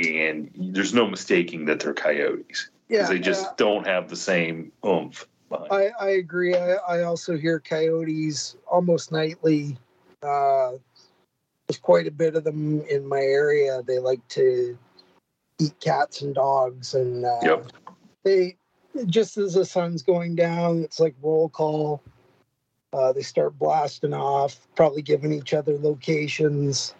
and 0.00 0.52
there's 0.54 0.94
no 0.94 1.04
mistaking 1.08 1.64
that 1.64 1.80
they're 1.80 1.92
coyotes 1.92 2.70
because 2.86 3.08
yeah, 3.08 3.12
they 3.12 3.18
just 3.18 3.42
yeah. 3.42 3.52
don't 3.56 3.84
have 3.88 4.08
the 4.08 4.14
same 4.14 4.70
oomph. 4.86 5.26
I, 5.50 5.88
I 6.00 6.08
agree. 6.10 6.54
I, 6.54 6.74
I 6.74 7.02
also 7.02 7.36
hear 7.36 7.58
coyotes 7.58 8.56
almost 8.68 9.10
nightly. 9.10 9.76
Uh, 10.22 10.74
there's 11.66 11.80
quite 11.82 12.06
a 12.06 12.12
bit 12.12 12.36
of 12.36 12.44
them 12.44 12.82
in 12.82 13.04
my 13.04 13.18
area. 13.18 13.82
They 13.82 13.98
like 13.98 14.26
to 14.28 14.78
eat 15.58 15.74
cats 15.80 16.22
and 16.22 16.36
dogs, 16.36 16.94
and 16.94 17.24
uh, 17.24 17.40
yep. 17.42 17.66
they 18.22 18.56
just 19.06 19.38
as 19.38 19.54
the 19.54 19.64
sun's 19.64 20.04
going 20.04 20.36
down, 20.36 20.84
it's 20.84 21.00
like 21.00 21.16
roll 21.20 21.48
call. 21.48 22.00
Uh, 22.92 23.12
they 23.12 23.22
start 23.22 23.58
blasting 23.58 24.14
off, 24.14 24.66
probably 24.74 25.02
giving 25.02 25.32
each 25.32 25.52
other 25.52 25.76
locations, 25.78 26.94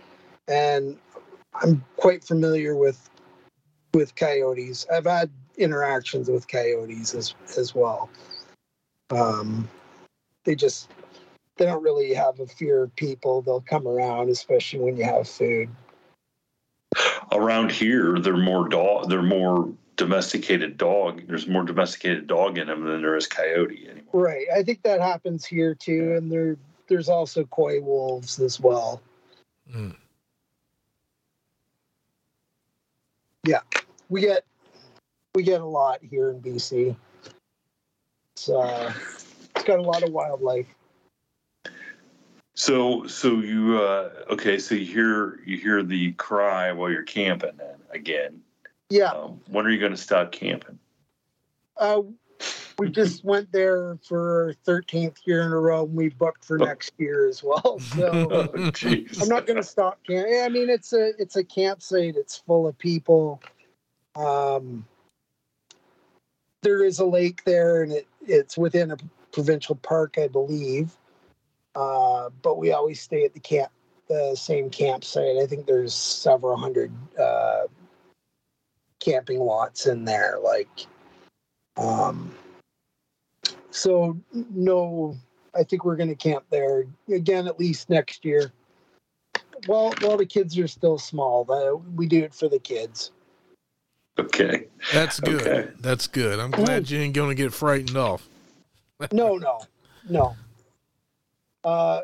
and 0.46 0.98
I'm 1.54 1.84
quite 1.96 2.22
familiar 2.22 2.76
with 2.76 3.08
with 3.94 4.14
coyotes. 4.14 4.86
I've 4.92 5.06
had 5.06 5.30
interactions 5.56 6.28
with 6.28 6.46
coyotes 6.46 7.14
as 7.14 7.34
as 7.56 7.74
well. 7.74 8.10
Um, 9.10 9.68
they 10.44 10.54
just 10.54 10.90
they 11.56 11.64
don't 11.64 11.82
really 11.82 12.12
have 12.12 12.38
a 12.38 12.46
fear 12.46 12.82
of 12.84 12.94
people. 12.96 13.40
They'll 13.40 13.62
come 13.62 13.88
around, 13.88 14.28
especially 14.28 14.80
when 14.80 14.96
you 14.96 15.04
have 15.04 15.28
food. 15.28 15.70
around 17.32 17.70
here 17.70 18.18
they're 18.18 18.36
more 18.36 18.68
dog 18.68 19.08
they're 19.08 19.22
more 19.22 19.68
domesticated 19.98 20.78
dog 20.78 21.22
there's 21.28 21.46
more 21.46 21.64
domesticated 21.64 22.26
dog 22.26 22.56
in 22.56 22.68
them 22.68 22.84
than 22.84 23.02
there 23.02 23.16
is 23.16 23.26
coyote 23.26 23.86
anymore 23.90 24.04
Right. 24.12 24.46
I 24.54 24.62
think 24.62 24.82
that 24.82 25.00
happens 25.00 25.44
here 25.44 25.74
too, 25.74 26.14
and 26.16 26.32
there 26.32 26.56
there's 26.88 27.10
also 27.10 27.44
coy 27.44 27.80
wolves 27.80 28.40
as 28.40 28.58
well. 28.58 29.02
Mm. 29.70 29.94
Yeah, 33.44 33.60
we 34.08 34.22
get 34.22 34.44
we 35.34 35.42
get 35.42 35.60
a 35.60 35.66
lot 35.66 36.00
here 36.02 36.30
in 36.30 36.40
BC. 36.40 36.96
It's 38.34 38.48
uh, 38.48 38.92
it's 39.54 39.64
got 39.64 39.78
a 39.78 39.82
lot 39.82 40.02
of 40.02 40.10
wildlife. 40.10 40.66
so 42.54 43.06
so 43.06 43.40
you 43.40 43.78
uh 43.78 44.10
okay 44.30 44.58
so 44.58 44.74
you 44.74 44.86
hear 44.86 45.40
you 45.44 45.58
hear 45.58 45.82
the 45.82 46.12
cry 46.12 46.72
while 46.72 46.90
you're 46.90 47.02
camping 47.02 47.56
then 47.58 47.76
again 47.90 48.40
Yeah, 48.90 49.10
um, 49.10 49.40
when 49.48 49.66
are 49.66 49.70
you 49.70 49.78
going 49.78 49.92
to 49.92 49.98
stop 49.98 50.32
camping 50.32 50.78
uh, 51.78 52.02
we 52.78 52.90
just 52.90 53.24
went 53.24 53.50
there 53.50 53.98
for 54.06 54.54
13th 54.66 55.18
year 55.24 55.42
in 55.42 55.52
a 55.52 55.58
row, 55.58 55.84
and 55.84 55.94
we 55.94 56.10
booked 56.10 56.44
for 56.44 56.58
next 56.58 56.92
year 56.98 57.26
as 57.26 57.42
well. 57.42 57.80
So. 57.98 58.28
oh. 58.30 58.70
I'm 59.20 59.28
not 59.28 59.46
going 59.46 59.56
to 59.56 59.62
stop 59.62 59.98
camp. 60.06 60.28
I 60.44 60.48
mean, 60.48 60.70
it's 60.70 60.92
a 60.92 61.12
it's 61.18 61.36
a 61.36 61.42
campsite. 61.42 62.16
It's 62.16 62.36
full 62.36 62.66
of 62.66 62.78
people. 62.78 63.42
Um, 64.14 64.86
there 66.62 66.84
is 66.84 66.98
a 67.00 67.04
lake 67.04 67.42
there, 67.44 67.82
and 67.82 67.92
it 67.92 68.06
it's 68.26 68.56
within 68.56 68.92
a 68.92 68.96
provincial 69.32 69.74
park, 69.76 70.16
I 70.18 70.28
believe. 70.28 70.92
Uh, 71.74 72.30
but 72.42 72.58
we 72.58 72.72
always 72.72 73.00
stay 73.00 73.24
at 73.24 73.34
the 73.34 73.40
camp, 73.40 73.72
the 74.08 74.36
same 74.36 74.70
campsite. 74.70 75.38
I 75.38 75.46
think 75.46 75.66
there's 75.66 75.94
several 75.94 76.56
hundred 76.56 76.92
uh, 77.18 77.62
camping 79.00 79.40
lots 79.40 79.86
in 79.86 80.04
there. 80.04 80.36
Like, 80.42 80.86
um, 81.76 82.34
so 83.70 84.18
no, 84.32 85.16
I 85.54 85.62
think 85.62 85.84
we're 85.84 85.96
going 85.96 86.08
to 86.08 86.14
camp 86.14 86.44
there 86.50 86.84
again 87.12 87.46
at 87.46 87.58
least 87.58 87.90
next 87.90 88.24
year. 88.24 88.52
Well, 89.66 89.92
while 90.00 90.16
the 90.16 90.26
kids 90.26 90.58
are 90.58 90.68
still 90.68 90.98
small, 90.98 91.44
the, 91.44 91.80
we 91.94 92.06
do 92.06 92.22
it 92.22 92.34
for 92.34 92.48
the 92.48 92.58
kids. 92.58 93.10
okay 94.18 94.66
That's 94.92 95.20
good. 95.20 95.46
Okay. 95.46 95.70
That's 95.80 96.06
good. 96.06 96.38
I'm 96.38 96.50
glad 96.50 96.90
you 96.90 97.00
ain't 97.00 97.14
going 97.14 97.30
to 97.30 97.34
get 97.34 97.52
frightened 97.52 97.96
off. 97.96 98.28
No, 99.12 99.36
no, 99.36 99.60
no. 100.08 100.34
Uh, 101.62 102.00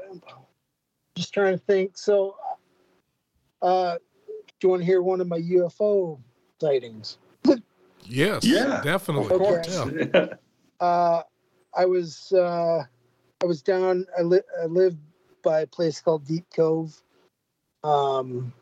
just 1.17 1.35
trying 1.35 1.59
to 1.59 1.65
think. 1.65 1.99
So, 1.99 2.37
uh, 3.63 3.97
do 4.27 4.55
you 4.63 4.69
want 4.69 4.83
to 4.83 4.87
hear 4.87 5.03
one 5.03 5.21
of 5.21 5.27
my 5.27 5.41
UFO 5.41 6.21
sightings? 6.61 7.19
Yes. 8.07 8.45
Yeah, 8.45 8.81
Definitely. 8.83 9.35
of 9.35 9.41
course. 9.41 9.69
Yeah. 9.69 10.27
Uh, 10.81 11.23
I 11.73 11.87
was 11.87 12.33
uh, 12.33 12.83
I 13.43 13.47
was 13.47 13.63
down. 13.63 14.07
I, 14.19 14.23
li- 14.23 14.41
I 14.61 14.67
lived 14.67 14.99
by 15.43 15.61
a 15.61 15.67
place 15.67 16.01
called 16.01 16.27
Deep 16.27 16.45
Cove. 16.55 17.01
Um, 17.85 18.53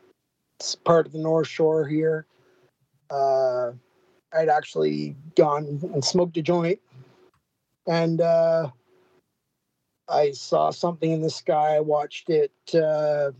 it's 0.59 0.75
part 0.75 1.07
of 1.07 1.11
the 1.11 1.17
North 1.17 1.47
Shore 1.47 1.85
here. 1.87 2.27
Uh, 3.09 3.71
I'd 4.31 4.47
actually 4.47 5.15
gone 5.35 5.79
and 5.93 6.05
smoked 6.05 6.37
a 6.37 6.41
joint, 6.41 6.79
and 7.87 8.21
uh, 8.21 8.69
I 10.07 10.31
saw 10.31 10.69
something 10.69 11.11
in 11.11 11.21
the 11.21 11.31
sky. 11.31 11.75
I 11.75 11.79
watched 11.79 12.29
it, 12.29 12.51
uh, 12.75 13.31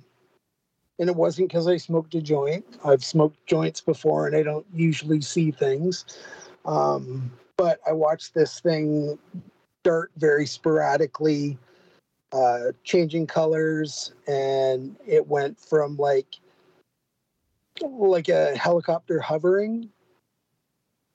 and 0.99 1.09
it 1.09 1.15
wasn't 1.15 1.49
because 1.49 1.67
I 1.67 1.77
smoked 1.77 2.15
a 2.15 2.21
joint. 2.21 2.65
I've 2.85 3.03
smoked 3.03 3.45
joints 3.45 3.81
before, 3.81 4.27
and 4.27 4.35
I 4.35 4.43
don't 4.43 4.65
usually 4.73 5.21
see 5.21 5.51
things. 5.51 6.05
Um, 6.65 7.31
but 7.57 7.79
I 7.87 7.93
watched 7.93 8.33
this 8.33 8.59
thing 8.59 9.17
dart 9.83 10.11
very 10.17 10.45
sporadically, 10.45 11.57
uh, 12.31 12.71
changing 12.83 13.27
colors, 13.27 14.13
and 14.27 14.95
it 15.05 15.27
went 15.27 15.59
from 15.59 15.97
like 15.97 16.39
like 17.81 18.29
a 18.29 18.55
helicopter 18.55 19.19
hovering 19.19 19.89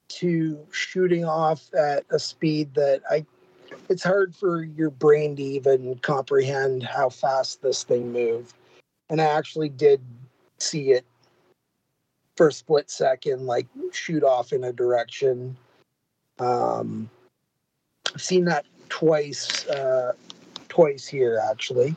to 0.09 0.67
shooting 0.71 1.25
off 1.25 1.73
at 1.75 2.05
a 2.11 2.19
speed 2.19 2.75
that 2.75 3.01
I 3.11 3.25
it's 3.89 4.03
hard 4.03 4.35
for 4.35 4.63
your 4.63 4.91
brain 4.91 5.37
to 5.37 5.43
even 5.43 5.99
comprehend 5.99 6.83
how 6.83 7.09
fast 7.09 7.63
this 7.63 7.85
thing 7.85 8.13
moved. 8.13 8.55
And 9.11 9.21
I 9.21 9.25
actually 9.25 9.69
did 9.69 10.01
see 10.59 10.91
it 10.91 11.05
for 12.37 12.49
a 12.49 12.53
split 12.53 12.91
second, 12.91 13.47
like 13.47 13.67
shoot 13.93 14.23
off 14.23 14.53
in 14.53 14.65
a 14.65 14.73
direction. 14.73 15.57
Um, 16.39 17.09
I've 18.15 18.23
seen 18.23 18.45
that 18.45 18.65
twice, 18.89 19.67
uh, 19.69 20.13
twice 20.69 21.07
here 21.07 21.41
actually. 21.51 21.97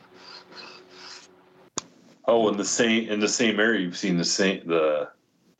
oh 2.26 2.48
in 2.48 2.56
the 2.56 2.64
same 2.64 3.08
in 3.08 3.20
the 3.20 3.28
same 3.28 3.58
area 3.58 3.80
you've 3.80 3.96
seen 3.96 4.16
the 4.16 4.24
same 4.24 4.66
the 4.66 5.08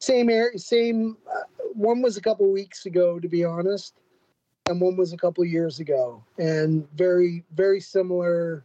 Same 0.01 0.31
area, 0.31 0.59
same. 0.59 1.17
Uh, 1.33 1.43
one 1.75 2.03
was 2.03 2.17
a 2.17 2.21
couple 2.21 2.51
weeks 2.51 2.87
ago, 2.87 3.21
to 3.21 3.29
be 3.29 3.45
honest, 3.45 4.01
and 4.69 4.81
one 4.81 4.97
was 4.97 5.13
a 5.13 5.17
couple 5.17 5.45
years 5.45 5.79
ago, 5.79 6.25
and 6.39 6.91
very, 6.97 7.45
very 7.55 7.81
similar. 7.81 8.65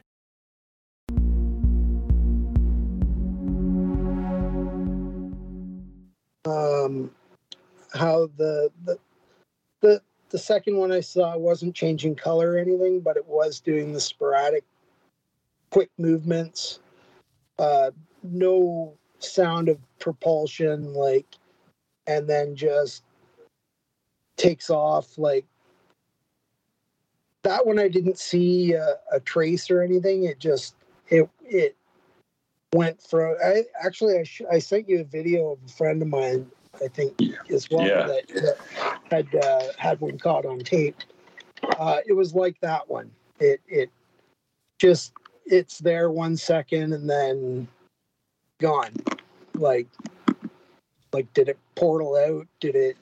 Um, 6.45 7.11
how 7.93 8.29
the, 8.37 8.71
the 8.85 8.97
the 9.81 10.01
the 10.29 10.37
second 10.37 10.77
one 10.77 10.91
I 10.91 11.01
saw 11.01 11.37
wasn't 11.37 11.75
changing 11.75 12.15
color 12.15 12.53
or 12.53 12.57
anything, 12.57 13.01
but 13.01 13.17
it 13.17 13.25
was 13.25 13.59
doing 13.59 13.93
the 13.93 13.99
sporadic, 13.99 14.63
quick 15.71 15.89
movements. 15.97 16.79
Uh, 17.59 17.91
no 18.23 18.93
sound 19.19 19.69
of 19.69 19.77
propulsion, 19.99 20.93
like, 20.93 21.27
and 22.07 22.27
then 22.27 22.55
just 22.55 23.03
takes 24.37 24.69
off 24.69 25.17
like. 25.17 25.45
That 27.43 27.65
one 27.65 27.79
I 27.79 27.87
didn't 27.87 28.19
see 28.19 28.73
a, 28.73 28.97
a 29.11 29.19
trace 29.19 29.71
or 29.71 29.81
anything. 29.81 30.25
It 30.25 30.39
just 30.39 30.75
it 31.09 31.27
it 31.43 31.75
went 32.73 33.01
from 33.01 33.35
I 33.43 33.63
actually 33.83 34.17
I, 34.17 34.23
sh- 34.23 34.41
I 34.49 34.59
sent 34.59 34.87
you 34.87 35.01
a 35.01 35.03
video 35.03 35.51
of 35.51 35.59
a 35.65 35.69
friend 35.69 36.01
of 36.01 36.07
mine 36.07 36.49
I 36.81 36.87
think 36.87 37.19
as 37.51 37.69
well 37.69 37.85
Yeah. 37.85 38.07
that, 38.07 38.27
that 38.29 38.57
had 39.11 39.35
uh, 39.43 39.63
had 39.77 39.99
one 39.99 40.17
caught 40.17 40.45
on 40.45 40.59
tape. 40.59 40.95
Uh, 41.77 41.99
it 42.05 42.13
was 42.13 42.33
like 42.33 42.59
that 42.61 42.89
one. 42.89 43.11
It 43.39 43.61
it 43.67 43.89
just 44.79 45.13
it's 45.45 45.79
there 45.79 46.09
one 46.11 46.37
second 46.37 46.93
and 46.93 47.09
then 47.09 47.67
gone. 48.59 48.93
Like 49.55 49.87
like 51.11 51.31
did 51.33 51.49
it 51.49 51.59
portal 51.75 52.15
out? 52.15 52.47
Did 52.61 52.75
it? 52.75 52.97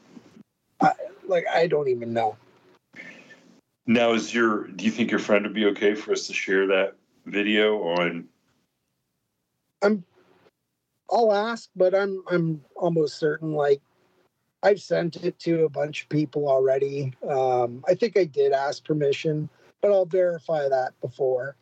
I, 0.81 0.93
like 1.27 1.45
I 1.47 1.67
don't 1.67 1.89
even 1.89 2.11
know. 2.11 2.37
now 3.85 4.13
is 4.13 4.33
your 4.33 4.67
do 4.67 4.83
you 4.85 4.91
think 4.91 5.11
your 5.11 5.19
friend 5.19 5.45
would 5.45 5.53
be 5.53 5.65
okay 5.67 5.93
for 5.93 6.11
us 6.11 6.25
to 6.27 6.33
share 6.33 6.65
that 6.67 6.95
video 7.25 7.77
on? 7.83 8.27
I'm. 9.81 10.03
I'll 11.11 11.33
ask, 11.33 11.69
but 11.75 11.95
I'm 11.95 12.23
I'm 12.29 12.63
almost 12.75 13.17
certain. 13.17 13.53
Like, 13.53 13.81
I've 14.63 14.81
sent 14.81 15.17
it 15.17 15.39
to 15.39 15.65
a 15.65 15.69
bunch 15.69 16.03
of 16.03 16.09
people 16.09 16.47
already. 16.47 17.13
Um, 17.27 17.83
I 17.87 17.95
think 17.95 18.17
I 18.17 18.25
did 18.25 18.51
ask 18.51 18.83
permission, 18.85 19.49
but 19.81 19.91
I'll 19.91 20.05
verify 20.05 20.69
that 20.69 20.91
before. 21.01 21.55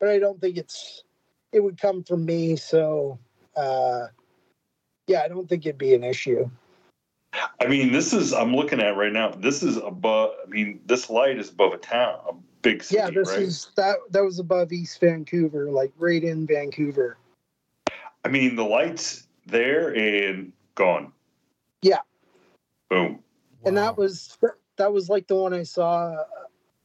But 0.00 0.08
I 0.08 0.18
don't 0.18 0.40
think 0.40 0.56
it's. 0.56 1.04
It 1.52 1.60
would 1.60 1.80
come 1.80 2.02
from 2.02 2.24
me, 2.24 2.56
so. 2.56 3.18
Uh, 3.56 4.08
yeah, 5.06 5.22
I 5.22 5.28
don't 5.28 5.48
think 5.48 5.66
it'd 5.66 5.78
be 5.78 5.94
an 5.94 6.02
issue. 6.02 6.50
I 7.60 7.66
mean, 7.66 7.92
this 7.92 8.12
is 8.12 8.32
I'm 8.32 8.54
looking 8.54 8.80
at 8.80 8.96
right 8.96 9.12
now. 9.12 9.30
This 9.30 9.62
is 9.62 9.76
above. 9.76 10.32
I 10.44 10.48
mean, 10.48 10.80
this 10.86 11.10
light 11.10 11.38
is 11.38 11.50
above 11.50 11.72
a 11.72 11.78
town, 11.78 12.18
a 12.28 12.32
big 12.62 12.82
city, 12.82 12.98
yeah, 12.98 13.10
this 13.10 13.30
right? 13.30 13.40
is 13.40 13.68
that 13.76 13.96
that 14.10 14.24
was 14.24 14.38
above 14.38 14.72
East 14.72 15.00
Vancouver, 15.00 15.70
like 15.70 15.92
right 15.98 16.22
in 16.22 16.46
Vancouver. 16.46 17.16
I 18.24 18.28
mean, 18.28 18.56
the 18.56 18.64
lights 18.64 19.26
there 19.46 19.94
and 19.94 20.52
gone. 20.74 21.12
Yeah. 21.82 22.00
Boom. 22.88 23.22
and 23.64 23.76
that 23.76 23.96
was 23.96 24.36
that 24.76 24.92
was 24.92 25.08
like 25.08 25.26
the 25.26 25.34
one 25.34 25.52
I 25.52 25.62
saw 25.62 26.24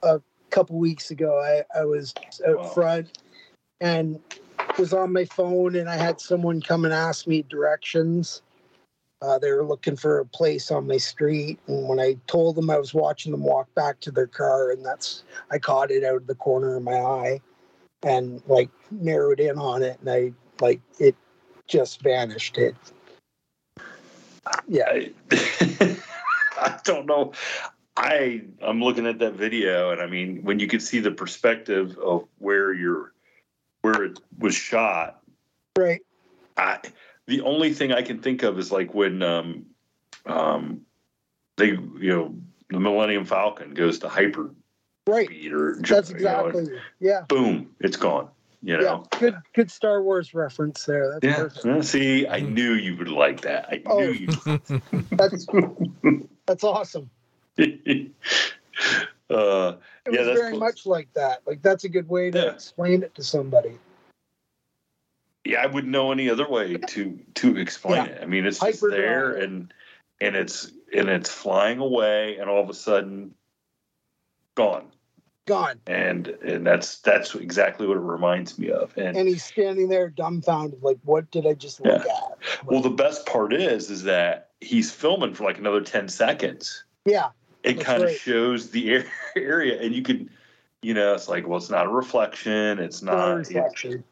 a 0.03 0.21
couple 0.49 0.77
weeks 0.77 1.11
ago. 1.11 1.39
I, 1.39 1.79
I 1.79 1.85
was 1.85 2.13
out 2.47 2.57
Wow. 2.57 2.63
front 2.63 3.17
and 3.81 4.19
was 4.77 4.93
on 4.93 5.13
my 5.13 5.25
phone, 5.25 5.75
and 5.75 5.89
I 5.89 5.95
had 5.95 6.19
someone 6.19 6.61
come 6.61 6.85
and 6.85 6.93
ask 6.93 7.27
me 7.27 7.43
directions. 7.43 8.41
Uh, 9.21 9.37
they 9.37 9.51
were 9.51 9.65
looking 9.65 9.97
for 9.97 10.19
a 10.19 10.25
place 10.25 10.71
on 10.71 10.87
my 10.87 10.97
street, 10.97 11.59
and 11.67 11.87
when 11.87 11.99
I 11.99 12.15
told 12.27 12.55
them 12.55 12.69
I 12.69 12.77
was 12.77 12.93
watching 12.93 13.31
them 13.31 13.43
walk 13.43 13.73
back 13.75 13.99
to 14.01 14.11
their 14.11 14.27
car, 14.27 14.71
and 14.71 14.85
that's 14.85 15.23
I 15.51 15.59
caught 15.59 15.91
it 15.91 16.03
out 16.03 16.17
of 16.17 16.27
the 16.27 16.35
corner 16.35 16.75
of 16.77 16.83
my 16.83 16.99
eye, 16.99 17.41
and 18.03 18.41
like 18.47 18.69
narrowed 18.91 19.39
in 19.41 19.57
on 19.57 19.83
it, 19.83 19.99
and 19.99 20.09
I 20.09 20.33
like 20.61 20.79
it 20.99 21.15
just 21.69 22.01
vanished. 22.01 22.57
It, 22.57 22.75
yeah, 24.67 25.05
I, 25.31 26.79
don't 26.83 27.05
know. 27.05 27.31
I 27.95 28.41
I'm 28.61 28.81
looking 28.81 29.07
at 29.07 29.19
that 29.19 29.33
video, 29.35 29.91
and 29.91 30.01
I 30.01 30.07
mean, 30.07 30.43
when 30.43 30.59
you 30.59 30.67
could 30.67 30.81
see 30.81 30.99
the 30.99 31.11
perspective 31.11 31.97
of 31.97 32.27
where 32.39 32.73
you're, 32.73 33.13
where 33.81 34.03
it 34.03 34.19
was 34.37 34.55
shot, 34.55 35.21
right. 35.77 36.01
I 36.57 36.79
the 37.27 37.41
only 37.41 37.73
thing 37.73 37.93
I 37.93 38.01
can 38.01 38.19
think 38.19 38.43
of 38.43 38.59
is 38.59 38.71
like 38.71 38.93
when 38.93 39.21
um 39.23 39.65
um 40.25 40.81
they 41.55 41.67
you 41.67 42.09
know 42.09 42.35
the 42.69 42.79
Millennium 42.79 43.25
Falcon 43.25 43.73
goes 43.73 43.99
to 43.99 44.09
hyper 44.09 44.51
Right. 45.07 45.25
speed 45.25 45.53
or 45.53 45.75
That's 45.79 46.09
you 46.11 46.19
know, 46.19 46.47
exactly. 46.47 46.79
Yeah. 46.99 47.25
boom, 47.27 47.75
it's 47.79 47.97
gone. 47.97 48.29
You 48.61 48.77
know. 48.77 49.05
Yeah. 49.13 49.19
Good. 49.19 49.35
Good 49.53 49.71
Star 49.71 50.03
Wars 50.03 50.33
reference 50.33 50.85
there. 50.85 51.11
That's 51.13 51.23
Yeah. 51.25 51.35
perfect. 51.43 51.65
yeah, 51.65 51.81
See, 51.81 52.27
I 52.27 52.41
knew 52.41 52.73
you 52.73 52.97
would 52.97 53.07
like 53.07 53.41
that. 53.41 53.67
I 53.71 53.81
Oh. 53.85 53.99
knew 53.99 54.11
you. 54.11 54.27
That's 55.11 55.45
that's 56.45 56.63
awesome. 56.63 57.09
uh, 57.59 57.63
It 57.63 58.13
yeah, 59.29 59.75
was 60.19 60.27
that's 60.27 60.39
very 60.39 60.51
cool. 60.51 60.59
much 60.59 60.85
like 60.85 61.13
that. 61.13 61.41
Like 61.45 61.61
that's 61.61 61.83
a 61.83 61.89
good 61.89 62.09
way 62.09 62.31
to 62.31 62.37
Yeah. 62.37 62.51
explain 62.51 63.03
it 63.03 63.13
to 63.15 63.23
somebody. 63.23 63.77
yeah, 65.45 65.61
I 65.61 65.67
wouldn't 65.67 65.91
know 65.91 66.11
any 66.11 66.29
other 66.29 66.47
way 66.47 66.75
to 66.75 67.19
to 67.35 67.57
explain 67.57 68.05
Yeah. 68.05 68.11
it. 68.11 68.23
I 68.23 68.25
mean, 68.25 68.45
it's 68.45 68.59
just 68.59 68.81
Hyper 68.81 68.91
there 68.91 69.33
and 69.35 69.73
and 70.19 70.35
it's 70.35 70.71
and 70.93 71.07
it's 71.09 71.29
flying 71.29 71.79
away, 71.79 72.37
and 72.37 72.49
all 72.49 72.61
of 72.61 72.69
a 72.69 72.73
sudden, 72.73 73.33
gone. 74.55 74.91
Gone. 75.49 75.79
And 75.87 76.27
and 76.27 76.65
that's 76.65 76.99
that's 76.99 77.33
exactly 77.35 77.87
what 77.87 77.97
it 77.97 78.01
reminds 78.01 78.57
me 78.57 78.69
of. 78.71 78.95
And, 78.97 79.17
And 79.17 79.27
he's 79.27 79.43
standing 79.43 79.89
there 79.89 80.09
dumbfounded, 80.09 80.81
like, 80.83 80.99
what 81.03 81.29
did 81.31 81.45
I 81.47 81.53
just 81.55 81.81
look 81.81 82.05
at? 82.05 82.37
well, 82.65 82.81
the 82.81 82.89
best 82.89 83.25
part 83.25 83.51
is 83.53 83.89
is 83.89 84.03
that 84.03 84.51
he's 84.61 84.91
filming 84.91 85.33
for 85.33 85.43
like 85.43 85.57
another 85.57 85.81
ten 85.81 86.07
seconds. 86.07 86.83
Yeah. 87.05 87.29
It 87.63 87.81
kind 87.81 88.03
of 88.03 88.11
shows 88.11 88.69
the 88.69 89.03
area, 89.35 89.81
and 89.81 89.93
you 89.93 90.01
can, 90.03 90.29
you 90.81 90.93
know, 90.93 91.13
it's 91.13 91.27
like, 91.27 91.45
well, 91.47 91.57
it's 91.57 91.69
not 91.69 91.87
a 91.87 91.89
reflection. 91.89 92.79
It's 92.79 93.01
no 93.01 93.11
not. 93.11 93.37
reflection. 93.39 94.03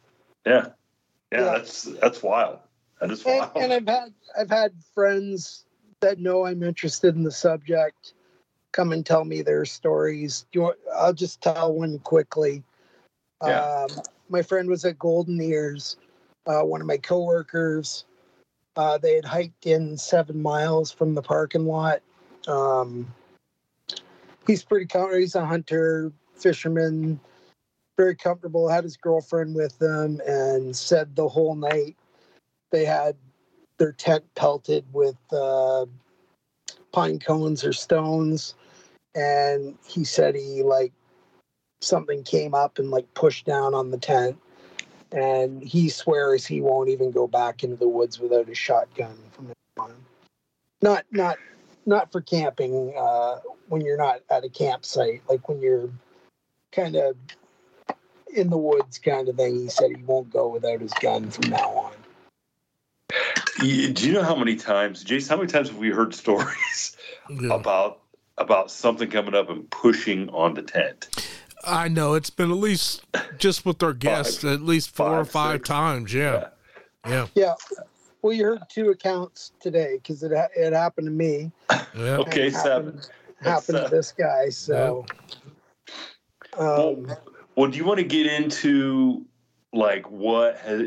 Yeah. 0.45 0.51
yeah, 1.31 1.39
Yeah. 1.39 1.43
That's 1.43 1.83
that's 1.83 2.21
wild. 2.23 2.59
That 2.99 3.11
is 3.11 3.23
And, 3.25 3.39
wild. 3.39 3.51
and 3.55 3.71
I've 3.73 3.87
had 3.87 4.13
I've 4.37 4.49
had 4.49 4.71
friends 4.95 5.65
that 5.99 6.19
know 6.19 6.45
I'm 6.45 6.63
interested 6.63 7.15
in 7.15 7.23
the 7.23 7.31
subject 7.31 8.13
come 8.73 8.91
and 8.91 9.03
tell 9.05 9.25
me 9.25 9.41
their 9.41 9.65
stories. 9.65 10.45
Do 10.51 10.59
you 10.59 10.63
want, 10.65 10.77
I'll 10.97 11.13
just 11.13 11.41
tell 11.41 11.73
one 11.73 11.99
quickly. 11.99 12.63
Yeah. 13.43 13.61
Um, 13.61 14.01
my 14.29 14.41
friend 14.41 14.69
was 14.69 14.83
at 14.85 14.99
Golden 14.99 15.39
Ears. 15.41 15.97
Uh, 16.45 16.61
one 16.61 16.81
of 16.81 16.87
my 16.87 16.97
coworkers, 16.97 18.05
uh, 18.75 18.97
they 18.97 19.15
had 19.15 19.25
hiked 19.25 19.65
in 19.65 19.97
seven 19.97 20.41
miles 20.41 20.91
from 20.91 21.13
the 21.13 21.21
parking 21.21 21.65
lot. 21.65 22.01
Um, 22.47 23.13
he's 24.45 24.63
pretty 24.63 24.85
com- 24.85 25.13
he's 25.13 25.35
a 25.35 25.45
hunter, 25.45 26.11
fisherman, 26.35 27.19
very 27.97 28.15
comfortable. 28.15 28.69
Had 28.69 28.85
his 28.85 28.95
girlfriend 28.95 29.55
with 29.55 29.77
them, 29.79 30.21
and 30.25 30.75
said 30.75 31.15
the 31.15 31.27
whole 31.27 31.55
night 31.55 31.97
they 32.71 32.85
had 32.85 33.15
their 33.77 33.91
tent 33.91 34.23
pelted 34.35 34.85
with 34.93 35.17
uh, 35.33 35.85
pine 36.91 37.19
cones 37.19 37.63
or 37.63 37.73
stones, 37.73 38.55
and 39.17 39.77
he 39.85 40.03
said 40.03 40.35
he 40.35 40.61
like 40.61 40.93
something 41.81 42.23
came 42.23 42.53
up 42.53 42.77
and 42.77 42.91
like 42.91 43.11
pushed 43.15 43.45
down 43.45 43.73
on 43.73 43.89
the 43.89 43.97
tent, 43.97 44.37
and 45.11 45.61
he 45.63 45.89
swears 45.89 46.45
he 46.45 46.61
won't 46.61 46.89
even 46.89 47.11
go 47.11 47.27
back 47.27 47.63
into 47.63 47.75
the 47.75 47.87
woods 47.87 48.19
without 48.19 48.47
a 48.47 48.55
shotgun 48.55 49.17
from 49.31 49.47
now 49.47 49.83
on. 49.83 49.95
Not 50.81 51.05
not 51.11 51.37
not 51.85 52.11
for 52.11 52.21
camping 52.21 52.93
uh, 52.97 53.39
when 53.67 53.81
you're 53.81 53.97
not 53.97 54.21
at 54.29 54.45
a 54.45 54.49
campsite, 54.49 55.23
like 55.27 55.49
when 55.49 55.61
you're 55.61 55.89
kind 56.71 56.95
of 56.95 57.15
in 58.33 58.49
the 58.49 58.57
woods 58.57 58.99
kind 58.99 59.27
of 59.29 59.35
thing. 59.35 59.55
He 59.55 59.69
said 59.69 59.89
he 59.89 60.03
won't 60.03 60.29
go 60.29 60.47
without 60.49 60.81
his 60.81 60.93
gun 61.01 61.31
from 61.31 61.49
now 61.49 61.69
on. 61.69 61.93
Do 63.57 63.65
you 63.65 64.13
know 64.13 64.21
how 64.21 64.35
many 64.35 64.55
times, 64.55 65.03
Jason? 65.03 65.29
How 65.29 65.37
many 65.37 65.51
times 65.51 65.69
have 65.69 65.77
we 65.77 65.89
heard 65.89 66.13
stories 66.13 66.95
Yeah. 67.29 67.53
about 67.53 68.01
about 68.37 68.71
something 68.71 69.09
coming 69.09 69.35
up 69.35 69.49
and 69.49 69.69
pushing 69.69 70.29
on 70.29 70.53
the 70.53 70.61
tent? 70.61 71.07
I 71.65 71.87
know 71.87 72.13
it's 72.13 72.29
been 72.29 72.51
at 72.51 72.57
least 72.57 73.03
just 73.37 73.65
with 73.65 73.81
our 73.83 73.93
guests 73.93 74.43
at 74.43 74.61
least 74.61 74.91
four 74.91 75.19
or 75.19 75.25
Five, 75.25 75.31
five 75.31 75.55
six. 75.59 75.67
times. 75.69 76.13
Yeah, 76.13 76.47
yeah, 77.07 77.27
Yeah. 77.35 77.55
Well, 78.21 78.33
you 78.33 78.45
heard 78.45 78.61
two 78.69 78.89
accounts 78.89 79.51
today 79.59 79.95
because 80.01 80.23
it 80.23 80.31
it 80.55 80.73
happened 80.73 81.07
to 81.07 81.11
me. 81.11 81.51
yeah. 81.69 82.17
Okay, 82.17 82.47
and 82.47 82.55
seven. 82.55 82.85
happened, 82.85 83.09
happened 83.41 83.77
to 83.85 83.87
this 83.95 84.11
guy. 84.11 84.49
So, 84.49 85.05
um, 86.57 87.03
Well, 87.03 87.21
well, 87.55 87.69
do 87.71 87.77
you 87.77 87.85
want 87.85 87.97
to 87.99 88.03
get 88.05 88.25
into 88.27 89.25
like 89.73 90.09
what 90.09 90.57
has 90.59 90.83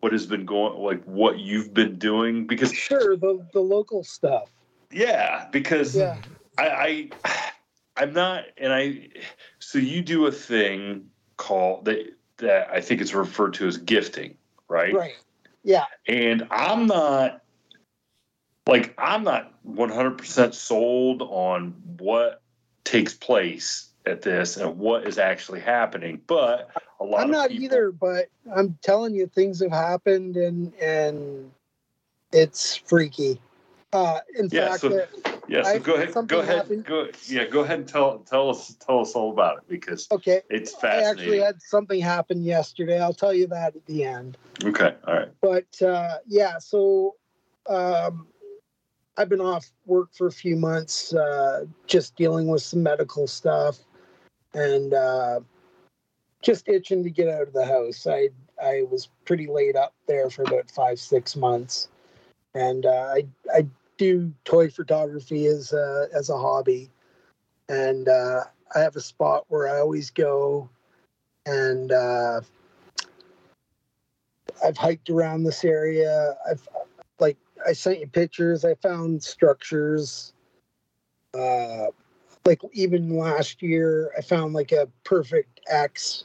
what 0.00 0.12
has 0.12 0.26
been 0.26 0.44
going, 0.44 0.78
like 0.82 1.02
what 1.04 1.38
you've 1.38 1.72
been 1.72 1.98
doing? 1.98 2.46
Because 2.46 2.72
sure, 2.72 3.16
the 3.16 3.46
the 3.52 3.60
local 3.60 4.02
stuff. 4.04 4.50
yeah, 4.90 5.46
because 5.50 5.94
Yeah. 5.96 6.16
I, 6.58 6.68
I 6.68 7.50
I'm 7.96 8.12
not, 8.12 8.44
and 8.58 8.72
I. 8.72 9.08
So 9.58 9.78
you 9.78 10.02
do 10.02 10.26
a 10.26 10.32
thing 10.32 11.10
called 11.36 11.86
that 11.86 12.12
that 12.38 12.68
I 12.70 12.80
think 12.80 13.00
it's 13.00 13.14
referred 13.14 13.54
to 13.54 13.66
as 13.66 13.76
gifting, 13.78 14.36
right? 14.68 14.94
Right. 14.94 15.14
Yeah. 15.64 15.86
and 16.06 16.46
I'm 16.50 16.86
not 16.86 17.42
like 18.68 18.94
I'm 18.98 19.24
not 19.24 19.52
100% 19.68 20.54
sold 20.54 21.22
on 21.22 21.74
what 21.98 22.40
takes 22.84 23.14
place 23.14 23.88
at 24.06 24.22
this 24.22 24.56
and 24.56 24.78
what 24.78 25.08
is 25.08 25.18
actually 25.18 25.58
happening, 25.60 26.20
but 26.28 26.70
a 27.00 27.04
lot 27.04 27.22
I'm 27.22 27.30
not 27.32 27.48
people- 27.50 27.64
either, 27.64 27.90
but 27.90 28.26
I'm 28.54 28.78
telling 28.82 29.14
you, 29.14 29.26
things 29.26 29.60
have 29.60 29.72
happened, 29.72 30.36
and 30.36 30.72
and 30.74 31.50
it's 32.32 32.76
freaky. 32.76 33.40
Uh, 33.92 34.20
in 34.38 34.48
Yeah, 34.52 34.68
fact, 34.68 34.80
so- 34.82 34.98
uh, 35.24 35.35
Yeah, 35.48 35.62
so 35.62 35.68
I- 35.70 35.78
go 35.78 35.94
ahead, 35.94 36.28
go 36.28 36.40
ahead, 36.40 36.56
happened- 36.56 36.84
go 36.84 37.08
yeah, 37.26 37.44
go 37.44 37.60
ahead 37.60 37.78
and 37.80 37.88
tell 37.88 38.18
tell 38.20 38.50
us 38.50 38.74
tell 38.74 39.00
us 39.00 39.14
all 39.14 39.30
about 39.30 39.58
it 39.58 39.64
because 39.68 40.08
okay. 40.10 40.42
it's 40.50 40.74
fascinating. 40.74 41.06
I 41.06 41.10
actually 41.10 41.38
had 41.40 41.62
something 41.62 42.00
happen 42.00 42.42
yesterday. 42.42 43.00
I'll 43.00 43.14
tell 43.14 43.32
you 43.32 43.46
that 43.48 43.76
at 43.76 43.86
the 43.86 44.04
end. 44.04 44.36
okay, 44.64 44.96
all 45.06 45.14
right. 45.14 45.28
but 45.40 45.82
uh, 45.82 46.18
yeah, 46.26 46.58
so 46.58 47.14
um, 47.68 48.26
I've 49.16 49.28
been 49.28 49.40
off 49.40 49.70
work 49.86 50.08
for 50.12 50.26
a 50.26 50.32
few 50.32 50.56
months, 50.56 51.14
uh, 51.14 51.64
just 51.86 52.16
dealing 52.16 52.48
with 52.48 52.62
some 52.62 52.82
medical 52.82 53.26
stuff, 53.26 53.78
and 54.54 54.92
uh, 54.92 55.40
just 56.42 56.68
itching 56.68 57.02
to 57.02 57.10
get 57.10 57.28
out 57.28 57.42
of 57.42 57.52
the 57.52 57.64
house. 57.64 58.06
I 58.06 58.28
I 58.62 58.82
was 58.90 59.08
pretty 59.24 59.46
laid 59.46 59.76
up 59.76 59.94
there 60.06 60.28
for 60.30 60.42
about 60.42 60.70
five 60.70 60.98
six 60.98 61.36
months, 61.36 61.88
and 62.54 62.84
uh, 62.84 63.14
I 63.14 63.26
I 63.52 63.66
do 63.96 64.32
toy 64.44 64.68
photography 64.68 65.46
as 65.46 65.72
a, 65.72 66.08
as 66.14 66.30
a 66.30 66.36
hobby, 66.36 66.90
and 67.68 68.08
uh, 68.08 68.44
I 68.74 68.80
have 68.80 68.96
a 68.96 69.00
spot 69.00 69.44
where 69.48 69.68
I 69.68 69.80
always 69.80 70.10
go, 70.10 70.68
and 71.46 71.92
uh, 71.92 72.40
I've 74.64 74.76
hiked 74.76 75.10
around 75.10 75.44
this 75.44 75.64
area. 75.64 76.36
I've 76.48 76.66
like 77.18 77.36
I 77.66 77.72
sent 77.72 78.00
you 78.00 78.06
pictures. 78.06 78.64
I 78.64 78.74
found 78.74 79.22
structures. 79.22 80.32
Uh, 81.34 81.86
like 82.44 82.60
even 82.72 83.16
last 83.16 83.62
year, 83.62 84.12
I 84.16 84.22
found 84.22 84.54
like 84.54 84.72
a 84.72 84.88
perfect 85.04 85.60
X 85.68 86.24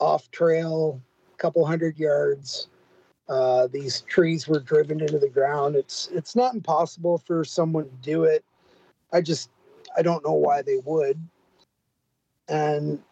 off 0.00 0.30
trail, 0.30 1.00
a 1.32 1.36
couple 1.36 1.64
hundred 1.64 1.98
yards. 1.98 2.68
Uh, 3.28 3.66
these 3.66 4.02
trees 4.02 4.46
were 4.46 4.60
driven 4.60 5.00
into 5.00 5.18
the 5.18 5.28
ground. 5.28 5.74
It's 5.74 6.08
it's 6.12 6.36
not 6.36 6.54
impossible 6.54 7.18
for 7.18 7.44
someone 7.44 7.84
to 7.84 7.96
do 8.02 8.24
it. 8.24 8.44
I 9.12 9.20
just 9.20 9.50
I 9.96 10.02
don't 10.02 10.24
know 10.24 10.32
why 10.32 10.62
they 10.62 10.78
would. 10.84 11.18
And 12.48 13.02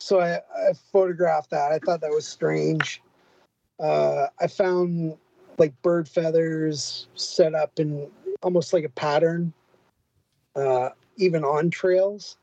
so 0.00 0.20
I, 0.20 0.36
I 0.36 0.72
photographed 0.90 1.50
that. 1.50 1.70
I 1.70 1.78
thought 1.78 2.00
that 2.00 2.10
was 2.10 2.26
strange. 2.26 3.00
Uh, 3.78 4.26
I 4.40 4.46
found 4.48 5.16
like 5.58 5.80
bird 5.82 6.08
feathers 6.08 7.06
set 7.14 7.54
up 7.54 7.78
in 7.78 8.10
almost 8.42 8.72
like 8.72 8.84
a 8.84 8.88
pattern, 8.88 9.52
uh, 10.56 10.90
even 11.16 11.44
on 11.44 11.70
trails. 11.70 12.36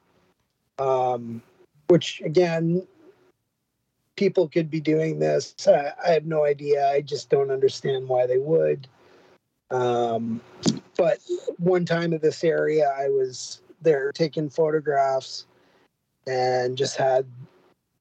Um, 0.80 1.42
which 1.90 2.22
again, 2.22 2.88
people 4.16 4.48
could 4.48 4.70
be 4.70 4.80
doing 4.80 5.20
this. 5.20 5.56
I, 5.68 5.92
I 6.06 6.12
have 6.12 6.26
no 6.26 6.46
idea. 6.46 6.90
I 6.90 7.02
just 7.02 7.30
don't 7.30 7.52
understand 7.52 8.08
why 8.08 8.28
they 8.28 8.38
would. 8.38 8.88
Um, 9.72 10.42
but 10.98 11.20
one 11.58 11.86
time 11.86 12.14
in 12.14 12.20
this 12.20 12.44
area, 12.44 12.94
I 12.98 13.10
was 13.10 13.62
there 13.82 14.12
taking 14.12 14.50
photographs 14.50 15.46
and 16.28 16.78
just 16.78 16.98
had 16.98 17.26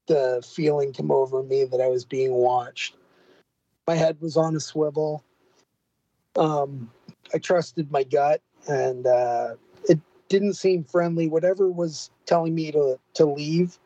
the 0.07 0.43
feeling 0.47 0.93
come 0.93 1.11
over 1.11 1.43
me 1.43 1.65
that 1.65 1.81
I 1.81 1.87
was 1.87 2.05
being 2.05 2.33
watched. 2.33 2.97
My 3.87 3.95
head 3.95 4.21
was 4.21 4.37
on 4.37 4.57
a 4.57 4.61
swivel. 4.61 5.25
Um, 6.37 6.91
I 7.33 7.39
trusted 7.39 7.91
my 7.91 8.03
gut, 8.05 8.43
and 8.69 9.07
uh, 9.07 9.55
it 9.89 10.01
didn't 10.29 10.55
seem 10.55 10.85
friendly. 10.85 11.29
Whatever 11.29 11.71
was 11.71 12.11
telling 12.27 12.55
me 12.55 12.73
to 12.73 12.99
to 13.15 13.27
leave 13.27 13.79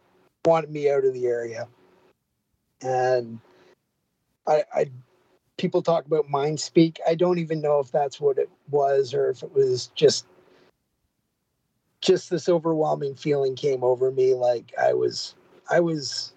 wanted 0.45 0.71
me 0.71 0.91
out 0.91 1.05
of 1.05 1.15
the 1.15 1.27
area, 1.27 1.69
and 2.85 3.39
I, 4.47 4.65
I 4.75 4.91
people 5.57 5.83
talk 5.83 6.07
about 6.07 6.29
mind 6.29 6.61
speak. 6.61 7.01
I 7.09 7.15
don't 7.15 7.39
even 7.39 7.61
know 7.61 7.81
if 7.81 7.91
that's 7.91 8.21
what 8.21 8.39
it 8.39 8.51
was 8.71 9.15
or 9.15 9.31
if 9.31 9.43
it 9.43 9.53
was 9.53 9.89
just 9.95 10.27
just 12.01 12.29
this 12.29 12.49
overwhelming 12.49 13.15
feeling 13.15 13.57
came 13.57 13.83
over 13.83 14.11
me 14.11 14.35
like 14.35 14.75
I 14.81 14.93
was 14.93 15.35
I 15.71 15.81
was 15.81 16.35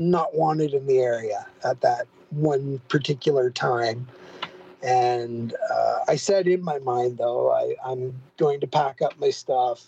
not 0.00 0.34
wanted 0.34 0.74
in 0.74 0.86
the 0.86 0.98
area 1.00 1.46
at 1.64 1.80
that 1.80 2.06
one 2.30 2.80
particular 2.88 3.50
time. 3.50 4.06
And 4.82 5.54
uh, 5.72 5.98
I 6.06 6.14
said 6.16 6.46
in 6.46 6.62
my 6.62 6.78
mind, 6.78 7.18
though, 7.18 7.50
I, 7.50 7.74
I'm 7.84 8.14
going 8.36 8.60
to 8.60 8.66
pack 8.66 9.02
up 9.02 9.18
my 9.18 9.30
stuff. 9.30 9.84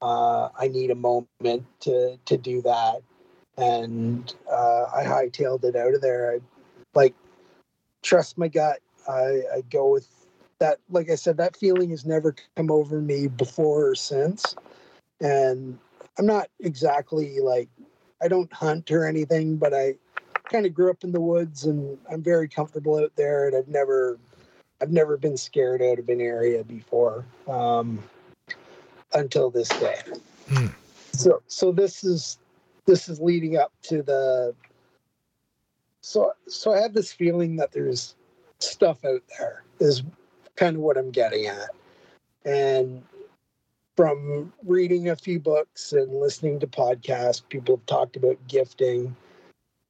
Uh, 0.00 0.48
I 0.58 0.68
need 0.68 0.90
a 0.90 0.94
moment 0.94 1.66
to 1.80 2.16
to 2.24 2.36
do 2.38 2.62
that, 2.62 3.02
and 3.60 4.34
uh, 4.50 4.86
I 4.94 5.04
hightailed 5.04 5.64
it 5.64 5.76
out 5.76 5.94
of 5.94 6.00
there. 6.00 6.32
I 6.32 6.40
like 6.94 7.14
trust 8.02 8.38
my 8.38 8.48
gut. 8.48 8.78
I, 9.08 9.42
I 9.54 9.62
go 9.70 9.90
with 9.90 10.08
that. 10.58 10.78
Like 10.90 11.10
I 11.10 11.14
said, 11.14 11.36
that 11.36 11.56
feeling 11.56 11.90
has 11.90 12.06
never 12.06 12.34
come 12.56 12.70
over 12.70 13.00
me 13.00 13.28
before 13.28 13.88
or 13.88 13.94
since, 13.94 14.54
and 15.20 15.78
I'm 16.18 16.26
not 16.26 16.48
exactly 16.60 17.40
like 17.40 17.68
I 18.22 18.28
don't 18.28 18.52
hunt 18.52 18.90
or 18.90 19.06
anything, 19.06 19.56
but 19.56 19.74
I 19.74 19.94
kind 20.50 20.66
of 20.66 20.74
grew 20.74 20.90
up 20.90 21.04
in 21.04 21.12
the 21.12 21.20
woods 21.20 21.64
and 21.64 21.96
I'm 22.10 22.22
very 22.22 22.48
comfortable 22.48 22.98
out 22.98 23.12
there 23.16 23.46
and 23.46 23.56
I've 23.56 23.68
never 23.68 24.18
I've 24.82 24.90
never 24.90 25.16
been 25.16 25.36
scared 25.36 25.82
out 25.82 25.98
of 25.98 26.08
an 26.08 26.20
area 26.20 26.64
before 26.64 27.24
um, 27.48 28.02
until 29.12 29.50
this 29.50 29.68
day. 29.68 30.00
Hmm. 30.48 30.66
So 31.12 31.42
so 31.46 31.72
this 31.72 32.02
is 32.04 32.38
this 32.90 33.08
is 33.08 33.20
leading 33.20 33.56
up 33.56 33.72
to 33.82 34.02
the 34.02 34.52
so 36.00 36.32
so 36.48 36.74
I 36.74 36.80
have 36.80 36.92
this 36.92 37.12
feeling 37.12 37.54
that 37.56 37.70
there's 37.70 38.16
stuff 38.58 39.04
out 39.04 39.22
there 39.38 39.62
is 39.78 40.02
kind 40.56 40.74
of 40.74 40.82
what 40.82 40.98
I'm 40.98 41.12
getting 41.12 41.46
at. 41.46 41.70
And 42.44 43.04
from 43.96 44.52
reading 44.64 45.08
a 45.08 45.16
few 45.16 45.38
books 45.38 45.92
and 45.92 46.12
listening 46.12 46.58
to 46.60 46.66
podcasts, 46.66 47.48
people 47.48 47.76
have 47.76 47.86
talked 47.86 48.16
about 48.16 48.38
gifting, 48.48 49.14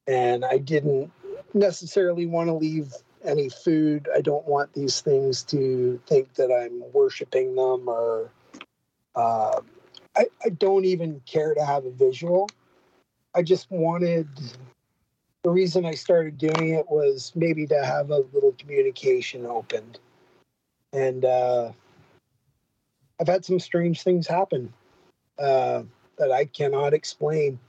and 0.05 0.45
I 0.45 0.59
didn't 0.59 1.11
necessarily 1.55 2.27
want 2.27 2.49
to 2.49 2.53
leave 2.53 2.93
any 3.23 3.49
food. 3.49 4.07
I 4.15 4.21
don't 4.21 4.47
want 4.47 4.73
these 4.73 5.01
things 5.01 5.41
to 5.43 5.99
think 6.05 6.35
that 6.35 6.51
I'm 6.51 6.83
worshiping 6.93 7.55
them 7.55 7.87
or 7.87 8.29
uh, 9.15 9.59
I, 10.15 10.25
I 10.45 10.49
don't 10.49 10.85
even 10.85 11.21
care 11.25 11.55
to 11.55 11.65
have 11.65 11.85
a 11.85 11.91
visual. 11.91 12.47
I 13.33 13.41
just 13.41 13.71
wanted 13.71 14.27
the 15.43 15.49
reason 15.49 15.85
I 15.85 15.93
started 15.93 16.37
doing 16.37 16.69
it 16.69 16.89
was 16.89 17.31
maybe 17.35 17.65
to 17.67 17.83
have 17.83 18.11
a 18.11 18.19
little 18.33 18.53
communication 18.59 19.45
opened. 19.45 19.99
And 20.93 21.25
uh, 21.25 21.71
I've 23.19 23.27
had 23.27 23.45
some 23.45 23.59
strange 23.59 24.03
things 24.03 24.27
happen 24.27 24.73
uh, 25.39 25.83
that 26.17 26.31
I 26.31 26.45
cannot 26.45 26.93
explain. 26.93 27.59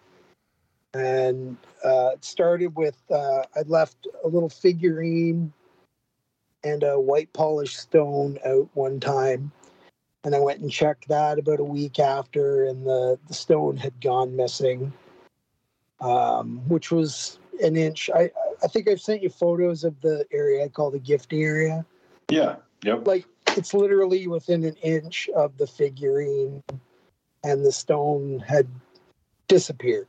And 0.95 1.57
uh, 1.83 2.11
it 2.15 2.25
started 2.25 2.77
with 2.77 3.01
uh, 3.11 3.45
I 3.57 3.63
left 3.67 4.07
a 4.25 4.29
little 4.29 4.51
figurine 4.51 5.53
and 6.65 6.83
a 6.83 7.01
white 7.01 7.33
polished 7.33 7.79
stone 7.79 8.39
out 8.45 8.69
one 8.75 9.01
time. 9.01 9.53
And 10.25 10.35
I 10.35 10.41
went 10.41 10.61
and 10.61 10.71
checked 10.71 11.09
that 11.09 11.39
about 11.39 11.59
a 11.59 11.65
week 11.65 11.99
after, 11.99 12.67
and 12.67 12.87
the, 12.87 13.19
the 13.27 13.35
stone 13.35 13.77
had 13.77 14.01
gone 14.01 14.37
missing, 14.37 14.93
um, 16.03 16.61
which 16.69 16.91
was 16.91 17.39
an 17.63 17.77
inch. 17.77 18.11
I, 18.15 18.31
I 18.63 18.67
think 18.67 18.89
I've 18.89 19.01
sent 19.01 19.23
you 19.23 19.31
photos 19.31 19.85
of 19.85 19.99
the 20.01 20.27
area 20.33 20.65
I 20.65 20.69
call 20.69 20.91
the 20.91 20.99
gifting 20.99 21.43
area. 21.43 21.87
Yeah. 22.29 22.57
Yep. 22.85 23.07
Like 23.07 23.27
it's 23.57 23.75
literally 23.75 24.27
within 24.27 24.65
an 24.65 24.75
inch 24.77 25.29
of 25.35 25.57
the 25.59 25.67
figurine 25.67 26.63
and 27.45 27.65
the 27.65 27.73
stone 27.73 28.39
had 28.47 28.67
disappeared 29.49 30.09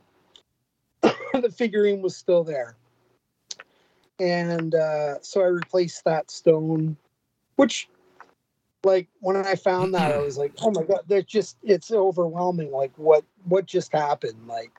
the 1.02 1.52
figurine 1.54 2.00
was 2.00 2.16
still 2.16 2.44
there 2.44 2.76
and 4.18 4.74
uh, 4.74 5.20
so 5.20 5.40
i 5.40 5.46
replaced 5.46 6.04
that 6.04 6.30
stone 6.30 6.96
which 7.56 7.88
like 8.84 9.08
when 9.20 9.36
i 9.36 9.54
found 9.54 9.92
that 9.94 10.12
i 10.12 10.18
was 10.18 10.38
like 10.38 10.52
oh 10.62 10.70
my 10.70 10.82
god 10.82 11.00
there's 11.06 11.24
just 11.24 11.56
it's 11.62 11.90
overwhelming 11.90 12.70
like 12.70 12.92
what 12.96 13.24
what 13.44 13.66
just 13.66 13.92
happened 13.92 14.46
like 14.46 14.72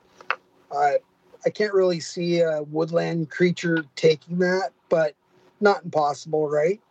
i 0.75 0.97
i 1.45 1.49
can't 1.49 1.73
really 1.73 1.99
see 1.99 2.39
a 2.41 2.63
woodland 2.63 3.29
creature 3.29 3.85
taking 3.95 4.37
that 4.39 4.71
but 4.89 5.15
not 5.61 5.83
impossible 5.83 6.49
right? 6.49 6.81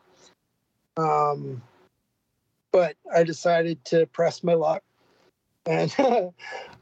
Um 0.97 1.63
but 2.73 2.97
I 3.15 3.23
decided 3.23 3.85
to 3.87 4.07
press 4.07 4.43
my 4.43 4.55
luck 4.55 4.83
and 5.67 5.95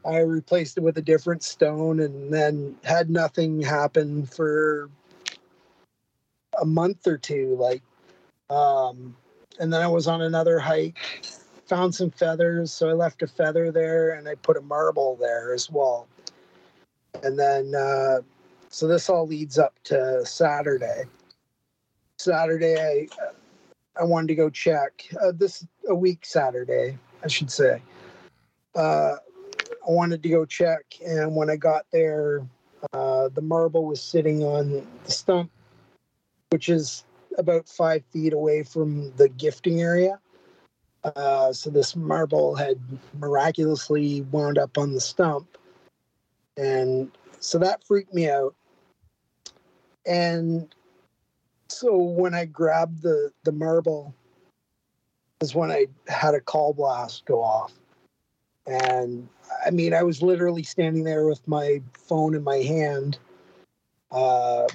I 0.05 0.19
replaced 0.19 0.77
it 0.77 0.81
with 0.81 0.97
a 0.97 1.01
different 1.01 1.43
stone 1.43 1.99
and 1.99 2.33
then 2.33 2.75
had 2.83 3.09
nothing 3.09 3.61
happen 3.61 4.25
for 4.25 4.89
a 6.59 6.65
month 6.65 7.07
or 7.07 7.17
two 7.17 7.55
like 7.59 7.81
um 8.49 9.15
and 9.59 9.71
then 9.71 9.81
I 9.81 9.87
was 9.87 10.07
on 10.07 10.21
another 10.21 10.59
hike 10.59 10.97
found 11.67 11.93
some 11.93 12.11
feathers 12.11 12.71
so 12.71 12.89
I 12.89 12.93
left 12.93 13.21
a 13.21 13.27
feather 13.27 13.71
there 13.71 14.11
and 14.11 14.27
I 14.27 14.35
put 14.35 14.57
a 14.57 14.61
marble 14.61 15.15
there 15.15 15.53
as 15.53 15.69
well 15.69 16.07
and 17.21 17.37
then 17.37 17.73
uh 17.75 18.19
so 18.69 18.87
this 18.87 19.09
all 19.09 19.27
leads 19.27 19.59
up 19.59 19.75
to 19.83 20.25
Saturday 20.25 21.03
Saturday 22.17 22.79
I 22.79 23.07
I 23.99 24.03
wanted 24.03 24.27
to 24.27 24.35
go 24.35 24.49
check 24.49 25.07
uh, 25.21 25.31
this 25.33 25.65
a 25.87 25.93
week 25.93 26.25
Saturday, 26.25 26.97
I 27.23 27.27
should 27.27 27.51
say. 27.51 27.81
Uh, 28.75 29.15
I 29.87 29.91
wanted 29.91 30.23
to 30.23 30.29
go 30.29 30.45
check, 30.45 30.85
and 31.05 31.35
when 31.35 31.49
I 31.49 31.57
got 31.57 31.85
there, 31.91 32.47
uh, 32.93 33.29
the 33.29 33.41
marble 33.41 33.85
was 33.85 34.01
sitting 34.01 34.43
on 34.43 34.85
the 35.05 35.11
stump, 35.11 35.51
which 36.49 36.69
is 36.69 37.03
about 37.37 37.67
five 37.67 38.03
feet 38.05 38.33
away 38.33 38.63
from 38.63 39.11
the 39.17 39.29
gifting 39.29 39.81
area. 39.81 40.19
Uh, 41.03 41.51
so 41.53 41.69
this 41.69 41.95
marble 41.95 42.55
had 42.55 42.79
miraculously 43.19 44.21
wound 44.31 44.57
up 44.57 44.77
on 44.77 44.93
the 44.93 45.01
stump, 45.01 45.57
and 46.57 47.11
so 47.39 47.57
that 47.59 47.83
freaked 47.83 48.13
me 48.13 48.29
out. 48.29 48.55
And 50.05 50.73
so 51.69 51.97
when 51.97 52.33
I 52.33 52.45
grabbed 52.45 53.01
the 53.01 53.31
the 53.43 53.51
marble 53.51 54.13
is 55.41 55.55
when 55.55 55.71
I 55.71 55.87
had 56.07 56.35
a 56.35 56.41
call 56.41 56.73
blast 56.73 57.25
go 57.25 57.41
off. 57.41 57.73
And 58.65 59.27
I 59.65 59.71
mean, 59.71 59.93
I 59.93 60.03
was 60.03 60.21
literally 60.21 60.63
standing 60.63 61.03
there 61.03 61.27
with 61.27 61.45
my 61.47 61.81
phone 61.93 62.33
in 62.33 62.43
my 62.43 62.57
hand. 62.57 63.17
Uh, 64.11 64.67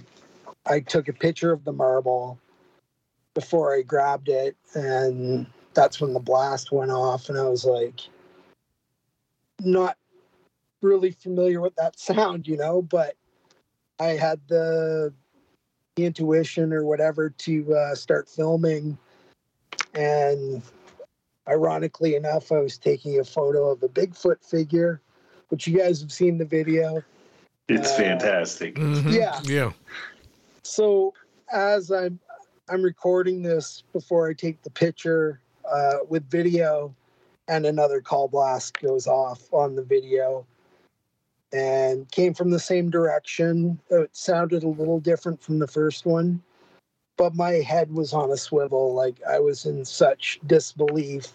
I 0.66 0.80
took 0.80 1.08
a 1.08 1.12
picture 1.12 1.52
of 1.52 1.64
the 1.64 1.72
marble 1.72 2.38
before 3.34 3.74
I 3.74 3.82
grabbed 3.82 4.28
it, 4.28 4.56
and 4.74 5.46
that's 5.72 6.00
when 6.00 6.12
the 6.12 6.20
blast 6.20 6.70
went 6.70 6.90
off. 6.90 7.30
And 7.30 7.38
I 7.38 7.44
was 7.44 7.64
like, 7.64 8.00
not 9.60 9.96
really 10.82 11.10
familiar 11.10 11.60
with 11.60 11.74
that 11.76 11.98
sound, 12.00 12.46
you 12.46 12.56
know, 12.56 12.82
but 12.82 13.14
I 13.98 14.08
had 14.08 14.40
the, 14.48 15.12
the 15.96 16.06
intuition 16.06 16.72
or 16.72 16.84
whatever 16.84 17.30
to 17.30 17.74
uh, 17.74 17.94
start 17.94 18.28
filming. 18.28 18.96
And 19.94 20.62
ironically 21.48 22.14
enough, 22.14 22.52
I 22.52 22.58
was 22.60 22.78
taking 22.78 23.18
a 23.18 23.24
photo 23.24 23.70
of 23.70 23.82
a 23.82 23.88
Bigfoot 23.88 24.44
figure, 24.44 25.00
which 25.48 25.66
you 25.66 25.76
guys 25.78 26.00
have 26.00 26.12
seen 26.12 26.38
the 26.38 26.44
video. 26.44 27.02
It's 27.68 27.90
Uh, 27.92 27.96
fantastic. 27.96 28.76
Mhm. 28.76 29.12
Yeah. 29.12 29.40
Yeah. 29.44 29.72
So 30.62 31.14
as 31.52 31.90
I'm 31.90 32.20
I'm 32.70 32.82
recording 32.82 33.42
this 33.42 33.82
before 33.92 34.28
I 34.28 34.34
take 34.34 34.62
the 34.62 34.70
picture 34.70 35.40
uh, 35.70 35.98
with 36.08 36.28
video, 36.30 36.94
and 37.48 37.64
another 37.64 38.00
call 38.00 38.28
blast 38.28 38.78
goes 38.80 39.06
off 39.06 39.52
on 39.52 39.74
the 39.74 39.82
video, 39.82 40.46
and 41.52 42.10
came 42.10 42.34
from 42.34 42.50
the 42.50 42.58
same 42.58 42.90
direction. 42.90 43.80
It 43.90 44.14
sounded 44.14 44.62
a 44.62 44.68
little 44.68 45.00
different 45.00 45.42
from 45.42 45.58
the 45.58 45.66
first 45.66 46.06
one, 46.06 46.42
but 47.16 47.34
my 47.34 47.52
head 47.52 47.92
was 47.92 48.12
on 48.12 48.30
a 48.30 48.36
swivel. 48.36 48.94
Like 48.94 49.20
I 49.28 49.38
was 49.38 49.66
in 49.66 49.84
such 49.84 50.40
disbelief. 50.46 51.32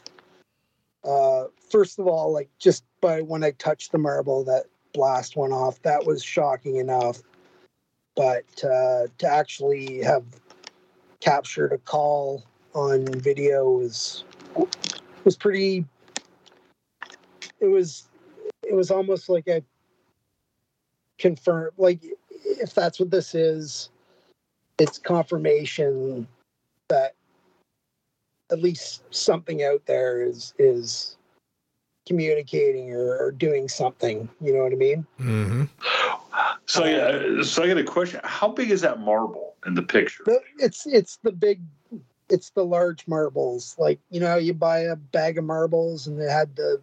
Uh, 1.04 1.46
first 1.70 2.00
of 2.00 2.08
all, 2.08 2.32
like 2.32 2.50
just 2.60 2.84
by 3.02 3.22
when 3.22 3.44
I 3.44 3.52
touched 3.52 3.92
the 3.92 3.98
marble, 3.98 4.44
that 4.46 4.66
blast 4.94 5.36
went 5.36 5.54
off. 5.54 5.82
That 5.82 6.06
was 6.06 6.24
shocking 6.24 6.78
enough 6.78 7.22
but 8.16 8.46
uh, 8.64 9.08
to 9.18 9.28
actually 9.28 10.02
have 10.02 10.24
captured 11.20 11.72
a 11.72 11.78
call 11.78 12.44
on 12.74 13.06
video 13.06 13.70
was 13.72 14.24
was 15.24 15.38
pretty 15.38 15.86
it 17.60 17.68
was 17.68 18.10
it 18.64 18.74
was 18.74 18.92
almost 18.92 19.30
like 19.30 19.48
a 19.48 19.64
confirm 21.20 21.72
like 21.78 22.00
if 22.46 22.74
that's 22.74 23.00
what 23.00 23.12
this 23.12 23.36
is 23.36 23.90
it's 24.80 24.98
confirmation 24.98 26.28
that 26.90 27.14
at 28.52 28.62
least 28.62 29.04
something 29.14 29.64
out 29.64 29.86
there 29.86 30.22
is 30.22 30.54
is 30.58 31.18
communicating 32.08 32.92
or, 32.92 33.16
or 33.18 33.32
doing 33.32 33.70
something 33.70 34.28
you 34.42 34.54
know 34.54 34.64
what 34.64 34.74
i 34.74 34.76
mean 34.76 35.06
hmm 35.18 35.64
So, 36.66 36.86
yeah, 36.86 37.44
so 37.44 37.62
I 37.62 37.68
got 37.68 37.78
a 37.78 37.84
question. 37.84 38.20
How 38.24 38.48
big 38.48 38.72
is 38.72 38.82
that 38.82 39.00
marble 39.00 39.54
in 39.66 39.76
the 39.76 39.84
picture? 39.84 40.24
The, 40.26 40.40
it's 40.58 40.88
it's 40.88 41.18
the 41.18 41.32
big, 41.32 41.62
it's 42.30 42.50
the 42.52 42.64
large 42.64 43.06
marbles. 43.08 43.76
Like 43.78 44.00
you 44.10 44.20
know, 44.20 44.38
you 44.38 44.54
buy 44.54 44.80
a 44.80 44.96
bag 44.96 45.38
of 45.38 45.44
marbles 45.44 46.08
and 46.08 46.20
they 46.20 46.32
had 46.32 46.56
the, 46.56 46.82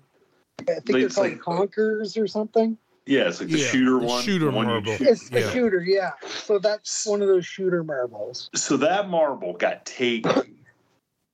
I 0.60 0.64
think 0.64 0.84
they're 0.84 0.98
It's 0.98 1.14
called 1.16 1.30
like- 1.30 1.40
conkers 1.40 2.16
or 2.16 2.28
something. 2.28 2.76
Yeah, 3.06 3.28
it's 3.28 3.40
like 3.40 3.48
the 3.50 3.58
Yeah, 3.58 3.64
shooter 3.64 3.98
the 3.98 4.06
one. 4.06 4.22
shooter 4.22 4.44
the 4.46 4.50
one 4.50 4.66
you 4.66 4.72
marble. 4.72 4.96
shoot. 4.98 5.08
It's 5.08 5.28
the 5.30 5.40
Yeah. 5.40 5.50
shooter, 5.50 5.82
yeah. 5.82 6.10
So 6.22 6.58
that's 6.58 7.06
one 7.06 7.22
of 7.22 7.28
those 7.28 7.46
shooter 7.46 7.82
marbles. 7.82 8.50
So 8.54 8.76
that 8.78 9.08
marble 9.08 9.54
got 9.54 9.84
taken 9.86 10.64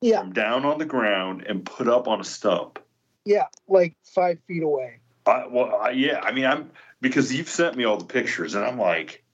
Yeah, 0.00 0.20
from 0.20 0.32
down 0.32 0.64
on 0.64 0.78
the 0.78 0.84
ground 0.84 1.42
and 1.42 1.64
put 1.64 1.88
up 1.88 2.08
on 2.08 2.20
a 2.20 2.24
stump. 2.24 2.78
yeah, 3.24 3.46
like 3.66 3.96
five 4.04 4.38
feet 4.46 4.62
away. 4.62 5.00
I, 5.26 5.46
well, 5.48 5.74
I, 5.74 5.90
yeah, 5.90 6.20
I 6.22 6.30
mean, 6.32 6.44
I'm 6.46 6.70
because 7.00 7.34
you've 7.34 7.48
sent 7.48 7.76
me 7.76 7.84
all 7.84 7.96
the 7.96 8.04
pictures, 8.04 8.54
and 8.54 8.64
I'm 8.64 8.78
like, 8.78 9.24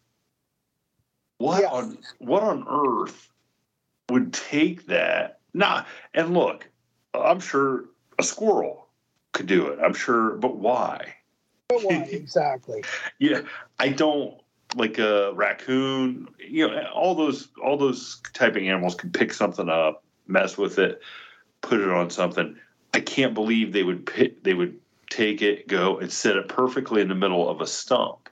what 1.38 1.60
Yeah. 1.62 1.70
on 1.70 1.98
what 2.18 2.42
on 2.42 2.66
earth 2.68 3.30
would 4.10 4.32
take 4.32 4.86
that? 4.86 5.40
Nah, 5.52 5.84
and 6.14 6.32
look, 6.32 6.68
I'm 7.12 7.40
sure 7.40 7.84
a 8.18 8.22
squirrel 8.22 8.88
could 9.32 9.46
do 9.46 9.66
it. 9.68 9.78
I'm 9.82 9.94
sure, 9.94 10.30
but 10.36 10.56
why? 10.56 11.14
Why 11.80 12.08
exactly? 12.10 12.84
Yeah, 13.18 13.42
I 13.78 13.88
don't 13.88 14.40
like 14.76 14.98
a 14.98 15.32
raccoon. 15.34 16.28
You 16.38 16.68
know, 16.68 16.86
all 16.94 17.14
those 17.14 17.48
all 17.62 17.76
those 17.76 18.20
typing 18.32 18.68
animals 18.68 18.94
can 18.94 19.10
pick 19.10 19.32
something 19.32 19.68
up, 19.68 20.04
mess 20.26 20.56
with 20.56 20.78
it, 20.78 21.00
put 21.60 21.80
it 21.80 21.88
on 21.88 22.10
something. 22.10 22.56
I 22.94 23.00
can't 23.00 23.34
believe 23.34 23.72
they 23.72 23.82
would 23.82 24.04
pit, 24.04 24.44
they 24.44 24.54
would 24.54 24.78
take 25.10 25.42
it, 25.42 25.68
go 25.68 25.98
and 25.98 26.12
set 26.12 26.36
it 26.36 26.48
perfectly 26.48 27.00
in 27.00 27.08
the 27.08 27.14
middle 27.14 27.48
of 27.48 27.60
a 27.60 27.66
stump. 27.66 28.28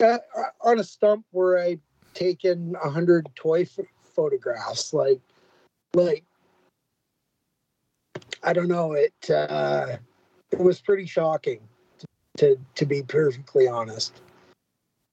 Uh, 0.00 0.18
on 0.62 0.78
a 0.78 0.84
stump 0.84 1.26
where 1.30 1.58
I 1.58 1.78
taken 2.14 2.74
a 2.82 2.88
hundred 2.88 3.28
toy 3.34 3.64
ph 3.64 3.86
photographs, 4.14 4.92
like, 4.92 5.20
like, 5.94 6.24
I 8.42 8.52
don't 8.52 8.68
know. 8.68 8.92
It 8.92 9.30
uh, 9.30 9.98
it 10.50 10.58
was 10.58 10.80
pretty 10.80 11.06
shocking, 11.06 11.60
to 12.40 12.58
to 12.74 12.86
be 12.86 13.02
perfectly 13.02 13.68
honest. 13.68 14.20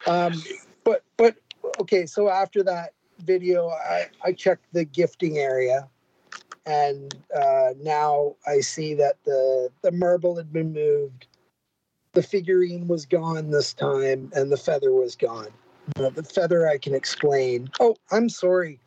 Um, 0.06 0.34
but 0.84 1.04
but 1.18 1.36
okay. 1.80 2.06
So 2.06 2.30
after 2.30 2.64
that 2.64 2.94
video, 3.20 3.70
I 3.70 4.08
I 4.24 4.34
checked 4.34 4.66
the 4.74 4.86
gifting 4.86 5.38
area, 5.38 5.88
and 6.66 7.16
uh, 7.36 7.74
now 7.82 8.36
I 8.46 8.60
see 8.60 8.94
that 8.96 9.16
the 9.26 9.70
the 9.82 9.92
marble 9.92 10.36
had 10.36 10.52
been 10.52 10.74
moved 10.74 11.28
the 12.18 12.24
figurine 12.24 12.88
was 12.88 13.06
gone 13.06 13.52
this 13.52 13.76
time 13.76 14.32
and 14.36 14.52
the 14.52 14.58
feather 14.58 14.92
was 14.92 15.16
gone. 15.16 15.50
The 15.96 16.24
feather 16.24 16.68
I 16.68 16.80
can 16.80 16.96
explain. 16.96 17.70
Oh, 17.80 17.96
I'm 18.12 18.28
sorry. 18.28 18.80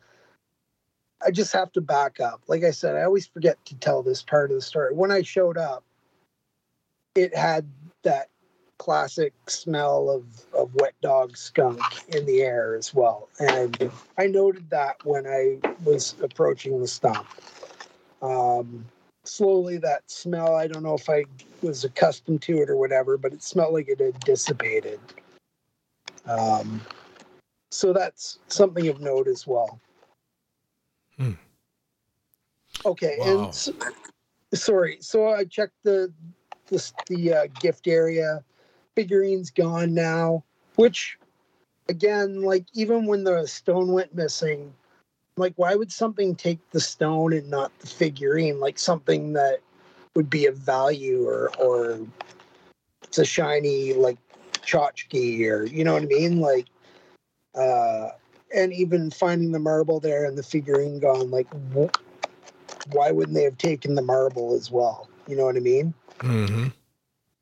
I 1.25 1.31
just 1.31 1.53
have 1.53 1.71
to 1.71 1.81
back 1.81 2.19
up. 2.19 2.41
Like 2.47 2.65
I 2.65 2.71
said, 2.71 2.97
I 2.97 3.03
always 3.03 3.27
forget 3.27 3.63
to 3.67 3.75
tell 3.75 4.03
this 4.03 4.21
part 4.21 4.51
of 4.51 4.55
the 4.55 4.61
story. 4.61 4.93
When 4.93 5.11
I 5.11 5.21
showed 5.21 5.57
up, 5.57 5.85
it 7.15 7.33
had 7.33 7.69
that 8.03 8.30
classic 8.81 9.33
smell 9.47 10.09
of, 10.09 10.25
of 10.55 10.73
wet 10.73 10.95
dog 11.03 11.37
skunk 11.37 11.85
in 12.09 12.25
the 12.25 12.41
air 12.41 12.73
as 12.75 12.95
well. 12.95 13.29
And 13.39 13.91
I 14.17 14.25
noted 14.25 14.71
that 14.71 14.97
when 15.05 15.27
I 15.27 15.59
was 15.85 16.15
approaching 16.23 16.81
the 16.81 16.87
stump. 16.87 17.27
Um, 18.23 18.85
slowly 19.23 19.77
that 19.77 20.09
smell 20.09 20.55
i 20.55 20.65
don't 20.67 20.81
know 20.81 20.95
if 20.95 21.07
i 21.07 21.25
was 21.61 21.83
accustomed 21.83 22.41
to 22.41 22.57
it 22.59 22.69
or 22.71 22.75
whatever 22.75 23.17
but 23.17 23.33
it 23.33 23.43
smelled 23.43 23.73
like 23.73 23.87
it 23.87 23.99
had 23.99 24.19
dissipated 24.23 24.99
um, 26.25 26.81
so 27.69 27.93
that's 27.93 28.39
something 28.47 28.87
of 28.87 28.99
note 28.99 29.27
as 29.27 29.45
well 29.45 29.79
Hmm. 31.17 31.33
okay 32.83 33.17
Wow. 33.19 33.31
and 33.31 33.47
s 33.49 33.69
sorry 34.55 34.97
so 35.01 35.27
i 35.29 35.45
checked 35.45 35.75
the 35.83 36.11
the, 36.69 36.91
the 37.09 37.33
uh, 37.33 37.47
gift 37.59 37.87
area 37.87 38.43
figurines 38.95 39.51
gone 39.51 39.93
now 39.93 40.43
which 40.75 41.17
again 41.89 42.41
like 42.41 42.65
even 42.73 43.05
when 43.05 43.23
the 43.23 43.45
stone 43.47 43.91
went 43.91 44.13
missing 44.13 44.73
like 45.37 45.53
why 45.55 45.75
would 45.75 45.91
something 45.91 46.35
take 46.35 46.59
the 46.71 46.79
stone 46.79 47.33
and 47.33 47.49
not 47.49 47.77
the 47.79 47.87
figurine? 47.87 48.59
Like 48.59 48.77
something 48.77 49.33
that 49.33 49.59
would 50.15 50.29
be 50.29 50.45
of 50.45 50.57
value 50.57 51.27
or 51.27 51.51
or 51.59 51.99
it's 53.03 53.17
a 53.17 53.25
shiny 53.25 53.93
like 53.93 54.17
tchotchke 54.53 55.49
or 55.49 55.65
you 55.65 55.83
know 55.83 55.93
what 55.93 56.03
i 56.03 56.05
mean? 56.05 56.39
Like 56.39 56.67
uh 57.55 58.09
and 58.53 58.73
even 58.73 59.09
finding 59.09 59.51
the 59.51 59.59
marble 59.59 59.99
there 59.99 60.25
and 60.25 60.37
the 60.37 60.43
figurine 60.43 60.99
gone 60.99 61.31
like 61.31 61.47
wh- 61.73 61.91
why 62.93 63.11
wouldn't 63.11 63.35
they 63.35 63.43
have 63.43 63.57
taken 63.57 63.95
the 63.95 64.01
marble 64.01 64.53
as 64.53 64.71
well? 64.71 65.09
You 65.27 65.35
know 65.35 65.45
what 65.45 65.55
i 65.57 65.59
mean? 65.59 65.93
Hmm 66.19 66.67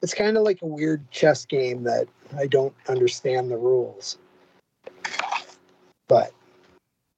it's 0.02 0.14
kind 0.14 0.38
of 0.38 0.44
like 0.44 0.62
a 0.62 0.68
weird 0.68 1.10
chess 1.12 1.46
game 1.46 1.84
that 1.84 2.08
i 2.38 2.48
don't 2.48 2.74
understand 2.88 3.50
the 3.50 3.58
rules 3.58 4.18
but 6.08 6.32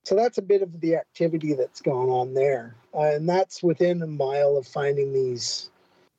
so 0.04 0.16
that's 0.16 0.38
a 0.38 0.42
bit 0.42 0.62
of 0.62 0.82
the 0.82 0.96
activity 0.96 1.54
that's 1.54 1.82
going 1.82 2.10
on 2.10 2.34
there. 2.34 2.76
Uh, 2.94 3.16
and 3.16 3.30
that's 3.30 3.62
within 3.62 4.02
a 4.02 4.08
mile 4.08 4.58
of 4.58 4.68
finding 4.68 5.14
these 5.14 5.70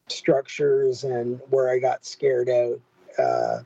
structures 0.08 1.04
and 1.04 1.40
where 1.50 1.68
I 1.68 1.78
got 1.78 2.04
scared 2.04 2.48
out. 2.48 2.80
Uh, 3.18 3.58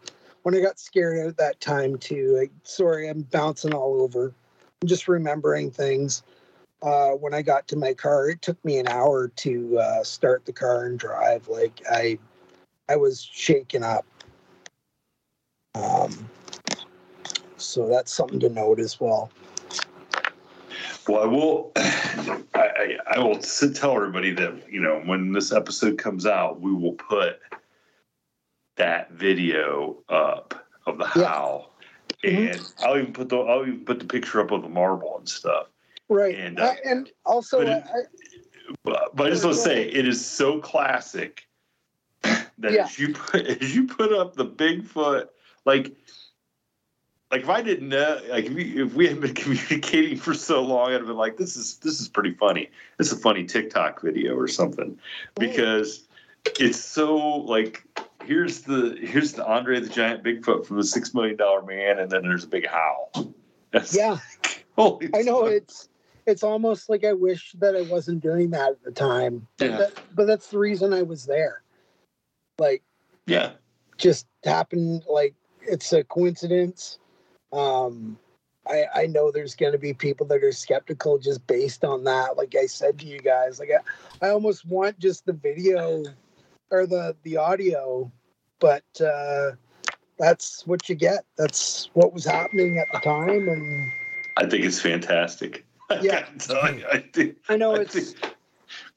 when 0.43 0.55
I 0.55 0.61
got 0.61 0.79
scared 0.79 1.27
out 1.27 1.37
that 1.37 1.61
time, 1.61 1.99
too, 1.99 2.49
sorry, 2.63 3.09
I'm 3.09 3.23
bouncing 3.23 3.75
all 3.75 4.01
over. 4.01 4.33
I'm 4.83 4.89
just 4.89 5.09
remembering 5.09 5.71
things. 5.71 6.23
Uh, 6.83 7.11
when 7.11 7.35
I 7.35 7.43
got 7.43 7.69
to 7.69 7.77
my 7.77 7.95
car, 7.95 8.29
it 8.29 8.43
took 8.43 8.63
me 8.65 8.79
an 8.79 8.89
hour 8.89 9.29
to 9.29 9.79
uh, 9.79 10.05
start 10.05 10.45
the 10.45 10.53
car 10.53 10.87
and 10.87 10.99
drive. 10.99 11.49
Like 11.49 11.83
I, 11.91 12.19
I 12.89 12.97
was 12.97 13.29
shaken 13.33 13.83
up. 13.83 14.07
Um, 15.75 16.31
so 17.57 17.89
that's 17.89 18.13
something 18.13 18.41
to 18.41 18.49
note 18.49 18.79
as 18.79 19.01
well. 19.01 19.31
Well, 21.09 21.23
I 21.23 21.27
will. 21.27 21.73
I, 21.77 22.39
I, 22.55 22.97
I 23.17 23.19
will 23.19 23.39
tell 23.39 23.95
everybody 23.95 24.33
that 24.33 24.71
you 24.71 24.81
know 24.81 25.03
when 25.05 25.33
this 25.33 25.53
episode 25.53 25.99
comes 25.99 26.27
out, 26.27 26.61
we 26.61 26.73
will 26.73 26.93
put 26.93 27.41
that 28.77 29.11
video 29.13 29.97
up 30.09 30.67
of 30.87 30.99
the 30.99 31.11
Yeah. 31.17 31.27
howl, 31.27 31.73
and 32.25 32.61
I'll 32.81 32.99
even 32.99 33.13
put 33.13 33.29
the 33.29 33.39
I'll 33.39 33.63
even 33.63 33.85
put 33.85 33.99
the 33.99 34.05
picture 34.07 34.41
up 34.41 34.51
of 34.53 34.63
the 34.63 34.69
marble 34.69 35.19
and 35.19 35.29
stuff. 35.29 35.67
Right. 36.09 36.37
And, 36.37 36.59
And, 36.59 36.61
uh, 36.61 36.75
and 36.85 37.11
also, 37.25 37.59
but 37.59 37.69
it- 37.69 37.85
I, 37.85 38.01
but 39.15 39.27
I 39.27 39.31
just 39.31 39.45
want 39.45 39.57
to 39.57 39.63
say 39.63 39.89
it 39.89 40.07
is 40.07 40.25
so 40.25 40.61
classic 40.61 41.46
that 42.59 42.73
Yeah. 42.73 42.85
as 42.85 42.99
you 42.99 43.13
put 43.13 43.47
as 43.63 43.75
you 43.75 43.87
put 43.87 44.13
up 44.13 44.35
the 44.35 44.47
Bigfoot, 44.47 45.29
like 45.65 45.97
like 47.31 47.43
if 47.43 47.49
I 47.49 47.61
didn't 47.61 47.89
know, 47.89 48.21
like 48.31 48.47
if 48.47 48.53
we, 48.53 48.83
if 48.83 48.95
we 48.95 49.09
had 49.09 49.21
been 49.21 49.35
communicating 49.35 50.17
for 50.17 50.35
so 50.35 50.63
long, 50.63 50.89
I'd 50.89 50.95
have 50.95 51.07
been 51.07 51.17
like, 51.17 51.37
this 51.37 51.57
is 51.57 51.79
this 51.79 52.01
is 52.01 52.09
pretty 52.09 52.33
funny. 52.33 52.71
This 52.99 53.13
is 53.13 53.19
a 53.19 53.21
funny 53.21 53.45
TikTok 53.45 54.03
video 54.03 54.37
or 54.37 54.49
something 54.49 54.99
because 55.39 56.05
it's 56.61 56.79
so 56.79 57.17
like 57.17 57.83
here's 58.25 58.63
the 58.63 58.97
here's 59.01 59.33
the 59.33 59.47
Andre 59.47 59.81
the 59.81 59.89
Giant 59.89 60.23
Bigfoot 60.23 60.67
from 60.67 60.77
the 60.77 60.85
Six 60.85 61.15
Million 61.15 61.37
Dollar 61.37 61.63
Man, 61.63 61.99
and 61.99 62.11
then 62.11 62.23
there's 62.23 62.45
a 62.45 62.49
big 62.49 62.67
howl. 62.67 63.13
That's, 63.73 63.95
yeah, 63.95 64.19
holy 64.77 65.11
I 65.13 65.23
know 65.23 65.47
it's 65.47 65.89
it's 66.25 66.43
almost 66.43 66.89
like 66.89 67.05
I 67.05 67.13
wish 67.13 67.53
that 67.59 67.77
I 67.77 67.83
wasn't 67.83 68.23
doing 68.23 68.51
that 68.51 68.71
at 68.71 68.83
the 68.83 68.93
time. 68.93 69.47
But, 69.59 69.79
that, 69.79 69.93
but 70.15 70.27
that's 70.27 70.49
the 70.49 70.59
reason 70.59 70.93
I 70.93 71.03
was 71.03 71.27
there. 71.27 71.63
Like, 72.59 72.83
yeah. 73.27 73.53
just 73.99 74.27
happened. 74.45 75.05
Like, 75.09 75.35
it's 75.61 75.93
a 75.93 76.05
coincidence. 76.05 76.99
Um, 77.53 78.19
I 78.69 78.85
I 78.95 79.07
know 79.07 79.31
there's 79.31 79.55
going 79.55 79.73
to 79.73 79.79
be 79.79 79.93
people 79.93 80.27
that 80.27 80.43
are 80.43 80.53
skeptical 80.53 81.19
just 81.19 81.47
based 81.47 81.85
on 81.85 82.05
that. 82.05 82.37
Like 82.37 82.55
I 82.57 82.67
said 82.67 82.99
to 83.01 83.07
you 83.07 83.19
guys, 83.21 83.59
like 83.61 83.71
I, 83.71 84.27
I 84.27 84.31
almost 84.31 84.67
want 84.67 84.99
just 84.99 85.27
the 85.27 85.33
video 85.33 86.05
or 86.71 86.87
the 86.87 87.17
the 87.23 87.37
audio, 87.37 88.11
but 88.59 88.85
uh, 89.01 89.53
that's 90.19 90.67
what 90.67 90.89
you 90.89 90.95
get. 90.95 91.25
That's 91.37 91.91
what 91.95 92.13
was 92.13 92.25
happening 92.25 92.79
at 92.79 92.89
the 92.93 92.99
time, 93.01 93.49
and 93.49 93.93
I 94.37 94.47
think 94.47 94.65
it's 94.65 94.81
fantastic. 94.81 95.65
Yeah. 96.03 96.27
I, 96.51 96.83
I 96.93 96.99
think 97.13 97.37
I 97.49 97.57
know 97.57 97.77
I 97.77 97.83
it's 97.83 97.95
think- 97.95 98.36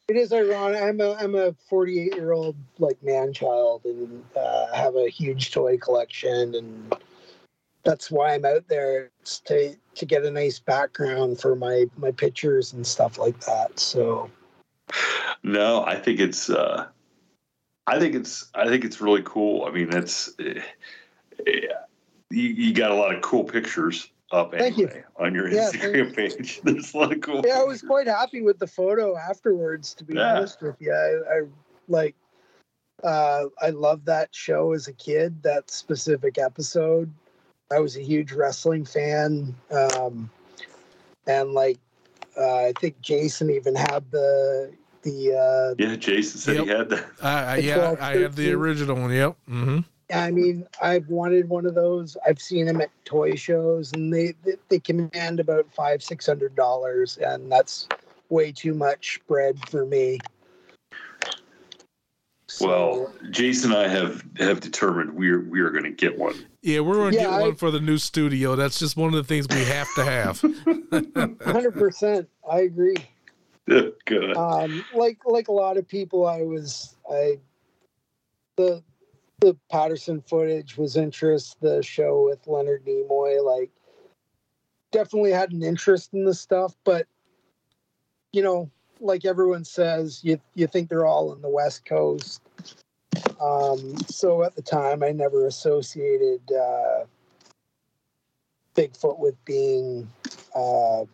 it 0.10 0.16
is 0.16 0.34
ironic. 0.34 0.82
I'm 0.82 1.00
a 1.00 1.14
I'm 1.14 1.36
a 1.36 1.54
48 1.70 2.16
year 2.16 2.32
old 2.32 2.56
like 2.80 3.02
man 3.04 3.32
child, 3.32 3.82
and 3.86 4.24
uh, 4.36 4.74
have 4.76 4.96
a 4.96 5.08
huge 5.08 5.52
toy 5.52 5.78
collection, 5.78 6.56
and 6.56 6.96
that's 7.84 8.10
why 8.10 8.34
I'm 8.34 8.44
out 8.44 8.68
there 8.68 9.12
to 9.46 9.76
to 9.96 10.06
get 10.06 10.26
a 10.26 10.32
nice 10.32 10.60
background 10.60 11.40
for 11.40 11.56
my 11.56 11.86
my 11.96 12.12
pictures 12.12 12.74
and 12.74 12.86
stuff 12.86 13.20
like 13.20 13.40
that. 13.42 13.80
So 13.80 14.30
No, 15.44 15.86
I 15.86 15.96
think 15.96 16.20
it's. 16.20 16.50
Uh, 16.50 16.88
I 17.86 18.00
think 18.00 18.16
it's. 18.16 18.50
I 18.56 18.68
think 18.68 18.84
it's 18.86 19.00
really 19.02 19.24
cool. 19.24 19.66
I 19.66 19.72
mean, 19.72 19.94
it's. 19.94 20.32
eh, 20.40 20.62
eh, 21.46 21.62
you, 22.32 22.50
you 22.50 22.74
got 22.74 22.92
a 22.92 22.96
lot 22.96 23.14
of 23.14 23.22
cool 23.22 23.44
pictures 23.44 24.10
up 24.32 24.52
Thank 24.58 24.78
you. 24.78 24.90
on 25.18 25.34
your 25.34 25.48
Yeah, 25.50 25.70
Instagram 25.72 26.16
page. 26.16 26.62
There's 26.64 26.94
a 26.94 26.98
lot 26.98 27.12
of 27.12 27.22
cool. 27.22 27.42
yeah, 27.46 27.60
I 27.60 27.64
was 27.64 27.82
quite 27.82 28.08
happy 28.08 28.42
with 28.42 28.60
the 28.60 28.68
photo 28.68 29.18
afterwards. 29.18 29.94
To 29.96 30.04
be 30.04 30.18
Yeah. 30.18 30.36
honest 30.36 30.62
with 30.62 30.76
you, 30.80 30.94
I, 30.94 31.38
I 31.38 31.42
like. 31.88 32.16
Uh, 33.04 33.46
I 33.62 33.70
loved 33.70 34.06
that 34.08 34.34
show 34.36 34.74
as 34.74 34.88
a 34.88 34.94
kid. 34.94 35.42
That 35.44 35.70
specific 35.72 36.38
episode. 36.38 37.12
I 37.72 37.80
was 37.80 37.96
a 37.98 38.02
huge 38.02 38.32
wrestling 38.34 38.84
fan, 38.84 39.56
um, 39.72 40.30
and 41.28 41.54
like 41.54 41.78
uh, 42.38 42.66
I 42.66 42.74
think 42.80 43.00
Jason 43.02 43.50
even 43.50 43.76
had 43.76 44.10
the 44.12 44.74
the. 45.04 45.34
Uh, 45.34 45.76
Yeah, 45.78 45.96
Jason 45.96 46.40
said 46.40 46.58
he 46.58 46.68
had 46.68 46.90
that. 46.90 47.06
I, 47.22 47.44
I, 47.44 47.56
The 47.58 47.62
yeah, 47.64 47.76
12, 47.76 48.02
I 48.02 48.18
have 48.18 48.36
the 48.36 48.52
original 48.54 48.96
one. 48.96 49.12
Yep. 49.12 49.38
hmm 49.48 49.80
I 50.12 50.32
mean, 50.32 50.68
I've 50.82 51.08
wanted 51.08 51.50
one 51.50 51.66
of 51.66 51.76
those. 51.76 52.18
I've 52.28 52.42
seen 52.42 52.66
them 52.66 52.82
at 52.82 52.90
toy 53.06 53.36
shows, 53.36 53.92
and 53.94 54.12
they 54.14 54.34
they, 54.44 54.56
they 54.70 54.80
command 54.80 55.40
about 55.40 55.72
five 55.74 56.02
six 56.02 56.26
hundred 56.26 56.56
dollars, 56.56 57.18
and 57.18 57.52
that's 57.52 57.88
way 58.30 58.52
too 58.52 58.74
much 58.74 59.20
bread 59.28 59.58
for 59.70 59.86
me. 59.86 60.20
So, 62.48 62.68
Well, 62.68 63.14
Jason 63.30 63.72
and 63.72 63.80
I 63.80 63.88
have 63.88 64.24
have 64.38 64.60
determined 64.60 65.14
we're 65.14 65.42
we 65.42 65.60
are 65.62 65.70
going 65.70 65.84
to 65.84 65.92
get 65.92 66.18
one. 66.18 66.34
Yeah, 66.64 66.80
we're 66.80 66.96
gonna 66.96 67.16
Yeah, 67.16 67.22
get 67.30 67.32
I- 67.32 67.42
one 67.42 67.56
for 67.56 67.70
the 67.72 67.80
new 67.80 67.98
studio. 67.98 68.56
That's 68.56 68.80
just 68.80 68.98
one 68.98 69.10
of 69.10 69.16
the 69.16 69.24
things 69.24 69.48
we 69.48 69.64
have 69.66 69.88
to 69.96 70.04
have. 70.04 70.42
hundred 71.54 71.72
percent, 71.74 72.28
I 72.50 72.62
agree. 72.62 72.96
Good. 73.68 74.36
um 74.36 74.84
like 74.96 75.20
like 75.26 75.48
a 75.48 75.52
lot 75.52 75.78
of 75.78 75.88
people 75.88 76.26
i 76.26 76.42
was 76.42 76.96
i 77.12 77.38
the 78.58 78.82
the 79.40 79.56
patterson 79.72 80.22
footage 80.22 80.78
was 80.78 80.98
interest 80.98 81.58
the 81.62 81.82
show 81.82 82.26
with 82.26 82.46
leonard 82.48 82.86
nimoy 82.86 83.44
like 83.44 83.72
definitely 84.92 85.32
had 85.32 85.52
an 85.52 85.64
interest 85.64 86.14
in 86.14 86.26
the 86.26 86.34
stuff 86.34 86.76
but 86.84 87.08
you 88.34 88.42
know 88.42 88.70
like 89.00 89.26
everyone 89.26 89.64
says 89.64 90.22
you 90.24 90.40
you 90.56 90.68
think 90.68 90.90
they're 90.90 91.06
all 91.06 91.34
in 91.34 91.42
the 91.42 91.50
west 91.50 91.86
coast. 91.86 92.42
Um 93.40 93.98
so 94.08 94.44
at 94.44 94.56
the 94.56 94.62
time 94.62 95.04
i 95.04 95.12
never 95.12 95.46
associated 95.46 96.42
uh 96.52 97.06
bigfoot 98.76 99.20
with 99.20 99.36
being 99.46 100.10
uh 100.56 101.06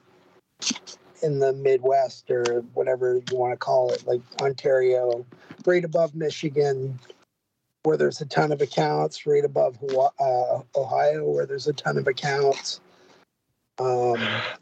in 1.24 1.40
the 1.40 1.54
Midwest 1.54 2.30
or 2.30 2.62
whatever 2.74 3.22
you 3.32 3.38
want 3.38 3.54
to 3.54 3.58
call 3.58 3.92
it, 3.92 4.06
like 4.06 4.22
Ontario, 4.42 5.26
right 5.66 5.84
above 5.84 6.14
Michigan, 6.14 7.00
where 7.86 7.98
there's 7.98 8.22
a 8.22 8.26
ton 8.26 8.52
of 8.52 8.62
accounts, 8.62 9.26
right 9.26 9.46
above 9.46 9.78
Hawa- 9.78 10.12
uh, 10.20 10.80
Ohio, 10.80 11.30
where 11.30 11.46
there's 11.46 11.68
a 11.68 11.74
ton 11.74 11.98
of 11.98 12.08
accounts. 12.08 12.80
Um, 13.78 14.18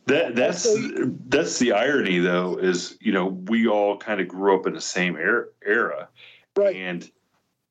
That 0.07 0.35
that's 0.35 0.65
Also- 0.65 1.11
that's 1.29 1.59
the 1.59 1.71
irony, 1.71 2.19
though, 2.19 2.57
is 2.57 2.97
you 2.99 3.11
know 3.11 3.27
we 3.27 3.67
all 3.67 3.97
kind 3.97 4.19
of 4.19 4.27
grew 4.27 4.55
up 4.59 4.67
in 4.67 4.73
the 4.73 4.81
same 4.81 5.15
era, 5.15 5.45
era, 5.63 6.09
right. 6.55 6.75
and 6.75 7.09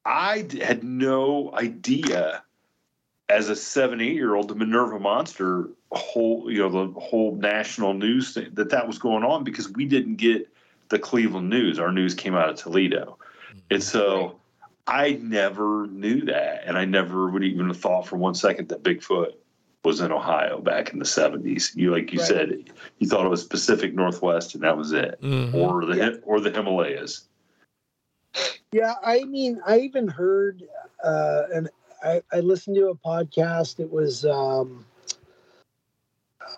I 0.05 0.47
had 0.63 0.85
no 0.85 1.53
idea 1.55 2.43
as 3.29 3.49
a 3.49 3.57
seven 3.57 4.01
eight 4.01 4.15
year 4.15 4.35
old 4.35 4.49
the 4.49 4.55
Minerva 4.55 4.99
Monster 5.01 5.69
whole 5.91 6.51
you 6.51 6.59
know 6.59 6.69
the 6.69 7.01
whole 7.01 7.35
national 7.37 7.95
news 7.95 8.35
thing, 8.35 8.49
that 8.55 8.71
that 8.71 8.87
was 8.87 8.99
going 8.99 9.25
on 9.25 9.43
because 9.45 9.69
we 9.71 9.85
didn't 9.85 10.17
get 10.17 10.49
the 10.91 10.99
Cleveland 10.99 11.51
news. 11.51 11.79
Our 11.79 11.91
news 11.93 12.15
came 12.15 12.35
out 12.37 12.49
of 12.51 12.57
Toledo, 12.57 13.19
and 13.71 13.83
so 13.83 14.39
I 14.87 15.13
never 15.23 15.87
knew 15.87 16.23
that, 16.27 16.63
and 16.67 16.77
I 16.77 16.85
never 16.85 17.29
would 17.31 17.45
even 17.45 17.69
have 17.69 17.77
thought 17.77 18.07
for 18.07 18.17
one 18.17 18.35
second 18.35 18.69
that 18.69 18.83
Bigfoot 18.83 19.35
was 19.85 20.01
in 20.01 20.13
Ohio 20.13 20.61
back 20.61 20.93
in 20.93 20.99
the 20.99 21.05
seventies. 21.05 21.73
You 21.77 21.91
like 21.93 22.13
you 22.13 22.19
Right. 22.19 22.29
said, 22.29 22.71
you 22.99 23.09
thought 23.09 23.27
it 23.27 23.31
was 23.31 23.45
Pacific 23.45 23.95
Northwest, 23.95 24.55
and 24.55 24.63
that 24.65 24.77
was 24.77 24.93
it, 24.93 25.21
Mhm. 25.21 25.55
or 25.55 25.85
the 25.87 25.97
Yeah. 25.97 26.11
Or 26.25 26.41
the 26.41 26.51
Himalayas. 26.51 27.29
Yeah, 28.73 28.95
I 29.05 29.25
mean, 29.25 29.61
I 29.67 29.81
even 29.81 30.09
heard, 30.09 30.63
uh, 31.05 31.43
and 31.53 31.69
I, 32.03 32.23
I 32.33 32.41
listened 32.41 32.77
to 32.77 32.89
a 32.89 32.95
podcast. 32.95 33.79
It 33.81 33.91
was, 33.91 34.25
um, 34.25 34.87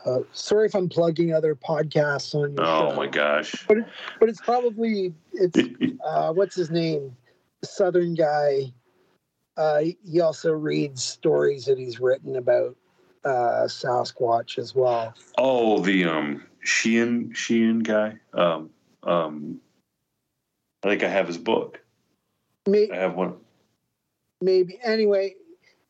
uh, 0.07 0.21
sorry 0.33 0.67
if 0.67 0.75
I'm 0.75 0.89
plugging 0.89 1.33
other 1.35 1.55
podcasts 1.55 2.35
on 2.35 2.55
your 2.55 2.65
Oh 2.65 2.91
show, 2.91 2.97
my 2.97 3.07
gosh! 3.07 3.67
but 3.67 3.79
but 4.21 4.29
it's 4.29 4.41
probably 4.41 5.13
it's 5.33 5.59
uh, 6.05 6.33
what's 6.33 6.55
his 6.55 6.71
name, 6.71 7.17
the 7.24 7.24
Southern 7.65 8.15
guy. 8.15 8.73
Uh, 9.57 9.81
he- 10.05 10.21
also 10.21 10.53
reads 10.53 11.03
stories 11.03 11.65
that 11.67 11.79
he's 11.79 12.01
written 12.01 12.37
about 12.37 12.77
uh, 13.25 13.67
Sasquatch 13.67 14.59
as 14.59 14.75
well. 14.75 15.15
oh, 15.39 15.79
the 15.81 16.05
um 16.05 16.45
Sheehan 16.61 17.33
Sheehan 17.35 17.81
guy. 17.81 18.19
Um, 18.33 18.71
um, 19.03 19.61
I 20.83 20.89
think 20.89 21.03
I 21.03 21.09
have 21.09 21.27
his 21.27 21.39
book. 21.39 21.81
May, 22.67 22.91
I 22.91 22.97
have 22.97 23.15
one. 23.15 23.37
maybe 24.41 24.79
anyway, 24.83 25.37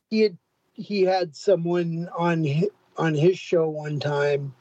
he 0.09 0.21
had 0.21 0.37
he 0.73 1.01
had 1.03 1.35
someone 1.35 2.09
on 2.17 2.43
his, 2.43 2.69
on 2.97 3.13
his 3.15 3.39
show 3.39 3.67
one 3.69 3.99
time 3.99 4.53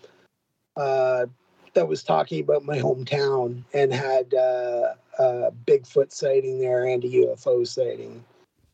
uh, 0.76 1.26
that 1.74 1.88
was 1.88 2.02
talking 2.02 2.40
about 2.40 2.64
my 2.64 2.78
hometown 2.78 3.62
and 3.72 3.92
had 3.92 4.32
uh, 4.34 4.94
a 5.18 5.52
Bigfoot 5.66 6.12
sighting 6.12 6.60
there 6.60 6.86
and 6.86 7.04
a 7.04 7.08
UFO 7.08 7.66
sighting 7.66 8.24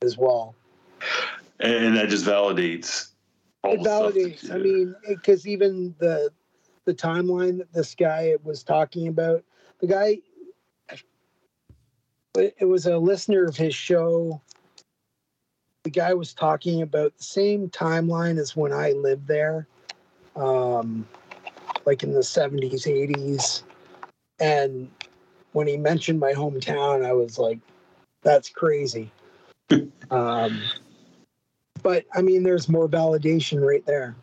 as 0.02 0.16
well. 0.16 0.54
and 1.58 1.96
that 1.96 2.08
just 2.08 2.24
validates 2.24 3.10
all 3.62 3.74
it 3.74 3.82
the 3.82 3.84
stuff 3.84 4.14
that 4.14 4.20
validates. 4.20 4.54
I 4.54 4.58
mean, 4.58 4.94
because 5.08 5.46
even 5.46 5.94
the 5.98 6.30
the 6.86 6.94
timeline 6.94 7.58
that 7.58 7.72
this 7.72 7.94
guy 7.94 8.34
was 8.42 8.62
talking 8.62 9.08
about, 9.08 9.44
the 9.80 9.86
guy, 9.86 10.18
it 12.36 12.56
it 12.58 12.64
was 12.64 12.86
a 12.86 12.98
listener 12.98 13.44
of 13.44 13.56
his 13.56 13.74
show. 13.74 14.40
The 15.84 15.90
guy 15.90 16.12
was 16.12 16.34
talking 16.34 16.82
about 16.82 17.16
the 17.16 17.24
same 17.24 17.68
timeline 17.70 18.38
as 18.38 18.54
when 18.54 18.72
I 18.72 18.92
lived 18.92 19.26
there, 19.26 19.66
um, 20.36 21.06
like 21.86 22.02
in 22.02 22.12
the 22.12 22.22
seventies, 22.22 22.86
eighties, 22.86 23.64
and 24.38 24.90
when 25.52 25.66
he 25.66 25.76
mentioned 25.76 26.20
my 26.20 26.32
hometown, 26.32 27.04
I 27.04 27.12
was 27.12 27.38
like, 27.38 27.58
"That's 28.22 28.48
crazy." 28.48 29.10
um, 30.10 30.60
but 31.82 32.04
I 32.14 32.22
mean, 32.22 32.42
there's 32.42 32.68
more 32.68 32.88
validation 32.88 33.66
right 33.66 33.84
there. 33.86 34.16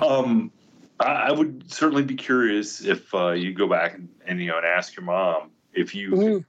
Um, 0.00 0.52
I, 0.98 1.04
I 1.04 1.32
would 1.32 1.72
certainly 1.72 2.02
be 2.02 2.14
curious 2.14 2.84
if 2.84 3.12
uh, 3.14 3.30
you 3.32 3.52
go 3.52 3.68
back 3.68 3.94
and, 3.94 4.08
and 4.26 4.40
you 4.40 4.48
know 4.48 4.56
and 4.58 4.66
ask 4.66 4.96
your 4.96 5.04
mom 5.04 5.50
if 5.72 5.94
you 5.94 6.10
Mhm. 6.10 6.44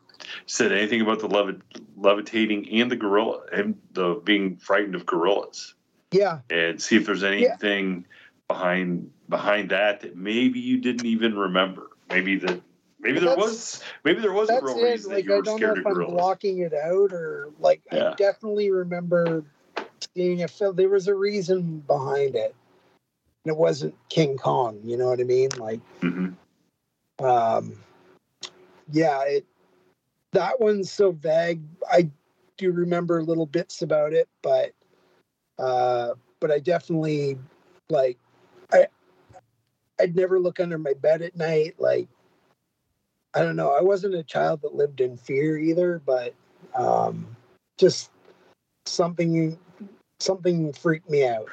said 0.45 0.72
anything 0.72 1.01
about 1.01 1.20
the 1.20 1.28
levi- 1.28 1.59
levitating 1.97 2.70
and 2.82 2.91
the 2.91 2.95
gorilla 2.95 3.41
and 3.51 3.80
the 3.93 4.22
being 4.24 4.57
frightened 4.57 4.95
of 4.95 5.05
gorillas, 5.05 5.76
Yeah, 6.12 6.39
and 6.49 6.82
see 6.82 6.95
if 6.95 7.05
there's 7.05 7.24
anything 7.24 8.05
behind 8.47 9.12
behind 9.32 9.71
that 9.71 10.01
that 10.01 10.15
maybe 10.15 10.59
you 10.59 10.77
didn't 10.77 11.07
even 11.07 11.36
remember. 11.36 11.88
Maybe 12.11 12.36
that 12.38 12.61
maybe 12.99 13.19
there 13.19 13.36
was 13.36 13.82
maybe 14.03 14.21
there 14.21 14.34
was 14.34 14.51
a 14.51 14.61
real 14.61 14.77
it. 14.77 14.84
reason 14.84 15.09
that 15.09 15.15
Like 15.15 15.25
you 15.25 15.34
I 15.34 15.38
were 15.38 15.41
don't 15.41 15.61
know 15.61 15.71
if 15.73 15.88
I'm 15.88 15.93
gorillas. 15.93 16.13
blocking 16.13 16.59
it 16.59 16.73
out 16.73 17.13
or 17.13 17.49
like 17.59 17.82
Yeah. 17.91 18.11
I 18.11 18.15
definitely 18.15 18.69
remember 18.69 19.43
seeing 20.15 20.43
a 20.43 20.47
film. 20.47 20.75
There 20.75 20.89
was 20.89 21.07
a 21.07 21.15
reason 21.15 21.79
behind 21.88 22.36
it, 22.36 22.53
and 23.45 23.53
it 23.53 23.57
wasn't 23.57 23.95
King 24.09 24.38
Kong. 24.38 24.79
You 24.84 24.97
know 24.97 25.07
what 25.07 25.19
I 25.19 25.23
mean? 25.23 25.49
Like, 25.57 25.79
Mhm. 26.01 26.36
um, 27.19 27.73
yeah, 28.91 29.23
it 29.23 29.45
that 30.34 30.59
one's 30.59 30.91
so 30.91 31.11
vague. 31.11 31.61
I 31.89 32.09
do 32.57 32.71
remember 32.71 33.23
little 33.23 33.45
bits 33.45 33.82
about 33.82 34.13
it, 34.13 34.27
but 34.41 34.73
uh, 35.57 36.15
but 36.39 36.51
I 36.51 36.59
definitely 36.59 37.38
like 37.89 38.17
I 38.73 38.88
I'd 40.02 40.16
never 40.16 40.39
look 40.39 40.60
under 40.60 40.80
my 40.80 40.93
bed 40.93 41.22
at 41.22 41.36
night. 41.36 41.76
Like 41.78 42.08
I 43.34 43.43
don't 43.43 43.56
know. 43.56 43.72
I 43.72 43.82
wasn't 43.82 44.16
a 44.16 44.24
child 44.24 44.62
that 44.64 44.74
lived 44.74 44.99
in 44.99 45.16
fear 45.16 45.58
either, 45.58 46.02
but 46.06 46.34
um, 46.76 47.36
just 47.78 48.10
something 48.86 49.58
something 50.20 50.74
freaked 50.74 51.10
me 51.10 51.26
out. 51.26 51.47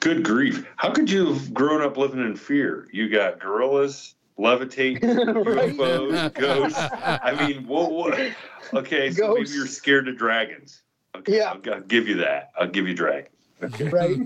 Good 0.00 0.24
grief! 0.24 0.66
How 0.76 0.92
could 0.92 1.10
you 1.10 1.32
have 1.32 1.52
grown 1.52 1.82
up 1.82 1.96
living 1.96 2.20
in 2.20 2.36
fear? 2.36 2.88
You 2.92 3.08
got 3.08 3.40
gorillas, 3.40 4.14
levitate, 4.38 5.02
Right? 5.44 5.76
UFOs, 5.76 6.34
ghosts. 6.38 6.80
I 7.22 7.34
mean, 7.34 7.66
what? 7.66 7.92
what 7.92 8.32
okay, 8.74 9.10
so 9.10 9.34
maybe 9.34 9.50
you're 9.50 9.66
scared 9.66 10.08
of 10.08 10.16
dragons. 10.16 10.82
Okay, 11.16 11.38
Yeah. 11.38 11.52
I'll, 11.52 11.74
I'll 11.74 11.80
give 11.80 12.08
you 12.08 12.16
that. 12.16 12.52
I'll 12.58 12.68
give 12.68 12.86
you 12.86 12.94
dragons. 12.94 13.28
Okay. 13.62 13.88
right? 13.90 14.16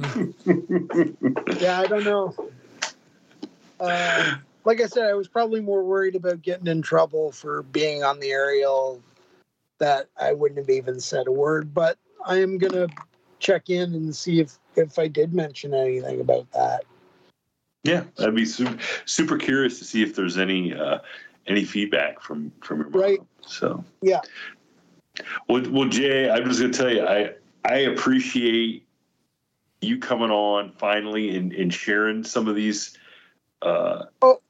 yeah, 1.61 1.81
I 1.81 1.87
don't 1.87 2.05
know. 2.05 2.35
Uh, 3.81 4.37
like 4.65 4.81
I 4.81 4.87
said, 4.87 5.07
I 5.07 5.15
was 5.15 5.29
probably 5.29 5.61
more 5.61 5.85
worried 5.85 6.17
about 6.17 6.43
getting 6.43 6.67
in 6.67 6.83
trouble 6.83 7.33
for 7.33 7.63
being 7.63 8.03
on 8.03 8.21
the 8.21 8.31
aerial 8.31 9.03
that 9.79 10.09
I 10.17 10.33
wouldn't 10.33 10.59
have 10.59 10.71
even 10.71 11.01
said 11.01 11.27
a 11.27 11.33
word. 11.33 11.75
But 11.75 11.99
I 12.25 12.39
am 12.39 12.59
gonna 12.59 12.89
check 13.39 13.71
in 13.71 13.95
and 13.95 14.15
see 14.15 14.41
if 14.41 14.59
if 14.77 14.99
I 14.99 15.09
did 15.09 15.35
mention 15.35 15.75
anything 15.75 16.21
about 16.21 16.51
that. 16.53 16.85
Yeah, 17.85 18.05
I'd 18.19 18.35
be 18.35 18.45
super, 18.45 18.77
super 19.05 19.37
curious 19.37 19.79
to 19.79 19.85
see 19.85 20.03
if 20.03 20.17
there's 20.17 20.39
any 20.39 20.75
uh, 20.75 20.99
any 21.47 21.65
feedback 21.65 22.21
from 22.21 22.51
from 22.63 22.81
your 22.81 22.91
mom. 22.91 23.01
Right. 23.01 23.21
So 23.43 23.85
Yeah, 24.03 24.21
Well, 25.49 25.63
well, 25.71 25.89
Jay, 25.89 26.29
I'm 26.29 26.45
just 26.45 26.61
going 26.61 26.73
to 26.73 26.79
tell 26.79 26.93
you, 26.93 27.07
I 27.07 27.35
I 27.65 27.79
appreciate 27.79 28.87
you 29.81 29.99
coming 29.99 30.31
on 30.31 30.73
finally 30.73 31.37
and, 31.37 31.53
and 31.53 31.73
sharing 31.73 32.25
some 32.25 32.49
of 32.49 32.57
these. 32.57 32.97
Uh, 33.67 34.05
oh, 34.23 34.41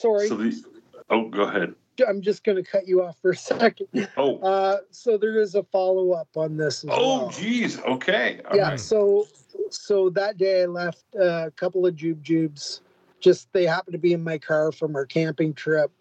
sorry, 0.00 0.28
of 0.28 0.38
these. 0.40 0.66
Oh, 1.08 1.28
go 1.28 1.42
ahead. 1.42 1.74
I'm 2.08 2.22
just 2.22 2.44
gonna 2.44 2.62
cut 2.62 2.88
you 2.88 3.02
off 3.02 3.16
for 3.20 3.30
a 3.32 3.36
second. 3.52 4.08
Oh, 4.16 4.38
Uh, 4.38 4.78
so 4.90 5.16
there 5.18 5.40
is 5.40 5.54
a 5.54 5.62
follow 5.64 6.12
up 6.12 6.28
on 6.34 6.56
this. 6.56 6.84
Oh, 6.88 7.18
well. 7.18 7.30
geez. 7.30 7.78
Okay. 7.80 8.40
All 8.50 8.56
yeah 8.56 8.70
right. 8.70 8.80
so 8.80 9.26
so 9.70 10.10
that 10.10 10.36
day 10.36 10.62
i 10.62 10.66
left 10.66 11.04
a 11.14 11.52
couple 11.54 11.86
of 11.86 11.94
jube 11.94 12.22
jubes 12.24 12.80
just 13.20 13.52
they 13.52 13.64
happened 13.66 13.92
to 13.92 13.98
be 13.98 14.12
in 14.12 14.22
my 14.24 14.36
car 14.38 14.72
from 14.72 14.96
our 14.96 15.06
camping 15.06 15.54
trip 15.54 15.92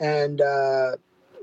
and 0.00 0.40
uh 0.42 0.92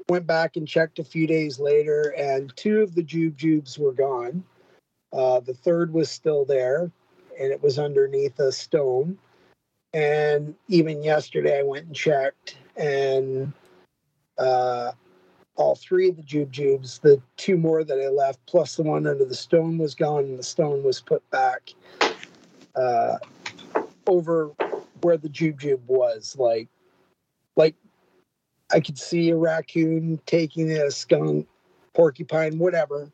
went 0.10 0.28
back 0.28 0.58
and 0.58 0.68
checked 0.68 1.00
a 1.00 1.04
few 1.04 1.26
days 1.26 1.60
later 1.60 2.14
and 2.18 2.56
two 2.56 2.82
of 2.82 2.94
the 2.94 3.02
jube 3.02 3.36
jubes 3.36 3.80
were 3.80 3.94
gone 3.94 4.44
uh 5.14 5.40
the 5.40 5.54
third 5.54 5.92
was 5.92 6.12
still 6.12 6.46
there 6.46 6.92
and 7.40 7.52
it 7.52 7.64
was 7.64 7.80
underneath 7.80 8.38
a 8.40 8.52
stone 8.52 9.18
and 9.94 10.56
even 10.68 11.02
yesterday 11.04 11.60
i 11.60 11.64
went 11.64 11.86
and 11.86 11.96
checked 11.96 12.58
and 12.78 13.52
uh 14.38 14.92
all 15.60 15.76
three 15.76 16.10
of 16.10 16.16
the 16.16 16.24
jube 16.24 16.52
jubes. 16.52 17.02
The 17.02 17.22
two 17.36 17.58
more 17.58 17.84
that 17.84 18.00
I 18.00 18.08
left, 18.08 18.40
plus 18.46 18.78
the 18.78 18.84
one 18.84 19.06
under 19.06 19.26
the 19.26 19.36
stone, 19.36 19.78
was 19.78 19.94
gone, 19.94 20.24
and 20.24 20.40
the 20.40 20.44
stone 20.44 20.84
was 20.84 21.02
put 21.02 21.30
back 21.32 21.74
uh, 22.76 23.18
over 24.08 24.52
where 25.02 25.18
the 25.18 25.28
jube 25.28 25.60
jube 25.60 25.86
was. 25.86 26.36
Like, 26.40 26.70
like 27.58 27.76
I 28.72 28.80
could 28.80 28.98
see 28.98 29.30
a 29.30 29.36
raccoon 29.36 30.22
taking 30.26 30.72
a 30.72 30.90
skunk, 30.92 31.46
porcupine, 31.94 32.58
whatever, 32.58 33.12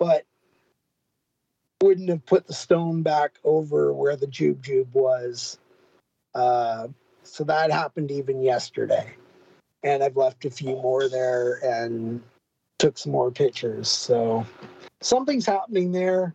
but 0.00 0.24
wouldn't 1.80 2.08
have 2.08 2.26
put 2.26 2.48
the 2.48 2.52
stone 2.52 3.02
back 3.02 3.38
over 3.44 3.92
where 3.92 4.16
the 4.16 4.26
jube 4.26 4.64
jube 4.64 4.92
was. 4.92 5.59
Uh, 6.34 6.88
so 7.22 7.44
that 7.44 7.70
happened 7.70 8.10
even 8.10 8.42
yesterday 8.42 9.14
and 9.82 10.02
I've 10.02 10.16
left 10.16 10.44
a 10.44 10.50
few 10.50 10.76
more 10.76 11.08
there 11.08 11.58
and 11.62 12.22
took 12.78 12.98
some 12.98 13.12
more 13.12 13.30
pictures. 13.30 13.88
So 13.88 14.46
something's 15.00 15.46
happening 15.46 15.92
there. 15.92 16.34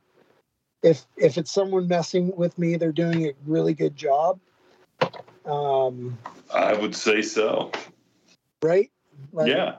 If 0.84 1.06
if 1.18 1.38
it's 1.38 1.52
someone 1.52 1.88
messing 1.88 2.36
with 2.36 2.58
me, 2.58 2.76
they're 2.76 2.92
doing 2.92 3.26
a 3.28 3.34
really 3.46 3.74
good 3.74 3.96
job. 3.96 4.40
Um, 5.46 6.18
I 6.54 6.74
would 6.74 6.96
say 6.96 7.22
so. 7.22 7.72
right? 8.62 8.92
Like, 9.32 9.48
yeah. 9.48 9.76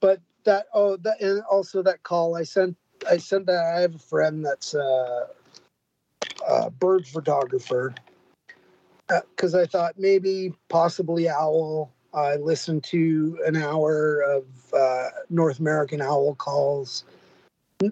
But 0.00 0.20
that 0.44 0.66
oh 0.74 0.96
that 0.98 1.20
and 1.20 1.42
also 1.50 1.82
that 1.82 2.02
call 2.02 2.36
I 2.36 2.42
sent 2.42 2.76
I 3.08 3.16
sent 3.16 3.46
that 3.46 3.64
I 3.76 3.80
have 3.80 3.94
a 3.94 3.98
friend 3.98 4.44
that's 4.44 4.74
a, 4.74 5.26
a 6.46 6.70
bird 6.70 7.06
photographer 7.06 7.94
because 9.08 9.54
I 9.54 9.66
thought 9.66 9.98
maybe 9.98 10.52
possibly 10.68 11.28
owl. 11.28 11.92
I 12.12 12.36
listened 12.36 12.84
to 12.84 13.38
an 13.44 13.56
hour 13.56 14.20
of 14.20 14.44
uh, 14.72 15.08
North 15.30 15.58
American 15.58 16.00
owl 16.00 16.34
calls. 16.36 17.04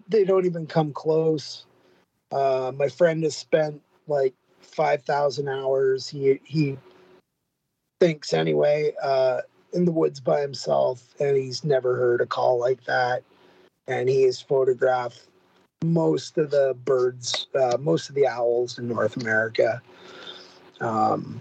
They 0.09 0.25
don't 0.25 0.47
even 0.47 0.67
come 0.67 0.93
close. 0.93 1.67
Uh, 2.31 2.73
my 2.75 2.89
friend 2.89 3.23
has 3.25 3.37
spent 3.37 3.83
like 4.07 4.35
five 4.61 5.03
thousand 5.03 5.49
hours. 5.49 6.09
He 6.09 6.41
he 6.45 6.79
thinks 8.01 8.33
anyway 8.33 8.93
uh, 9.03 9.41
in 9.73 9.85
the 9.85 9.93
woods 9.93 10.21
by 10.21 10.41
himself, 10.41 11.15
and 11.21 11.37
he's 11.37 11.65
never 11.65 11.97
heard 11.97 12.21
a 12.21 12.27
call 12.27 12.59
like 12.59 12.85
that. 12.85 13.23
And 13.89 14.09
he 14.09 14.23
has 14.23 14.41
photographed 14.41 15.27
most 15.85 16.39
of 16.39 16.51
the 16.51 16.77
birds, 16.85 17.49
uh, 17.55 17.77
most 17.79 18.09
of 18.09 18.15
the 18.15 18.27
owls 18.27 18.79
in 18.79 18.89
North 18.89 19.17
America. 19.17 19.83
Um, 20.83 21.41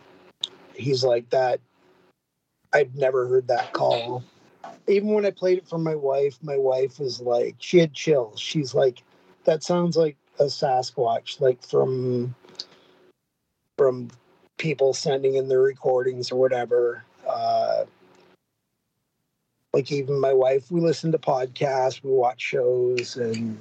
he's 0.75 1.03
like 1.03 1.29
that. 1.31 1.59
I've 2.73 2.95
never 2.95 3.27
heard 3.27 3.47
that 3.47 3.73
call. 3.73 4.23
Even 4.87 5.09
when 5.09 5.25
I 5.25 5.31
played 5.31 5.57
it 5.57 5.67
for 5.67 5.77
my 5.77 5.95
wife, 5.95 6.37
my 6.41 6.57
wife 6.57 6.99
was 6.99 7.19
like, 7.19 7.55
she 7.59 7.79
had 7.79 7.93
chills. 7.93 8.39
She's 8.39 8.73
like, 8.73 9.03
that 9.43 9.63
sounds 9.63 9.97
like 9.97 10.15
a 10.39 10.45
Sasquatch, 10.45 11.41
like 11.41 11.61
from 11.63 12.33
from 13.77 14.09
people 14.57 14.93
sending 14.93 15.35
in 15.35 15.47
their 15.47 15.61
recordings 15.61 16.31
or 16.31 16.35
whatever. 16.39 17.03
Uh, 17.27 17.85
like 19.73 19.91
even 19.91 20.19
my 20.19 20.33
wife, 20.33 20.69
we 20.71 20.81
listen 20.81 21.11
to 21.11 21.17
podcasts, 21.17 22.03
we 22.03 22.11
watch 22.11 22.41
shows, 22.41 23.17
and 23.17 23.57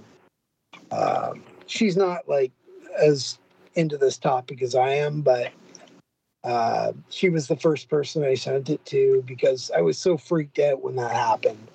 um, 0.90 1.42
she's 1.66 1.96
not 1.96 2.28
like 2.28 2.52
as 3.00 3.38
into 3.74 3.96
this 3.96 4.18
topic 4.18 4.62
as 4.62 4.74
I 4.74 4.90
am, 4.90 5.22
but 5.22 5.52
uh, 6.44 6.92
she 7.10 7.28
was 7.28 7.48
the 7.48 7.56
first 7.56 7.88
person 7.88 8.24
I 8.24 8.34
sent 8.34 8.70
it 8.70 8.84
to 8.86 9.22
because 9.26 9.70
I 9.76 9.80
was 9.82 9.98
so 9.98 10.16
freaked 10.16 10.58
out 10.58 10.82
when 10.82 10.96
that 10.96 11.12
happened. 11.12 11.68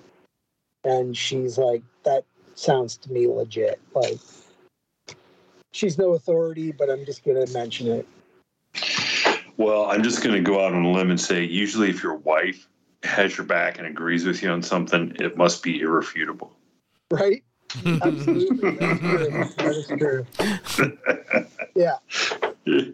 And 0.84 1.16
she's 1.16 1.58
like, 1.58 1.82
that 2.04 2.24
sounds 2.54 2.96
to 2.98 3.12
me 3.12 3.26
legit. 3.26 3.80
Like, 3.94 4.18
she's 5.72 5.98
no 5.98 6.14
authority, 6.14 6.72
but 6.72 6.90
I'm 6.90 7.04
just 7.04 7.24
going 7.24 7.44
to 7.44 7.52
mention 7.52 7.88
it. 7.88 8.08
Well, 9.56 9.86
I'm 9.86 10.02
just 10.02 10.22
going 10.22 10.34
to 10.34 10.42
go 10.42 10.64
out 10.64 10.74
on 10.74 10.84
a 10.84 10.90
limb 10.90 11.10
and 11.10 11.20
say, 11.20 11.42
usually, 11.42 11.88
if 11.88 12.02
your 12.02 12.16
wife 12.16 12.68
has 13.02 13.36
your 13.36 13.46
back 13.46 13.78
and 13.78 13.86
agrees 13.86 14.24
with 14.24 14.42
you 14.42 14.50
on 14.50 14.62
something, 14.62 15.16
it 15.18 15.36
must 15.36 15.62
be 15.62 15.80
irrefutable. 15.80 16.52
Right? 17.10 17.42
Absolutely. 18.02 18.76
That's 18.76 19.00
true. 19.00 19.30
That 19.56 19.74
is 19.76 19.86
true. 19.98 20.26
Yeah. 21.76 21.98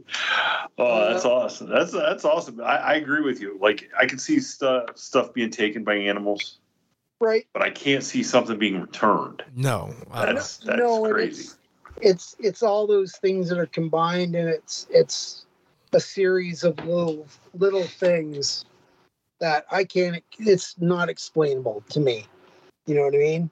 oh, 0.78 1.12
that's 1.12 1.24
awesome. 1.24 1.68
That's 1.68 1.92
that's 1.92 2.24
awesome. 2.24 2.60
I, 2.60 2.76
I 2.76 2.94
agree 2.94 3.22
with 3.22 3.40
you. 3.40 3.58
Like 3.60 3.90
I 3.98 4.06
can 4.06 4.18
see 4.18 4.40
stuff 4.40 4.96
stuff 4.96 5.32
being 5.32 5.50
taken 5.50 5.84
by 5.84 5.94
animals, 5.94 6.58
Right. 7.20 7.46
but 7.52 7.62
I 7.62 7.70
can't 7.70 8.04
see 8.04 8.22
something 8.22 8.58
being 8.58 8.80
returned. 8.80 9.42
No, 9.54 9.94
That's 10.14 10.58
that's 10.58 10.78
no, 10.78 11.04
crazy. 11.04 11.42
it's 11.42 11.56
it's 12.00 12.36
it's 12.38 12.62
all 12.62 12.86
those 12.86 13.16
things 13.16 13.48
that 13.48 13.58
are 13.58 13.66
combined 13.66 14.34
and 14.34 14.48
it's 14.48 14.86
it's 14.90 15.46
a 15.92 16.00
series 16.00 16.64
of 16.64 16.78
little 16.86 17.26
little 17.54 17.84
things 17.84 18.64
that 19.40 19.66
I 19.70 19.84
can't 19.84 20.22
it's 20.38 20.80
not 20.80 21.08
explainable 21.08 21.82
to 21.90 22.00
me. 22.00 22.26
You 22.86 22.94
know 22.96 23.02
what 23.02 23.14
I 23.14 23.18
mean? 23.18 23.50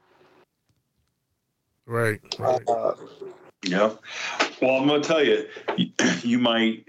Right. 1.86 2.20
Right. 2.38 2.68
Uh, 2.68 2.94
Yeah. 3.64 3.92
Well, 4.62 4.76
I'm 4.76 4.86
going 4.86 5.02
to 5.02 5.08
tell 5.08 5.24
you, 5.24 5.46
you, 5.76 5.90
you 6.22 6.38
might, 6.38 6.86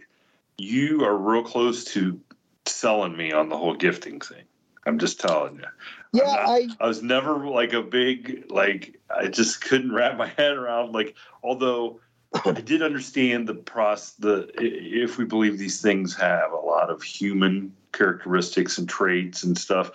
you 0.58 1.04
are 1.04 1.16
real 1.18 1.44
close 1.44 1.84
to 1.86 2.20
selling 2.66 3.16
me 3.18 3.32
on 3.32 3.50
the 3.50 3.58
whole 3.58 3.76
gifting 3.76 4.20
thing. 4.20 4.44
I'm 4.86 4.98
just 4.98 5.20
telling 5.20 5.56
you. 5.58 5.66
yeah, 6.14 6.24
not- 6.24 6.50
I 6.50 6.68
I 6.80 6.88
was 6.88 7.04
never 7.04 7.48
like 7.48 7.74
a 7.74 7.82
big, 7.84 8.46
like, 8.50 9.00
I 9.16 9.28
just 9.28 9.62
couldn't 9.62 9.94
wrap 9.94 10.18
my 10.18 10.28
head 10.38 10.54
around, 10.58 10.94
like, 10.94 11.16
although 11.44 12.00
I 12.46 12.54
did 12.62 12.82
understand 12.82 13.48
the 13.48 13.56
process, 13.56 14.14
the, 14.14 14.50
if 14.58 15.18
we 15.18 15.26
believe 15.26 15.58
these 15.58 15.82
things 15.82 16.16
have 16.16 16.52
a 16.52 16.56
lot 16.58 16.90
of 16.90 17.04
human 17.04 17.76
characteristics 17.92 18.78
and 18.78 18.88
traits 18.88 19.44
and 19.44 19.58
stuff, 19.58 19.92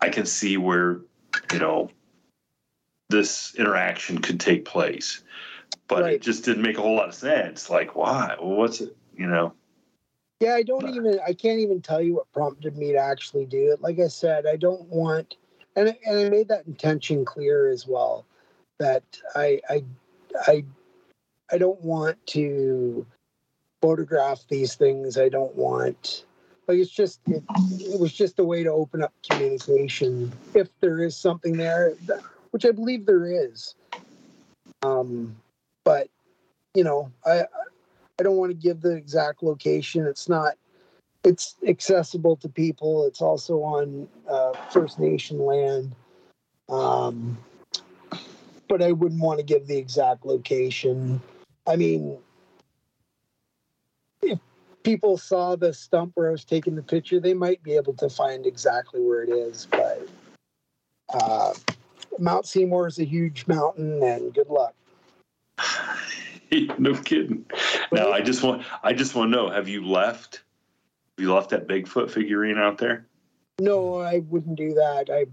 I 0.00 0.08
can 0.08 0.24
see 0.26 0.56
where, 0.56 1.00
you 1.52 1.58
know, 1.58 1.90
this 3.10 3.54
interaction 3.56 4.18
could 4.18 4.40
take 4.40 4.64
place. 4.64 5.22
But 5.88 6.02
Right. 6.02 6.14
it 6.14 6.22
just 6.22 6.44
didn't 6.44 6.62
make 6.62 6.78
a 6.78 6.82
whole 6.82 6.96
lot 6.96 7.08
of 7.08 7.14
sense. 7.14 7.68
Like, 7.68 7.94
why? 7.96 8.36
Well, 8.40 8.56
what's 8.56 8.80
it? 8.80 8.96
You 9.16 9.26
know? 9.26 9.52
Yeah, 10.42 10.54
I 10.54 10.64
don't 10.64 10.88
even 10.88 11.20
I 11.24 11.34
can't 11.34 11.60
even 11.60 11.80
tell 11.80 12.02
you 12.02 12.16
what 12.16 12.32
prompted 12.32 12.76
me 12.76 12.90
to 12.90 12.98
actually 12.98 13.46
do 13.46 13.70
it. 13.70 13.80
Like 13.80 14.00
I 14.00 14.08
said, 14.08 14.44
I 14.44 14.56
don't 14.56 14.82
want 14.88 15.36
and 15.76 15.90
I- 15.90 15.98
and 16.04 16.18
I 16.18 16.28
made 16.30 16.48
that 16.48 16.66
intention 16.66 17.24
clear 17.24 17.68
as 17.68 17.86
well 17.86 18.26
that 18.80 19.04
I 19.36 19.60
I 19.70 19.84
I 20.48 20.64
I 21.52 21.58
don't 21.58 21.80
want 21.82 22.18
to 22.28 23.06
photograph 23.82 24.44
these 24.48 24.74
things. 24.74 25.16
I 25.16 25.28
don't 25.28 25.54
want 25.54 26.24
like 26.66 26.78
it's 26.78 26.90
just 26.90 27.20
it, 27.28 27.44
it 27.80 28.00
was 28.00 28.12
just 28.12 28.40
a 28.40 28.44
way 28.44 28.64
to 28.64 28.70
open 28.72 29.00
up 29.04 29.12
communication 29.24 30.32
if 30.54 30.68
there 30.80 31.04
is 31.04 31.16
something 31.16 31.56
there, 31.56 31.94
which 32.50 32.64
I 32.64 32.72
believe 32.72 33.06
there 33.06 33.26
is. 33.26 33.76
Um 34.82 35.36
but 35.84 36.08
you 36.74 36.84
know, 36.84 37.12
I 37.26 37.44
I 38.22 38.24
don't 38.24 38.36
want 38.36 38.50
to 38.50 38.54
give 38.54 38.82
the 38.82 38.94
exact 38.94 39.42
location. 39.42 40.06
It's 40.06 40.28
not. 40.28 40.54
It's 41.24 41.56
accessible 41.66 42.36
to 42.36 42.48
people. 42.48 43.04
It's 43.04 43.20
also 43.20 43.54
on 43.64 44.08
uh, 44.28 44.52
First 44.70 45.00
Nation 45.00 45.44
land. 45.44 45.92
Um, 46.68 47.36
but 48.68 48.80
I 48.80 48.92
wouldn't 48.92 49.20
want 49.20 49.40
to 49.40 49.44
give 49.44 49.66
the 49.66 49.76
exact 49.76 50.24
location. 50.24 51.20
I 51.66 51.74
mean, 51.74 52.16
if 54.22 54.38
people 54.84 55.18
saw 55.18 55.56
the 55.56 55.74
stump 55.74 56.12
where 56.14 56.28
I 56.28 56.30
was 56.30 56.44
taking 56.44 56.76
the 56.76 56.82
picture, 56.82 57.18
they 57.18 57.34
might 57.34 57.60
be 57.64 57.72
able 57.74 57.94
to 57.94 58.08
find 58.08 58.46
exactly 58.46 59.00
where 59.00 59.24
it 59.24 59.30
is. 59.30 59.66
But 59.68 60.08
uh, 61.12 61.54
Mount 62.20 62.46
Seymour 62.46 62.86
is 62.86 63.00
a 63.00 63.04
huge 63.04 63.48
mountain, 63.48 64.00
and 64.00 64.32
good 64.32 64.48
luck. 64.48 64.76
no 66.78 66.94
kidding. 66.94 67.44
Now 67.92 68.12
I 68.12 68.20
just 68.20 68.42
want 68.42 68.64
I 68.82 68.92
just 68.92 69.14
want 69.14 69.32
to 69.32 69.36
know: 69.36 69.50
Have 69.50 69.68
you 69.68 69.86
left? 69.86 70.42
Have 71.16 71.24
you 71.24 71.34
left 71.34 71.50
that 71.50 71.66
Bigfoot 71.66 72.10
figurine 72.10 72.58
out 72.58 72.78
there? 72.78 73.06
No, 73.60 73.98
I 74.00 74.20
wouldn't 74.20 74.56
do 74.56 74.74
that. 74.74 75.10
I 75.10 75.26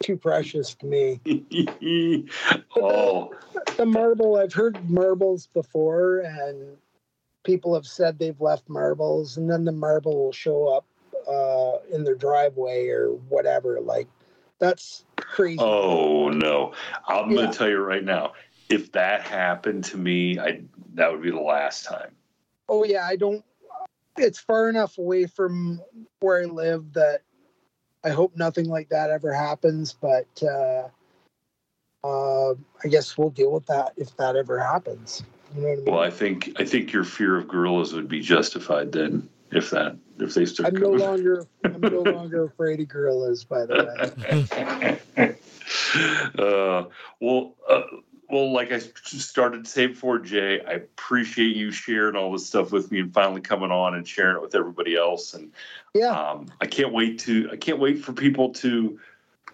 too 0.00 0.16
precious 0.16 0.74
to 0.76 0.86
me. 0.86 1.20
oh, 2.76 3.34
the 3.76 3.86
marble 3.86 4.36
i've 4.36 4.52
heard 4.52 4.88
marbles 4.90 5.46
before 5.48 6.20
and 6.20 6.76
people 7.44 7.74
have 7.74 7.86
said 7.86 8.18
they've 8.18 8.40
left 8.40 8.68
marbles 8.68 9.36
and 9.36 9.50
then 9.50 9.64
the 9.64 9.72
marble 9.72 10.16
will 10.16 10.32
show 10.32 10.68
up 10.68 10.84
uh, 11.28 11.78
in 11.94 12.04
their 12.04 12.14
driveway 12.14 12.88
or 12.88 13.10
whatever 13.28 13.80
like 13.80 14.08
that's 14.58 15.04
crazy 15.16 15.58
oh 15.58 16.28
no! 16.28 16.72
I'm 17.06 17.30
Yeah. 17.30 17.36
going 17.36 17.52
to 17.52 17.58
tell 17.58 17.68
you 17.68 17.78
right 17.78 18.04
now. 18.04 18.32
If 18.70 18.92
that 18.92 19.22
happened 19.22 19.84
to 19.84 19.96
me, 19.96 20.38
I 20.38 20.62
that 20.94 21.12
would 21.12 21.22
be 21.22 21.30
the 21.30 21.40
last 21.40 21.84
time. 21.84 22.10
oh 22.68 22.84
yeah 22.84 23.04
i 23.06 23.16
don't 23.16 23.44
it's 24.16 24.38
far 24.38 24.68
enough 24.68 24.98
away 24.98 25.26
from 25.26 25.80
where 26.20 26.42
i 26.42 26.44
live 26.44 26.92
that 26.92 27.20
i 28.04 28.10
hope 28.10 28.36
nothing 28.36 28.68
like 28.68 28.88
that 28.88 29.10
ever 29.10 29.32
happens 29.32 29.92
but 29.92 30.26
uh, 30.42 30.88
uh, 32.04 32.54
i 32.84 32.88
guess 32.88 33.16
we'll 33.16 33.30
deal 33.30 33.52
with 33.52 33.64
that 33.66 33.92
if 33.96 34.16
that 34.16 34.34
ever 34.36 34.58
happens 34.58 35.22
you 35.54 35.62
know 35.62 35.68
what 35.68 35.72
i 35.72 35.76
mean 35.76 35.84
Well, 35.84 36.00
I 36.00 36.10
think 36.10 36.52
I 36.58 36.64
think 36.64 36.92
your 36.92 37.04
fear 37.04 37.36
of 37.36 37.48
gorillas 37.48 37.94
would 37.94 38.08
be 38.08 38.20
justified 38.20 38.92
then. 38.92 39.28
If 39.50 39.70
that 39.70 39.96
if 40.18 40.34
they 40.34 40.44
start 40.44 40.74
i'm 40.74 40.80
no 40.80 40.90
longer 40.90 41.46
i'm 41.64 41.80
no 41.80 42.02
longer 42.02 42.44
afraid 42.52 42.80
of 42.80 42.88
gorillas 42.88 43.44
by 43.44 43.64
the 43.64 44.20
way 44.36 44.98
uh, 46.38 46.84
well, 47.20 47.54
uh, 47.68 47.82
well, 48.30 48.52
like 48.52 48.72
I 48.72 48.78
started 48.78 49.64
to 49.64 49.70
say 49.70 49.86
before, 49.86 50.18
Jay, 50.18 50.60
I 50.60 50.72
appreciate 50.72 51.56
you 51.56 51.70
sharing 51.70 52.14
all 52.14 52.30
this 52.32 52.46
stuff 52.46 52.72
with 52.72 52.92
me 52.92 53.00
and 53.00 53.12
finally 53.12 53.40
coming 53.40 53.70
on 53.70 53.94
and 53.94 54.06
sharing 54.06 54.36
it 54.36 54.42
with 54.42 54.54
everybody 54.54 54.96
else. 54.96 55.32
And 55.32 55.52
yeah 55.94 56.10
um, 56.10 56.46
I 56.60 56.66
can't 56.66 56.92
wait 56.92 57.20
to 57.20 57.48
I 57.50 57.56
can't 57.56 57.78
wait 57.78 58.04
for 58.04 58.12
people 58.12 58.52
to, 58.54 59.00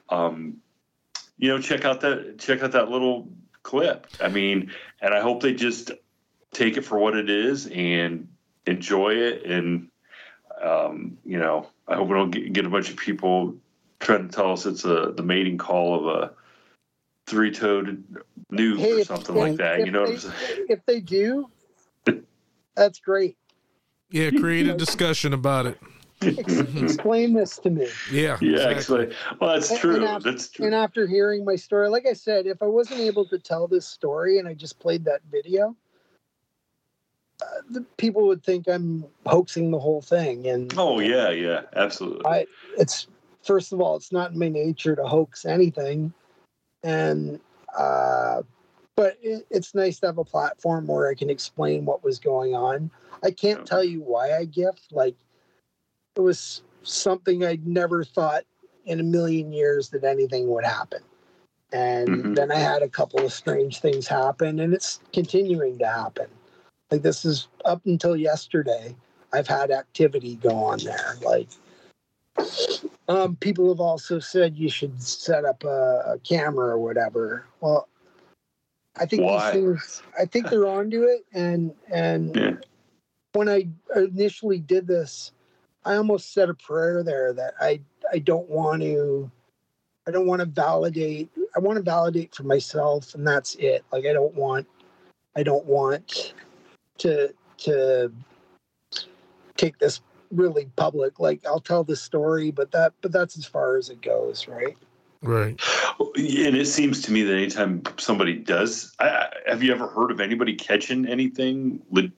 um, 0.08 0.56
you 1.38 1.48
know, 1.48 1.60
check 1.60 1.84
out 1.84 2.00
that 2.00 2.38
check 2.38 2.62
out 2.62 2.72
that 2.72 2.90
little 2.90 3.28
clip. 3.62 4.08
I 4.20 4.28
mean, 4.28 4.72
and 5.00 5.14
I 5.14 5.20
hope 5.20 5.40
they 5.40 5.54
just 5.54 5.92
take 6.52 6.76
it 6.76 6.82
for 6.82 6.98
what 6.98 7.16
it 7.16 7.30
is 7.30 7.66
and 7.68 8.28
enjoy 8.66 9.14
it. 9.14 9.44
And 9.44 9.88
um, 10.60 11.18
you 11.24 11.38
know, 11.38 11.68
I 11.86 11.94
hope 11.94 12.08
we 12.08 12.14
don't 12.14 12.30
get, 12.30 12.52
get 12.52 12.66
a 12.66 12.70
bunch 12.70 12.90
of 12.90 12.96
people 12.96 13.54
trying 14.00 14.28
to 14.28 14.34
tell 14.34 14.52
us 14.52 14.66
it's 14.66 14.84
a 14.84 15.12
the 15.16 15.22
mating 15.22 15.58
call 15.58 16.00
of 16.00 16.16
a 16.16 16.43
three-toed 17.26 18.04
newt 18.50 18.78
Hey, 18.80 18.92
or 18.92 18.98
if- 19.00 19.06
something 19.06 19.34
like 19.34 19.56
that. 19.56 19.84
You 19.84 19.90
know 19.92 20.00
what 20.02 20.08
I'm 20.10 20.14
they- 20.14 20.20
saying? 20.20 20.66
if 20.68 20.86
they 20.86 21.00
do, 21.00 21.50
that's 22.74 22.98
great. 23.00 23.36
Yeah. 24.10 24.30
Create 24.30 24.66
a 24.68 24.74
discussion 24.76 25.32
about 25.32 25.66
it. 25.66 25.78
Explain 26.22 27.34
this 27.34 27.58
to 27.58 27.70
me. 27.70 27.88
Yeah. 28.10 28.38
Yeah, 28.40 28.68
exactly. 28.70 29.06
actually, 29.08 29.16
well, 29.40 29.54
that's 29.54 29.70
And- 29.70 29.80
true. 29.80 29.94
and 29.96 30.04
after- 30.04 30.30
that's 30.30 30.48
true. 30.48 30.66
And 30.66 30.74
after 30.74 31.06
hearing 31.06 31.44
my 31.44 31.56
story, 31.56 31.88
like 31.88 32.06
I 32.06 32.12
said, 32.12 32.46
if 32.46 32.62
I 32.62 32.66
wasn't 32.66 33.00
able 33.00 33.24
to 33.26 33.38
tell 33.38 33.66
this 33.66 33.86
story 33.86 34.38
and 34.38 34.46
I 34.48 34.54
just 34.54 34.78
played 34.78 35.04
that 35.04 35.20
video, 35.30 35.76
uh, 37.42 37.46
the 37.70 37.80
people 37.98 38.26
would 38.28 38.42
think 38.44 38.68
I'm 38.68 39.04
hoaxing 39.26 39.70
the 39.70 39.78
whole 39.78 40.00
thing. 40.00 40.46
And 40.46 40.72
Oh 40.78 41.00
yeah, 41.00 41.30
yeah, 41.30 41.62
absolutely. 41.74 42.24
I, 42.26 42.46
it's 42.78 43.06
first 43.42 43.72
of 43.72 43.80
all, 43.80 43.96
it's 43.96 44.12
not 44.12 44.30
in 44.32 44.38
my 44.38 44.48
nature 44.48 44.94
to 44.96 45.04
hoax 45.04 45.44
anything, 45.44 46.12
and 46.84 47.40
uh, 47.76 48.42
but 48.94 49.18
it, 49.22 49.44
it's 49.50 49.74
nice 49.74 49.98
to 50.00 50.06
have 50.06 50.18
a 50.18 50.24
platform 50.24 50.86
where 50.86 51.08
I 51.08 51.14
can 51.14 51.30
explain 51.30 51.84
what 51.84 52.04
was 52.04 52.20
going 52.20 52.54
on. 52.54 52.90
I 53.24 53.32
can't 53.32 53.66
tell 53.66 53.82
you 53.82 54.02
why 54.02 54.36
I 54.36 54.44
gift. 54.44 54.92
Like 54.92 55.16
it 56.14 56.20
was 56.20 56.62
something 56.84 57.44
I'd 57.44 57.66
never 57.66 58.04
thought 58.04 58.44
in 58.84 59.00
a 59.00 59.02
million 59.02 59.52
years 59.52 59.88
that 59.90 60.04
anything 60.04 60.46
would 60.48 60.64
happen. 60.64 61.02
And 61.72 62.26
Mhm. 62.26 62.34
then 62.36 62.52
I 62.52 62.58
had 62.58 62.82
a 62.82 62.88
couple 62.88 63.24
of 63.24 63.32
strange 63.32 63.80
things 63.80 64.06
happen, 64.06 64.60
and 64.60 64.72
it's 64.74 65.00
continuing 65.12 65.78
to 65.78 65.86
happen. 65.86 66.28
Like 66.90 67.02
this 67.02 67.24
is 67.24 67.48
up 67.64 67.84
until 67.86 68.14
yesterday. 68.16 68.94
I've 69.32 69.48
had 69.48 69.72
activity 69.72 70.36
go 70.36 70.54
on 70.54 70.78
there. 70.80 71.16
Like 71.22 71.48
um, 73.08 73.36
people 73.36 73.68
have 73.68 73.80
also 73.80 74.18
said 74.18 74.56
you 74.56 74.68
should 74.68 75.00
set 75.02 75.44
up 75.44 75.62
a, 75.64 76.14
a 76.14 76.18
camera 76.20 76.68
or 76.68 76.78
whatever. 76.78 77.46
Well, 77.60 77.88
I 78.96 79.06
think 79.06 79.22
Why? 79.22 79.52
these 79.52 79.62
things. 79.62 80.02
I 80.18 80.24
think 80.24 80.48
they're 80.48 80.66
onto 80.66 81.02
it, 81.02 81.24
and 81.32 81.74
and 81.90 82.36
Yeah. 82.36 82.56
when 83.32 83.48
I 83.48 83.68
initially 83.96 84.58
did 84.58 84.86
this, 84.86 85.32
I 85.84 85.96
almost 85.96 86.32
said 86.32 86.48
a 86.48 86.54
prayer 86.54 87.02
there 87.02 87.32
that 87.32 87.54
I 87.60 87.80
I 88.12 88.18
don't 88.18 88.48
want 88.48 88.82
to. 88.82 89.30
I 90.06 90.10
don't 90.10 90.26
want 90.26 90.40
to 90.40 90.46
validate. 90.46 91.30
I 91.56 91.60
want 91.60 91.76
to 91.76 91.82
validate 91.82 92.34
for 92.34 92.44
myself, 92.44 93.14
and 93.14 93.26
that's 93.26 93.54
it. 93.56 93.84
Like 93.92 94.06
I 94.06 94.12
don't 94.12 94.34
want. 94.34 94.66
I 95.36 95.42
don't 95.42 95.64
want 95.66 96.34
to 96.98 97.34
to 97.58 98.12
take 99.56 99.78
this 99.78 100.00
really 100.34 100.70
public. 100.76 101.20
Like 101.20 101.44
I'll 101.46 101.60
tell 101.60 101.84
the 101.84 101.96
story, 101.96 102.50
but 102.50 102.70
that 102.72 102.92
but 103.00 103.12
that's 103.12 103.38
as 103.38 103.46
far 103.46 103.76
as 103.76 103.88
it 103.90 104.00
goes, 104.02 104.48
right? 104.48 104.76
Right. 105.22 105.58
And 106.16 106.54
it 106.56 106.66
seems 106.66 107.00
to 107.02 107.12
me 107.12 107.22
that 107.22 107.34
anytime 107.34 107.82
somebody 107.98 108.34
does, 108.34 108.92
I, 108.98 109.08
I- 109.08 109.30
have 109.46 109.62
you 109.62 109.72
ever 109.72 109.86
heard 109.86 110.10
of 110.10 110.20
anybody 110.20 110.54
catching 110.54 111.06
anything 111.06 111.80
le- 111.90 112.10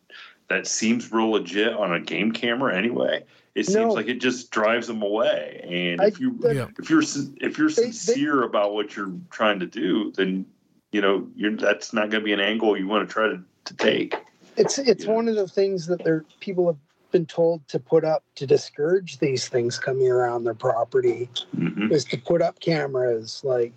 that 0.48 0.66
seems 0.66 1.10
real 1.12 1.30
legit 1.30 1.72
on 1.72 1.92
a 1.92 2.00
game 2.00 2.30
camera? 2.32 2.76
Anyway, 2.76 3.24
it 3.54 3.66
seems 3.66 3.76
No. 3.76 3.88
like 3.92 4.06
it 4.08 4.20
just 4.20 4.50
drives 4.50 4.86
them 4.86 5.02
away. 5.02 5.60
And 5.68 6.00
I- 6.00 6.06
if 6.06 6.18
you 6.20 6.36
that- 6.40 6.54
Yeah. 6.56 6.68
if 6.78 6.88
you're 6.90 7.02
if 7.02 7.58
you're 7.58 7.68
They- 7.68 7.82
they- 7.84 7.90
sincere 7.92 8.42
about 8.42 8.74
what 8.74 8.96
you're 8.96 9.12
trying 9.30 9.60
to 9.60 9.66
do, 9.66 10.12
then 10.16 10.46
you 10.92 11.00
know, 11.00 11.28
you're 11.36 11.54
that's 11.56 11.92
not 11.92 12.10
going 12.10 12.22
to 12.22 12.24
be 12.24 12.32
an 12.32 12.40
angle 12.40 12.76
you 12.78 12.86
want 12.88 13.06
to 13.06 13.12
try 13.12 13.28
to, 13.28 13.40
to 13.66 13.74
take. 13.76 14.14
It's 14.56 14.78
it's 14.78 15.04
Yeah. 15.04 15.12
one 15.12 15.28
of 15.28 15.34
the 15.36 15.46
things 15.48 15.86
that 15.88 16.02
they're 16.02 16.24
people 16.40 16.66
have 16.68 16.76
been 17.16 17.24
told 17.24 17.66
to 17.66 17.78
put 17.78 18.04
up 18.04 18.22
to 18.34 18.46
discourage 18.46 19.18
these 19.20 19.48
things 19.48 19.78
coming 19.78 20.06
around 20.06 20.44
their 20.44 20.52
property 20.52 21.30
hmm 21.54 21.90
is 21.90 22.04
to 22.04 22.18
put 22.18 22.42
up 22.42 22.60
cameras 22.60 23.40
like 23.42 23.72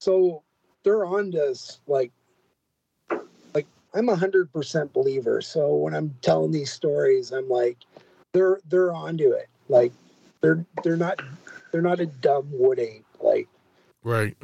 so 0.00 0.42
they're 0.82 1.04
on 1.04 1.30
to 1.30 1.54
like 1.86 2.10
like 3.54 3.66
i'm 3.94 4.08
a 4.08 4.16
hundred 4.16 4.52
percent 4.52 4.92
believer. 4.92 5.40
So 5.40 5.72
when 5.76 5.94
i'm 5.94 6.16
telling 6.20 6.50
these 6.50 6.72
stories 6.72 7.30
i'm 7.30 7.48
like 7.48 7.76
they're 8.32 8.58
they're 8.68 8.92
onto 8.92 9.30
it. 9.30 9.48
Like 9.68 9.92
they're 10.40 10.66
they're 10.82 10.96
not 10.96 11.20
they're 11.70 11.80
not 11.80 12.00
a 12.00 12.06
dumb 12.06 12.48
wood 12.50 12.80
ape. 12.80 13.06
Like 13.20 13.46
Right. 14.02 14.36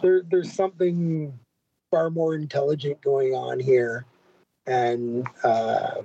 there 0.00 0.22
there's 0.22 0.50
something 0.50 1.38
far 1.90 2.08
more 2.08 2.34
intelligent 2.34 3.02
going 3.02 3.34
on 3.34 3.60
here. 3.60 4.06
And 4.66 5.26
uh 5.44 6.00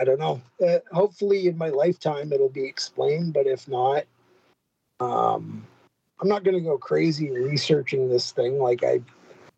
i 0.00 0.04
don't 0.04 0.18
know. 0.18 0.40
Uh, 0.64 0.78
hopefully 0.92 1.46
in 1.46 1.56
my 1.56 1.68
lifetime 1.68 2.32
it'll 2.32 2.48
be 2.48 2.64
explained 2.64 3.32
but 3.32 3.46
if 3.46 3.68
not 3.68 4.04
um 5.00 5.66
i'm 6.20 6.28
not 6.28 6.44
going 6.44 6.54
to 6.54 6.60
go 6.60 6.78
crazy 6.78 7.30
researching 7.30 8.08
this 8.08 8.32
thing. 8.32 8.58
Like 8.58 8.84
i 8.84 9.00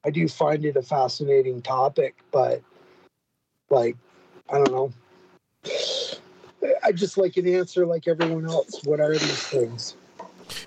i 0.05 0.11
do 0.11 0.27
find 0.29 0.65
it 0.65 0.77
a 0.77 0.83
fascinating 0.83 1.63
topic 1.63 2.17
but 2.31 2.63
like 3.71 3.97
i 4.51 4.55
don't 4.55 4.71
know. 4.71 4.93
I 6.83 6.93
just 6.93 7.17
like 7.19 7.37
an 7.37 7.49
answer 7.49 7.87
like 7.87 8.07
everyone 8.07 8.47
else. 8.47 8.85
What 8.85 9.01
are 9.01 9.13
these 9.13 9.47
things 9.49 9.97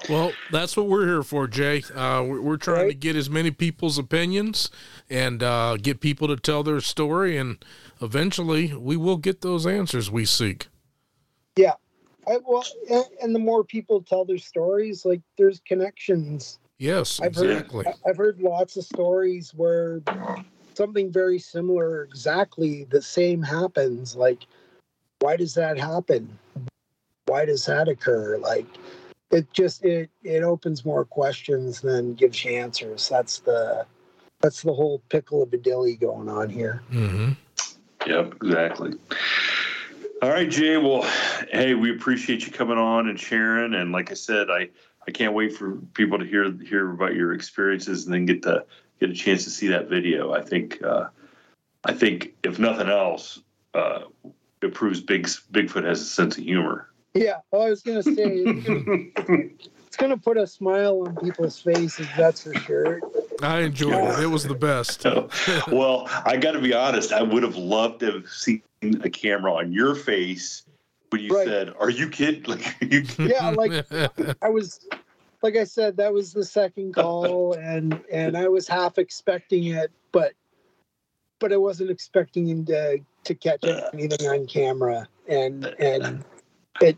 Well, 0.10 0.32
that's 0.52 0.76
what 0.78 0.88
we're 0.88 1.06
here 1.06 1.24
for, 1.24 1.48
Jay. 1.48 1.84
Uh, 1.94 2.24
we're, 2.28 2.42
we're 2.42 2.58
trying 2.58 2.90
to 2.90 2.94
get 2.94 3.16
as 3.16 3.30
many 3.30 3.52
people's 3.52 3.98
opinions 3.98 4.70
and 5.10 5.44
uh, 5.44 5.78
get 5.78 6.00
people 6.00 6.28
to 6.28 6.36
tell 6.36 6.64
their 6.64 6.82
story, 6.82 7.38
and 7.38 7.64
eventually 8.02 8.74
we 8.74 8.98
will 8.98 9.18
get 9.18 9.42
those 9.42 9.66
answers 9.66 10.10
we 10.12 10.26
seek. 10.26 10.68
Yeah. 11.56 11.74
I, 12.28 12.38
well, 12.46 12.66
and, 13.22 13.34
the 13.34 13.40
more 13.40 13.64
people 13.64 14.02
tell 14.02 14.26
their 14.26 14.38
stories, 14.38 15.06
like 15.06 15.22
there's 15.38 15.62
connections. 15.66 16.60
Yes, 16.78 17.20
I've 17.22 17.36
heard, 17.36 17.52
exactly. 17.52 17.86
I- 17.88 18.10
I've 18.10 18.18
heard 18.18 18.42
lots 18.42 18.76
of 18.76 18.84
stories 18.84 19.54
where 19.56 20.02
something 20.74 21.12
very 21.12 21.40
similar, 21.40 22.04
exactly 22.04 22.84
the 22.86 23.02
same 23.02 23.42
happens. 23.42 24.16
Like, 24.16 24.46
why 25.20 25.38
does 25.38 25.54
that 25.56 25.80
happen? 25.80 26.38
Why 27.26 27.46
does 27.46 27.66
that 27.66 27.88
occur? 27.88 28.38
Like, 28.38 28.68
it 29.32 29.52
just 29.54 29.84
it 29.84 30.10
it 30.24 30.44
opens 30.44 30.86
more 30.86 31.06
questions 31.06 31.82
than 31.82 32.14
gives 32.14 32.44
you 32.44 32.52
answers. 32.52 33.10
That's 33.10 33.40
the 33.40 33.86
that's 34.41 34.62
the 34.62 34.74
whole 34.74 35.02
pickle 35.10 35.44
of 35.44 35.54
a 35.54 35.58
dilly 35.58 35.95
going 35.95 36.30
on 36.30 36.49
here. 36.49 36.82
Mm-hmm. 36.91 37.32
Yep, 38.06 38.36
exactly. 38.36 38.94
All 40.22 40.30
right, 40.30 40.49
Jay. 40.49 40.78
Well, 40.78 41.04
hey, 41.52 41.74
we 41.74 41.91
appreciate 41.91 42.45
you 42.45 42.52
coming 42.52 42.78
on 42.78 43.08
and 43.08 43.20
sharing. 43.20 43.74
And 43.74 43.91
like 43.91 44.12
I 44.12 44.16
said, 44.16 44.49
I 44.49 44.70
I 45.08 45.12
can't 45.12 45.34
wait 45.34 45.56
for 45.56 45.76
people 45.94 46.20
to 46.20 46.26
hear 46.26 46.52
hear 46.52 46.91
about 46.91 47.16
your 47.16 47.34
experiences 47.34 48.06
and 48.06 48.14
then 48.14 48.26
get 48.26 48.44
to 48.44 48.66
get 48.99 49.10
a 49.10 49.14
chance 49.14 49.44
to 49.44 49.49
see 49.49 49.68
that 49.68 49.90
video. 49.90 50.34
I 50.34 50.41
think 50.41 50.82
uh, 50.84 51.10
I 51.84 51.94
think 51.94 52.36
if 52.44 52.60
nothing 52.60 52.90
else, 52.90 53.40
uh, 53.74 54.02
it 54.62 54.74
proves 54.74 55.02
Big 55.02 55.26
Bigfoot 55.26 55.84
has 55.84 56.02
a 56.02 56.06
sense 56.06 56.38
of 56.38 56.44
humor. 56.44 56.90
Yeah, 57.18 57.38
well, 57.52 57.64
I 57.64 57.69
was 57.69 57.81
gonna 57.81 58.03
say 58.03 58.14
it's 58.45 59.98
gonna, 59.98 60.18
put 60.18 60.38
a 60.38 60.45
smile 60.45 61.02
on 61.02 61.18
people's 61.18 61.60
faces. 61.60 62.07
That's 62.15 62.44
for 62.44 62.53
sure. 62.53 63.02
I 63.41 63.61
enjoyed 63.61 64.03
it. 64.03 64.23
It 64.23 64.27
was 64.27 64.44
the 64.44 64.56
best. 64.56 65.03
well, 65.72 66.07
I 66.26 66.38
got 66.38 66.52
to 66.52 66.61
be 66.61 66.73
honest. 66.73 67.11
I 67.11 67.22
would 67.23 67.44
have 67.44 67.56
loved 67.56 68.02
to 68.02 68.11
have 68.14 68.30
seen 68.30 68.61
a 69.03 69.10
camera 69.10 69.53
on 69.53 69.72
your 69.72 69.95
face 69.95 70.64
when 71.10 71.22
you 71.22 71.34
Right. 71.34 71.48
said, 71.48 71.73
"Are 71.80 71.89
you 71.89 72.10
kidding?" 72.10 72.44
Like, 72.48 72.76
you 72.81 73.03
kidding? 73.03 73.31
Yeah, 73.31 73.49
like 73.49 73.85
I 74.41 74.49
was, 74.49 74.88
like 75.41 75.56
I 75.56 75.64
said, 75.64 75.98
that 75.98 76.14
was 76.14 76.34
the 76.34 76.45
second 76.45 76.94
call, 76.94 77.53
and 77.53 77.99
and 78.11 78.38
I 78.38 78.48
was 78.48 78.68
half 78.68 78.98
expecting 78.98 79.65
it, 79.65 79.91
but 80.11 80.34
but 81.39 81.52
I 81.52 81.57
wasn't 81.57 81.89
expecting 81.89 82.48
him 82.48 82.65
to 82.65 82.99
to 83.23 83.35
catch 83.35 83.64
anything 83.94 84.27
on 84.27 84.48
camera, 84.48 85.07
and 85.27 85.65
and 85.80 86.23
it, 86.82 86.98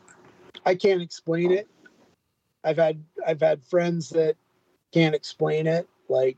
I 0.66 0.76
can't 0.76 1.02
explain 1.02 1.52
it. 1.52 1.68
I've 2.64 2.78
had 2.78 3.02
I've 3.26 3.42
had 3.42 3.64
friends 3.64 4.10
that 4.10 4.36
can't 4.94 5.16
explain 5.16 5.68
it. 5.68 5.88
Like 6.08 6.38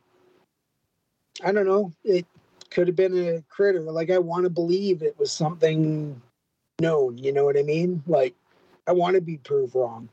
I 1.44 1.52
don't 1.52 1.66
know, 1.66 1.92
it 2.04 2.26
could 2.70 2.88
have 2.88 2.96
been 2.96 3.18
a 3.18 3.44
critter. 3.50 3.82
Like 3.82 4.10
I 4.10 4.20
want 4.20 4.44
to 4.44 4.50
believe 4.50 5.02
it 5.02 5.18
was 5.18 5.32
something 5.32 6.22
known. 6.80 7.18
You 7.18 7.32
know 7.32 7.46
what 7.46 7.58
I 7.58 7.64
mean? 7.64 8.04
Like 8.08 8.36
I 8.88 8.92
want 8.92 9.16
to 9.16 9.22
be 9.22 9.38
proved 9.38 9.76
wrong. 9.76 10.10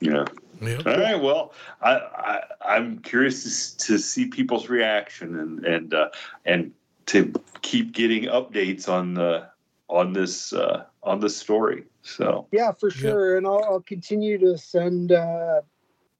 Yeah. 0.00 0.24
Yep. 0.60 0.86
All 0.86 0.98
right. 0.98 1.20
Well, 1.20 1.52
I, 1.82 1.94
I 1.94 2.42
I'm 2.64 2.98
curious 3.00 3.72
to, 3.72 3.86
to 3.86 3.98
see 3.98 4.26
people's 4.26 4.68
reaction 4.68 5.38
and 5.38 5.64
and 5.64 5.94
uh, 5.94 6.10
and 6.44 6.72
to 7.06 7.32
keep 7.62 7.92
getting 7.92 8.24
updates 8.24 8.88
on 8.88 9.14
the 9.14 9.48
on 9.88 10.12
this 10.12 10.52
uh, 10.52 10.84
on 11.04 11.20
the 11.20 11.30
story. 11.30 11.84
So 12.02 12.46
Yeah, 12.50 12.72
for 12.72 12.90
sure. 12.90 13.36
And 13.36 13.46
I'll, 13.46 13.64
I'll 13.64 13.80
continue 13.80 14.38
to 14.38 14.58
send 14.58 15.12
uh, 15.12 15.60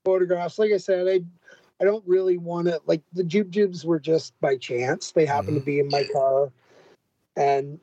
photographs. 0.04 0.58
Like 0.58 0.72
I 0.72 0.78
said, 0.78 1.08
I 1.08 1.20
I 1.80 1.84
don't 1.84 2.04
really 2.06 2.38
want 2.38 2.68
to 2.68 2.80
like 2.86 3.02
the 3.12 3.24
jube 3.24 3.50
jubes 3.50 3.84
were 3.84 3.98
just 3.98 4.38
by 4.40 4.56
chance. 4.56 5.10
They 5.10 5.26
happened 5.26 5.56
to 5.56 5.64
be 5.64 5.80
in 5.80 5.88
my 5.88 6.04
car, 6.12 6.52
and 7.36 7.80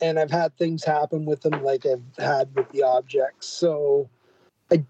and 0.00 0.18
I've 0.18 0.30
had 0.30 0.56
things 0.56 0.84
happen 0.84 1.24
with 1.24 1.40
them 1.40 1.62
like 1.62 1.86
I've 1.86 2.02
had 2.18 2.54
with 2.54 2.70
the 2.70 2.82
objects. 2.82 3.46
So 3.46 4.10
I 4.70 4.84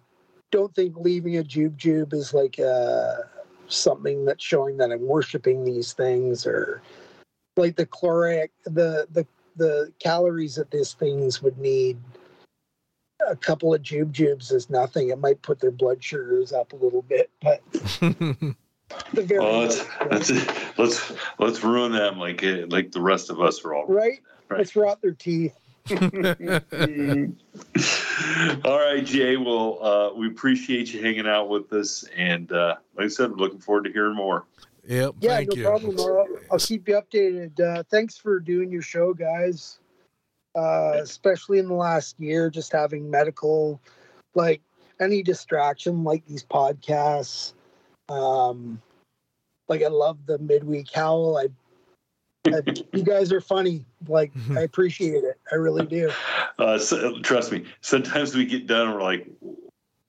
don't 0.51 0.75
think 0.75 0.97
leaving 0.97 1.37
a 1.37 1.45
jube 1.45 1.79
jube 1.79 2.13
is 2.13 2.35
like 2.35 2.59
uh, 2.59 3.15
something 3.69 4.25
that's 4.25 4.45
showing 4.45 4.79
that 4.79 4.91
I'm 4.91 5.07
worshiping 5.07 5.65
these 5.65 5.93
things 5.93 6.47
or 6.47 6.83
like 7.57 7.77
the 7.77 7.87
caloric 7.87 8.51
the 8.65 9.07
the 9.13 9.27
the 9.57 9.93
calories 9.99 10.57
that 10.57 10.71
these 10.71 10.93
things 10.93 11.43
would 11.43 11.59
need 11.59 11.99
a 13.29 13.37
couple 13.37 13.75
of 13.75 13.83
jube 13.83 14.13
jubes 14.13 14.53
is 14.53 14.71
nothing. 14.71 15.11
It 15.11 15.19
might 15.19 15.41
put 15.43 15.61
their 15.61 15.71
blood 15.71 16.03
sugars 16.03 16.53
up 16.53 16.73
a 16.73 16.77
little 16.77 17.03
bit, 17.03 17.31
but 17.41 17.63
the 17.73 18.57
very 19.15 19.41
well, 19.41 19.61
let's 19.61 19.85
let's 20.11 20.31
let's 20.79 21.13
let's 21.39 21.65
ruin 21.65 21.93
them 21.93 22.19
like 22.19 22.43
uh, 22.45 22.67
like 22.69 22.93
the 22.93 23.01
rest 23.01 23.31
of 23.31 23.41
us 23.41 23.65
are 23.65 23.75
all. 23.75 23.87
right? 23.87 24.21
Right. 24.49 24.59
Let's 24.59 24.77
rot 24.77 25.01
their 25.01 25.13
teeth. 25.13 25.55
all 25.91 25.99
right, 28.79 29.05
Jay. 29.05 29.37
Well, 29.37 29.79
uh, 29.83 30.15
we 30.15 30.29
appreciate 30.29 30.93
you 30.93 31.03
hanging 31.03 31.27
out 31.27 31.49
with 31.49 31.73
us, 31.73 32.05
and 32.17 32.51
uh, 32.53 32.77
like 32.97 33.07
I 33.07 33.09
said, 33.09 33.31
we're 33.31 33.37
looking 33.37 33.61
forward 33.61 33.85
to 33.85 33.93
hearing 33.93 34.17
more. 34.17 34.47
Yep. 34.87 35.15
Yeah, 35.21 35.37
thank 35.37 35.49
no 35.49 35.55
you. 35.57 35.63
problem. 35.63 35.99
I'll, 35.99 36.29
I'll 36.53 36.59
keep 36.59 36.89
you 36.89 37.01
updated. 37.01 37.59
Uh, 37.61 37.83
thanks 37.91 38.17
for 38.17 38.41
doing 38.41 38.71
your 38.71 38.83
show, 38.83 39.15
guys. 39.15 39.79
Uh, 40.57 40.99
especially 41.03 41.59
in 41.59 41.67
the 41.67 41.75
last 41.75 42.19
year, 42.21 42.49
just 42.49 42.71
having 42.71 43.11
medical, 43.11 43.81
like 44.35 44.61
any 45.01 45.23
distraction, 45.23 46.05
like 46.05 46.25
these 46.27 46.45
podcasts. 46.45 47.55
Um, 48.09 48.81
like 49.69 49.83
I 49.83 49.89
love 49.89 50.19
the 50.27 50.39
midweek 50.39 50.93
howl. 50.93 51.39
I, 51.39 51.49
I 52.55 52.61
you 52.93 53.03
guys 53.03 53.33
are 53.33 53.41
funny. 53.41 53.85
Like 54.07 54.33
I 54.57 54.61
appreciate 54.61 55.25
it. 55.25 55.41
I 55.51 55.57
really 55.57 55.87
do. 55.87 56.13
Uh, 56.59 56.79
so, 56.79 57.19
trust 57.21 57.51
me. 57.51 57.65
Sometimes 57.81 58.35
we 58.35 58.45
get 58.45 58.67
done, 58.67 58.89
and 58.89 58.95
we're 58.95 59.03
like, 59.03 59.27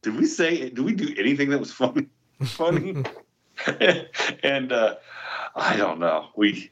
"Did 0.04 0.16
we 0.16 0.28
say? 0.28 0.70
Did 0.70 0.80
we 0.80 0.94
do 0.94 1.16
anything 1.18 1.50
that 1.50 1.60
was 1.60 1.72
funny? 1.72 2.08
Funny?" 2.44 3.04
and 4.44 4.72
uh, 4.72 4.96
I 5.56 5.76
don't 5.78 6.00
know. 6.00 6.28
We, 6.36 6.72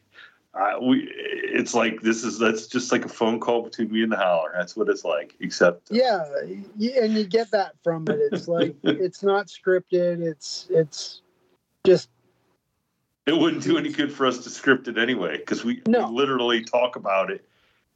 I, 0.54 0.78
we. 0.78 1.10
It's 1.16 1.74
like 1.74 2.02
this 2.02 2.24
is 2.24 2.40
that's 2.40 2.68
just 2.68 2.92
like 2.92 3.06
a 3.06 3.10
phone 3.10 3.40
call 3.40 3.62
between 3.64 3.92
me 3.92 4.04
and 4.04 4.12
the 4.12 4.18
howler. 4.18 4.52
That's 4.56 4.76
what 4.76 4.90
it's 4.90 5.04
like. 5.06 5.36
Except, 5.40 5.92
uh, 5.92 5.96
Yeah, 5.96 6.26
y- 6.78 6.94
and 7.02 7.14
you 7.14 7.24
get 7.26 7.52
that 7.52 7.74
from 7.84 8.08
it. 8.10 8.20
It's 8.32 8.48
like 8.48 8.76
it's 8.84 9.24
not 9.24 9.48
scripted. 9.48 10.22
It's 10.22 10.68
it's 10.70 11.22
just 11.86 12.10
it 13.26 13.38
wouldn't 13.38 13.64
do 13.64 13.78
any 13.78 13.90
good 13.90 14.12
for 14.12 14.26
us 14.26 14.40
to 14.40 14.50
script 14.50 14.88
it 14.88 14.98
anyway 14.98 15.38
because 15.38 15.64
we, 15.64 15.82
No. 15.88 16.10
we 16.10 16.16
literally 16.16 16.64
talk 16.64 16.98
about 16.98 17.32
it 17.32 17.46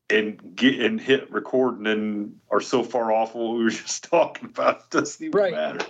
and 0.09 0.55
get 0.55 0.79
and 0.79 1.01
hit 1.01 1.29
record 1.31 1.77
and 1.77 1.85
then 1.85 2.39
are 2.49 2.61
so 2.61 2.81
far 2.81 3.11
off 3.11 3.31
of 3.31 3.41
what 3.41 3.57
we 3.57 3.63
were 3.65 3.69
just 3.85 4.05
talking 4.05 4.45
about. 4.45 4.77
It 4.77 4.89
doesn't 4.91 5.25
even 5.25 5.37
Right. 5.37 5.51
matter. 5.53 5.85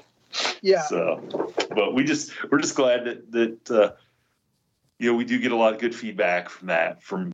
Yeah. 0.62 0.82
So, 0.84 1.52
but 1.76 1.94
we 1.94 2.04
just 2.04 2.32
we're 2.52 2.60
just 2.60 2.76
glad 2.76 3.06
that 3.06 3.32
that 3.32 3.72
uh, 3.72 3.92
you 5.00 5.12
know 5.12 5.18
we 5.18 5.26
do 5.26 5.40
get 5.40 5.52
a 5.52 5.56
lot 5.56 5.74
of 5.74 5.80
good 5.80 5.96
feedback 5.96 6.50
from 6.50 6.68
that. 6.68 7.04
From 7.04 7.32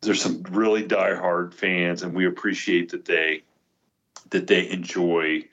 there's 0.00 0.22
some 0.22 0.42
really 0.50 0.82
diehard 0.82 1.54
fans, 1.54 2.02
and 2.02 2.14
we 2.14 2.26
appreciate 2.26 2.90
that 2.90 3.04
they 3.04 3.42
that 4.30 4.46
they 4.46 4.68
enjoy 4.70 5.44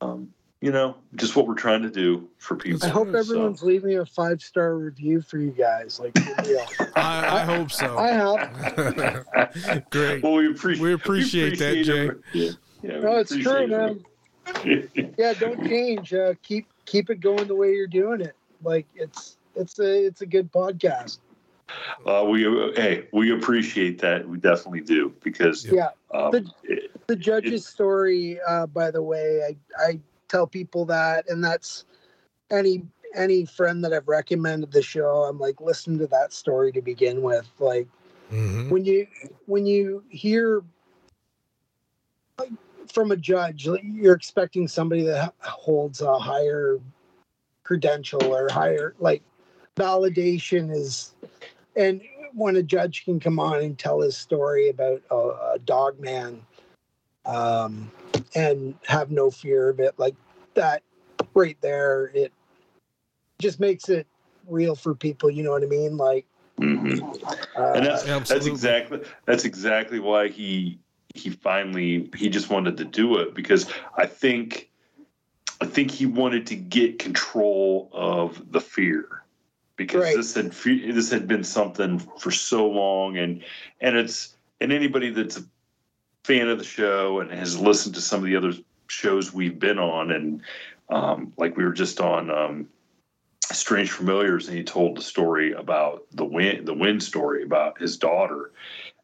um, 0.00 0.32
you 0.60 0.72
know, 0.72 0.96
just 1.14 1.36
what 1.36 1.46
we're 1.46 1.54
trying 1.54 1.82
to 1.82 1.90
do 1.90 2.28
for 2.38 2.56
people. 2.56 2.84
I 2.84 2.90
hope 2.90 3.10
So- 3.12 3.18
everyone's 3.18 3.62
leaving 3.62 3.96
a 3.98 4.04
five 4.04 4.42
star 4.42 4.76
review 4.76 5.20
for 5.20 5.38
you 5.38 5.50
guys. 5.52 6.00
Like. 6.00 6.12
I, 6.96 7.40
I 7.40 7.44
hope 7.44 7.70
so. 7.70 7.96
I 7.96 8.08
have. 8.08 9.84
Great. 9.90 10.22
Well, 10.22 10.34
we 10.34 10.50
appreciate 10.50 10.82
We 10.82 10.92
appreciate 10.94 11.58
that, 11.58 11.84
Jay. 11.84 12.10
Yeah, 12.32 12.50
yeah, 12.82 13.00
No, 13.00 13.16
it's 13.18 13.36
true, 13.36 13.66
man. 13.68 13.88
it. 13.90 14.02
Yeah, 15.18 15.32
don't 15.34 15.66
change. 15.68 16.14
Uh, 16.14 16.34
keep 16.42 16.68
keep 16.84 17.10
it 17.10 17.20
going 17.20 17.48
the 17.48 17.54
way 17.54 17.74
you're 17.74 17.88
doing 17.88 18.20
it. 18.20 18.36
Like 18.62 18.86
it's 18.94 19.36
it's 19.56 19.78
a 19.80 20.06
it's 20.06 20.20
a 20.20 20.26
good 20.26 20.52
podcast. 20.52 21.18
Uh, 22.06 22.24
we 22.28 22.42
hey, 22.76 23.08
we 23.12 23.32
appreciate 23.32 23.98
that. 24.00 24.28
We 24.28 24.38
definitely 24.38 24.80
do 24.82 25.12
because 25.22 25.66
Yeah. 25.66 25.90
um, 26.12 26.30
The- 26.30 26.50
it- 26.62 26.90
The 27.08 27.16
judge's 27.16 27.66
story, 27.66 28.38
uh, 28.46 28.66
by 28.66 28.90
the 28.90 29.02
way, 29.02 29.42
I 29.42 29.56
I 29.82 30.00
tell 30.28 30.46
people 30.46 30.84
that, 30.86 31.28
and 31.28 31.42
that's 31.42 31.84
any 32.50 32.86
any 33.14 33.44
friend 33.46 33.82
that 33.84 33.92
I've 33.92 34.06
recommended 34.08 34.70
the 34.70 34.82
show. 34.82 35.24
I'm 35.24 35.38
like, 35.40 35.60
listen 35.60 35.98
to 35.98 36.06
that 36.08 36.32
story 36.32 36.70
to 36.72 36.82
begin 36.82 37.22
with. 37.22 37.50
Like 37.58 37.88
Mhm. 38.30 38.70
when 38.70 38.84
you 38.84 39.06
when 39.46 39.66
you 39.66 40.04
hear 40.10 40.62
like, 42.38 42.52
from 42.92 43.12
a 43.12 43.16
judge, 43.16 43.66
you're 43.82 44.14
expecting 44.14 44.68
somebody 44.68 45.02
that 45.02 45.34
holds 45.40 46.00
a 46.00 46.18
higher 46.18 46.78
credential 47.64 48.24
or 48.24 48.48
higher 48.50 48.94
like 48.98 49.22
validation 49.76 50.74
is, 50.74 51.14
and 51.76 52.00
when 52.34 52.56
a 52.56 52.62
judge 52.62 53.04
can 53.04 53.20
come 53.20 53.38
on 53.38 53.60
and 53.60 53.78
tell 53.78 54.00
his 54.00 54.16
story 54.16 54.68
about 54.68 55.02
a, 55.10 55.16
a 55.54 55.58
dog 55.64 55.98
man, 56.00 56.40
um, 57.26 57.90
and 58.34 58.74
have 58.86 59.10
no 59.10 59.30
fear 59.30 59.68
of 59.68 59.80
it, 59.80 59.98
like 59.98 60.14
that, 60.54 60.82
right 61.34 61.58
there, 61.60 62.10
it 62.14 62.32
just 63.38 63.60
makes 63.60 63.88
it 63.88 64.06
real 64.46 64.74
for 64.74 64.94
people. 64.94 65.30
You 65.30 65.42
know 65.42 65.52
what 65.52 65.62
I 65.62 65.66
mean? 65.66 65.96
Like. 65.96 66.26
mhm. 66.58 67.02
Uh, 67.56 67.72
and 67.74 67.86
that's 67.86 68.02
that's 68.28 68.46
exactly 68.46 69.00
that's 69.26 69.44
exactly 69.44 70.00
why 70.00 70.28
he 70.28 70.78
he 71.18 71.30
finally 71.30 72.10
he 72.16 72.28
just 72.28 72.50
wanted 72.50 72.76
to 72.78 72.84
do 72.84 73.18
it 73.18 73.34
because 73.34 73.70
I 73.96 74.06
think 74.06 74.70
I 75.60 75.66
think 75.66 75.90
he 75.90 76.06
wanted 76.06 76.46
to 76.48 76.56
get 76.56 76.98
control 76.98 77.90
of 77.92 78.52
the 78.52 78.60
fear 78.60 79.22
because 79.76 80.02
Right. 80.02 80.16
this 80.16 80.34
had 80.34 80.52
this 80.52 81.10
had 81.10 81.26
been 81.26 81.44
something 81.44 81.98
for 81.98 82.30
so 82.30 82.68
long 82.68 83.16
and 83.16 83.42
and 83.80 83.96
it's 83.96 84.36
and 84.60 84.72
anybody 84.72 85.10
that's 85.10 85.38
a 85.38 85.44
fan 86.24 86.48
of 86.48 86.58
the 86.58 86.64
show 86.64 87.20
and 87.20 87.30
has 87.30 87.58
listened 87.58 87.94
to 87.94 88.00
some 88.00 88.20
of 88.20 88.26
the 88.26 88.36
other 88.36 88.52
shows 88.88 89.32
we've 89.32 89.58
been 89.58 89.78
on 89.78 90.10
and 90.10 90.42
um, 90.90 91.32
like 91.36 91.56
we 91.56 91.64
were 91.64 91.72
just 91.72 92.00
on 92.00 92.30
um, 92.30 92.68
Strange 93.52 93.90
Familiars 93.90 94.48
and 94.48 94.56
he 94.56 94.64
told 94.64 94.96
the 94.96 95.02
story 95.02 95.52
about 95.52 96.04
the 96.12 96.24
wind 96.24 96.66
the 96.66 96.74
wind 96.74 97.02
story 97.02 97.42
about 97.42 97.78
his 97.78 97.96
daughter 97.96 98.52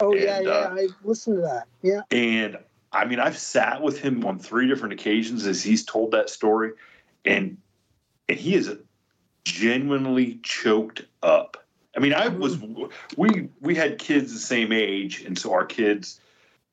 Oh 0.00 0.14
yeah, 0.14 0.38
And, 0.38 0.46
yeah. 0.46 0.52
uh, 0.52 0.76
I 0.78 0.88
listened 1.02 1.36
to 1.36 1.42
that. 1.42 1.66
Yeah. 1.82 2.00
and 2.10 2.58
I 2.92 3.04
mean, 3.04 3.18
I've 3.18 3.38
sat 3.38 3.82
with 3.82 3.98
him 3.98 4.24
on 4.24 4.38
three 4.38 4.68
different 4.68 4.92
occasions 4.92 5.46
as 5.46 5.62
he's 5.62 5.84
told 5.84 6.12
that 6.12 6.30
story, 6.30 6.72
and 7.24 7.58
and 8.28 8.38
he 8.38 8.54
is 8.54 8.72
genuinely 9.44 10.40
choked 10.42 11.02
up. 11.22 11.56
I 11.96 12.00
mean, 12.00 12.14
I 12.14 12.28
was 12.28 12.58
we 13.16 13.48
we 13.60 13.74
had 13.74 13.98
kids 13.98 14.32
the 14.32 14.38
same 14.38 14.72
age, 14.72 15.22
and 15.22 15.38
so 15.38 15.52
our 15.52 15.64
kids, 15.66 16.20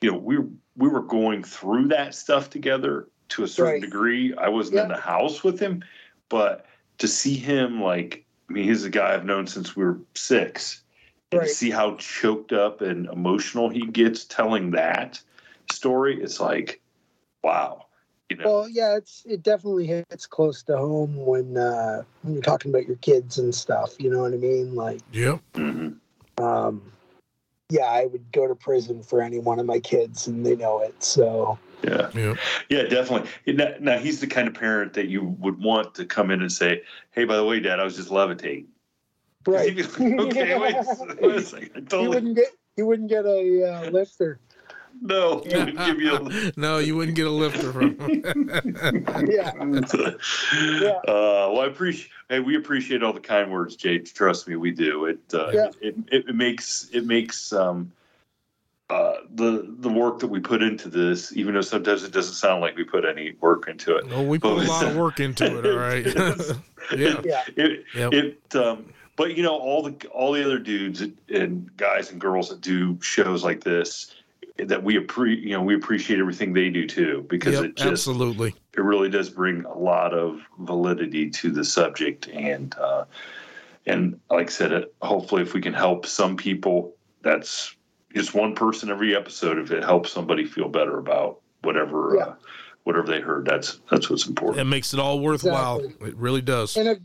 you 0.02 0.12
know, 0.12 0.18
we 0.18 0.38
we 0.76 0.88
were 0.88 1.02
going 1.02 1.44
through 1.44 1.90
that 1.90 2.16
stuff 2.16 2.50
together 2.50 3.08
to 3.30 3.44
a 3.44 3.48
certain 3.48 3.74
Right. 3.74 3.82
degree. 3.82 4.34
I 4.36 4.50
wasn't 4.50 4.80
in 4.80 4.88
the 4.90 4.98
house 4.98 5.44
with 5.44 5.60
him, 5.60 5.84
but 6.30 6.66
to 6.98 7.08
see 7.08 7.36
him 7.36 7.82
like, 7.82 8.26
I 8.50 8.54
mean, 8.54 8.64
he's 8.66 8.84
a 8.84 8.90
guy 8.90 9.14
I've 9.14 9.26
known 9.26 9.48
since 9.48 9.76
we 9.76 9.84
were 9.84 10.00
six, 10.16 10.81
and 11.32 11.40
Right. 11.40 11.48
to 11.48 11.54
see 11.54 11.70
how 11.70 11.96
choked 11.96 12.52
up 12.52 12.82
and 12.82 13.08
emotional 13.08 13.70
he 13.70 13.86
gets 13.86 14.26
telling 14.26 14.72
that 14.72 15.22
story, 15.72 16.22
it's 16.22 16.40
like, 16.40 16.82
wow, 17.44 17.86
you 18.30 18.38
know. 18.38 18.44
Well, 18.46 18.70
yeah, 18.70 18.98
it's 18.98 19.24
it 19.26 19.44
definitely 19.44 19.88
hits 19.88 20.26
close 20.26 20.62
to 20.64 20.78
home 20.78 21.16
when 21.26 21.58
uh 21.58 22.04
when 22.22 22.34
you're 22.34 22.44
talking 22.44 22.72
about 22.72 22.88
your 22.88 22.98
kids 22.98 23.38
and 23.38 23.54
stuff. 23.56 23.96
You 24.00 24.10
know 24.10 24.22
what 24.22 24.34
I 24.34 24.38
mean? 24.38 24.76
Like, 24.76 25.02
Yep. 25.14 25.40
Mhm. 25.54 25.98
um, 26.38 26.92
yeah, 27.70 27.86
I 27.86 28.06
would 28.06 28.32
go 28.34 28.48
to 28.48 28.56
prison 28.56 29.02
for 29.02 29.22
any 29.22 29.40
one 29.40 29.60
of 29.60 29.66
my 29.66 29.80
kids, 29.80 30.28
and 30.28 30.46
they 30.46 30.56
know 30.56 30.82
it. 30.82 31.02
So 31.02 31.58
Yeah, 31.84 32.12
Yep. 32.14 32.38
yeah, 32.70 32.84
definitely. 32.84 33.30
Now, 33.54 33.74
now 33.80 33.98
he's 33.98 34.20
the 34.20 34.28
kind 34.28 34.48
of 34.48 34.54
parent 34.54 34.94
that 34.94 35.08
you 35.08 35.24
would 35.40 35.64
want 35.64 35.96
to 35.96 36.06
come 36.06 36.30
in 36.30 36.42
and 36.42 36.52
say, 36.52 36.84
"Hey, 37.10 37.24
by 37.24 37.38
the 37.38 37.44
way, 37.46 37.60
Dad, 37.60 37.80
I 37.80 37.84
was 37.84 37.96
just 37.96 38.12
levitating." 38.12 38.68
Right. 39.48 39.68
He'd 39.74 39.76
be 39.76 39.84
like, 39.84 40.20
okay, 40.28 40.60
wait, 40.60 40.76
a- 40.76 41.18
wait 41.22 41.36
a 41.36 41.42
second. 41.42 41.72
I 41.76 41.80
he 41.80 41.86
totally 41.86 42.08
wouldn't 42.10 42.36
get 42.36 42.48
he 42.76 42.84
wouldn't 42.84 43.10
get 43.10 43.26
a 43.26 43.64
uh, 43.64 43.90
lifter. 43.90 44.40
no. 45.02 45.42
He 45.46 45.56
wouldn't 45.56 45.78
give 45.80 46.00
you 46.00 46.16
a 46.16 46.52
no, 46.60 46.78
you 46.80 46.96
wouldn't 46.96 47.16
get 47.18 47.28
a 47.28 47.32
lifter 47.32 47.72
from 47.72 47.98
him. 48.00 48.24
Yeah. 49.28 49.52
Uh, 51.08 51.50
well, 51.52 51.62
I 51.62 51.66
appreciate. 51.68 52.10
Hey, 52.30 52.40
we 52.40 52.56
appreciate 52.56 53.04
all 53.04 53.14
the 53.14 53.20
kind 53.20 53.52
words, 53.52 53.76
Jay. 53.76 54.00
Trust 54.00 54.48
me, 54.48 54.56
we 54.56 54.72
do. 54.72 55.06
It 55.06 55.20
uh, 55.34 55.52
Yeah. 55.54 55.68
it, 55.82 55.96
it 56.12 56.26
it 56.30 56.36
makes 56.36 56.90
it 56.94 57.06
makes 57.06 57.52
um 57.54 57.92
uh 58.90 59.14
the 59.36 59.74
the 59.80 59.90
work 59.90 60.20
that 60.20 60.28
we 60.28 60.40
put 60.40 60.62
into 60.62 60.90
this, 60.90 61.36
even 61.36 61.54
though 61.54 61.62
sometimes 61.62 62.04
it 62.04 62.12
doesn't 62.12 62.34
sound 62.36 62.62
like 62.62 62.76
we 62.76 62.84
put 62.84 63.06
any 63.06 63.36
work 63.42 63.68
into 63.68 63.96
it. 63.96 64.08
no, 64.08 64.22
we 64.22 64.38
put 64.40 64.52
a 64.52 64.68
lot 64.68 64.86
of 64.86 64.96
work 64.96 65.20
into 65.20 65.46
it. 65.46 65.66
All 65.66 65.78
right. 65.78 66.06
yeah. 66.98 67.22
Yeah. 67.24 67.44
It 67.56 67.86
Yep. 67.96 68.14
it 68.14 68.56
um 68.56 68.86
but 69.16 69.36
you 69.36 69.44
know 69.44 69.56
all 69.58 69.84
the 69.84 70.08
all 70.10 70.32
the 70.34 70.44
other 70.44 70.60
dudes 70.60 71.02
and 71.30 71.76
guys 71.78 72.12
and 72.12 72.20
girls 72.20 72.50
that 72.50 72.62
do 72.62 73.00
shows 73.02 73.44
like 73.44 73.64
this 73.64 74.16
that 74.58 74.84
we 74.84 74.98
appre- 74.98 75.42
you 75.42 75.52
know 75.52 75.62
we 75.62 75.76
appreciate 75.76 76.20
everything 76.20 76.54
they 76.54 76.70
do 76.70 76.86
too 76.88 77.26
because 77.30 77.56
Yep. 77.56 77.64
it 77.64 77.76
just 77.78 77.88
Absolutely. 78.08 78.54
it 78.74 78.82
really 78.82 79.10
does 79.10 79.30
bring 79.30 79.64
a 79.66 79.78
lot 79.78 80.14
of 80.14 80.42
validity 80.60 81.30
to 81.32 81.52
the 81.52 81.64
subject 81.64 82.28
and 82.30 82.76
uh, 82.78 83.06
and 83.88 84.20
like 84.30 84.48
I 84.48 84.52
said, 84.52 84.72
it, 84.74 84.94
hopefully 85.02 85.42
if 85.42 85.56
we 85.56 85.62
can 85.62 85.74
help 85.74 86.06
some 86.06 86.38
people, 86.38 86.94
that's 87.24 87.76
just 88.14 88.36
one 88.36 88.54
person 88.54 88.92
every 88.92 89.16
episode. 89.16 89.58
If 89.58 89.72
it 89.72 89.84
helps 89.84 90.12
somebody 90.12 90.46
feel 90.46 90.70
better 90.70 91.00
about 91.00 91.40
whatever 91.64 92.16
Yeah. 92.16 92.24
uh, 92.26 92.36
whatever 92.84 93.08
they 93.08 93.22
heard, 93.22 93.46
that's 93.46 93.80
that's 93.90 94.08
what's 94.10 94.28
important. 94.28 94.60
It 94.62 94.66
makes 94.70 94.94
it 94.94 95.00
all 95.00 95.20
worthwhile. 95.20 95.80
Exactly. 95.80 96.10
It 96.10 96.18
really 96.18 96.42
does. 96.42 96.78
And 96.78 96.90
I've 96.90 97.00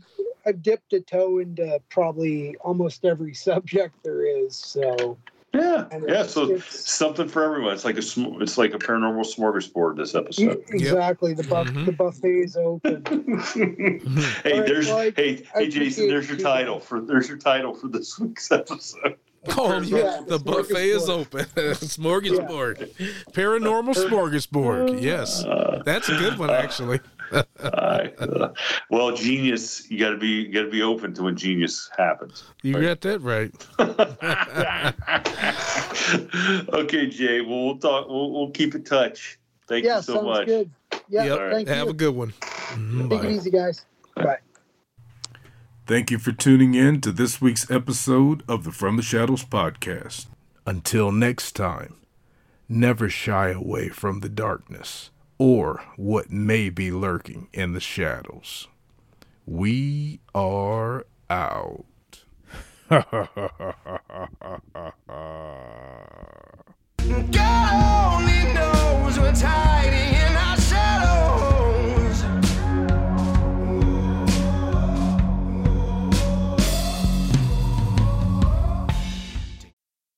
I've 0.47 0.61
dipped 0.63 0.93
a 0.93 1.01
toe 1.01 1.39
into 1.39 1.79
probably 1.89 2.55
almost 2.61 3.03
every 3.05 3.33
subject 3.47 3.95
there 4.03 4.25
is. 4.25 4.55
So 4.55 5.17
Yeah, 5.53 5.87
and 5.91 6.03
yeah. 6.03 6.09
it's- 6.21 6.33
So 6.33 6.43
it's- 6.51 6.89
something 6.89 7.27
for 7.27 7.43
everyone. 7.43 7.73
It's 7.73 7.85
like 7.85 7.97
a 7.97 8.01
sm- 8.01 8.41
it's 8.41 8.57
like 8.57 8.73
a 8.73 8.79
paranormal 8.79 9.25
smorgasbord. 9.35 9.97
This 9.97 10.13
episode. 10.15 10.63
exactly 10.69 11.33
the 11.33 11.43
buff 11.43 11.67
Mhm. 11.67 11.85
the 11.85 11.91
buffet 11.91 12.39
is 12.43 12.55
open. 12.57 13.03
hey, 14.43 14.51
All 14.53 14.59
right, 14.59 14.67
there's 14.67 14.87
well, 14.87 14.97
I- 14.99 15.13
hey 15.15 15.43
I 15.55 15.59
hey 15.59 15.69
Jason. 15.69 16.07
There's 16.07 16.29
your 16.29 16.37
title 16.37 16.79
for 16.79 17.01
there's 17.01 17.27
your 17.27 17.37
title 17.37 17.73
for 17.73 17.87
this 17.87 18.17
week's 18.19 18.51
episode. 18.61 19.15
Oh, 19.57 19.79
yeah. 19.79 19.97
Yeah, 19.97 20.21
The 20.27 20.39
buffet 20.39 20.89
is 20.89 21.07
open. 21.07 21.45
smorgasbord. 21.45 22.89
Paranormal 23.31 23.95
smorgasbord. 23.95 25.01
Yes. 25.01 25.43
Uh, 25.45 25.81
That's 25.85 26.09
a 26.09 26.17
good 26.17 26.37
one, 26.37 26.49
actually. 26.49 26.99
I, 27.31 28.11
uh, 28.19 28.53
well, 28.89 29.15
genius. 29.15 29.89
You 29.89 29.99
got 29.99 30.11
to 30.11 30.17
be 30.17 30.47
got 30.47 30.63
to 30.63 30.69
be 30.69 30.81
open 30.81 31.13
to 31.15 31.23
when 31.23 31.35
genius 31.35 31.89
happens. 31.97 32.43
You 32.63 32.81
got 32.81 33.01
that 33.01 33.21
right. 33.21 33.51
okay, 36.73 37.07
Jay. 37.07 37.41
Well, 37.41 37.65
we'll 37.65 37.77
talk. 37.77 38.07
We'll, 38.07 38.31
we'll 38.31 38.51
keep 38.51 38.75
in 38.75 38.83
touch. 38.83 39.39
Thank 39.67 39.85
yeah, 39.85 39.97
you 39.97 40.03
so 40.03 40.13
sounds 40.15 40.25
much. 40.25 40.45
good. 40.47 40.71
Yeah, 41.09 41.25
Yep. 41.25 41.51
thank 41.51 41.67
Have 41.67 41.85
you. 41.87 41.91
a 41.91 41.93
good 41.93 42.15
one. 42.15 42.33
Take 43.09 43.23
it 43.23 43.31
easy, 43.31 43.51
guys. 43.51 43.85
Bye. 44.15 44.37
Thank 45.85 46.11
you 46.11 46.19
for 46.19 46.31
tuning 46.31 46.73
in 46.73 47.01
to 47.01 47.11
this 47.11 47.39
week's 47.41 47.69
episode 47.71 48.43
of 48.47 48.63
the 48.63 48.71
From 48.71 48.97
the 48.97 49.03
Shadows 49.03 49.43
podcast. 49.45 50.27
Until 50.65 51.11
next 51.13 51.53
time, 51.53 51.95
never 52.67 53.07
shy 53.07 53.49
away 53.49 53.87
from 53.89 54.19
the 54.19 54.27
darkness 54.29 55.11
or 55.37 55.81
what 55.95 56.31
may 56.31 56.69
be 56.69 56.91
lurking 56.91 57.47
in 57.53 57.73
the 57.73 57.79
shadows. 57.79 58.67
We 59.45 60.19
are 60.33 61.05
out. 61.29 61.85
God 62.89 63.05
only 68.13 68.53
knows 68.53 69.19
what's 69.19 69.41
hiding 69.41 69.66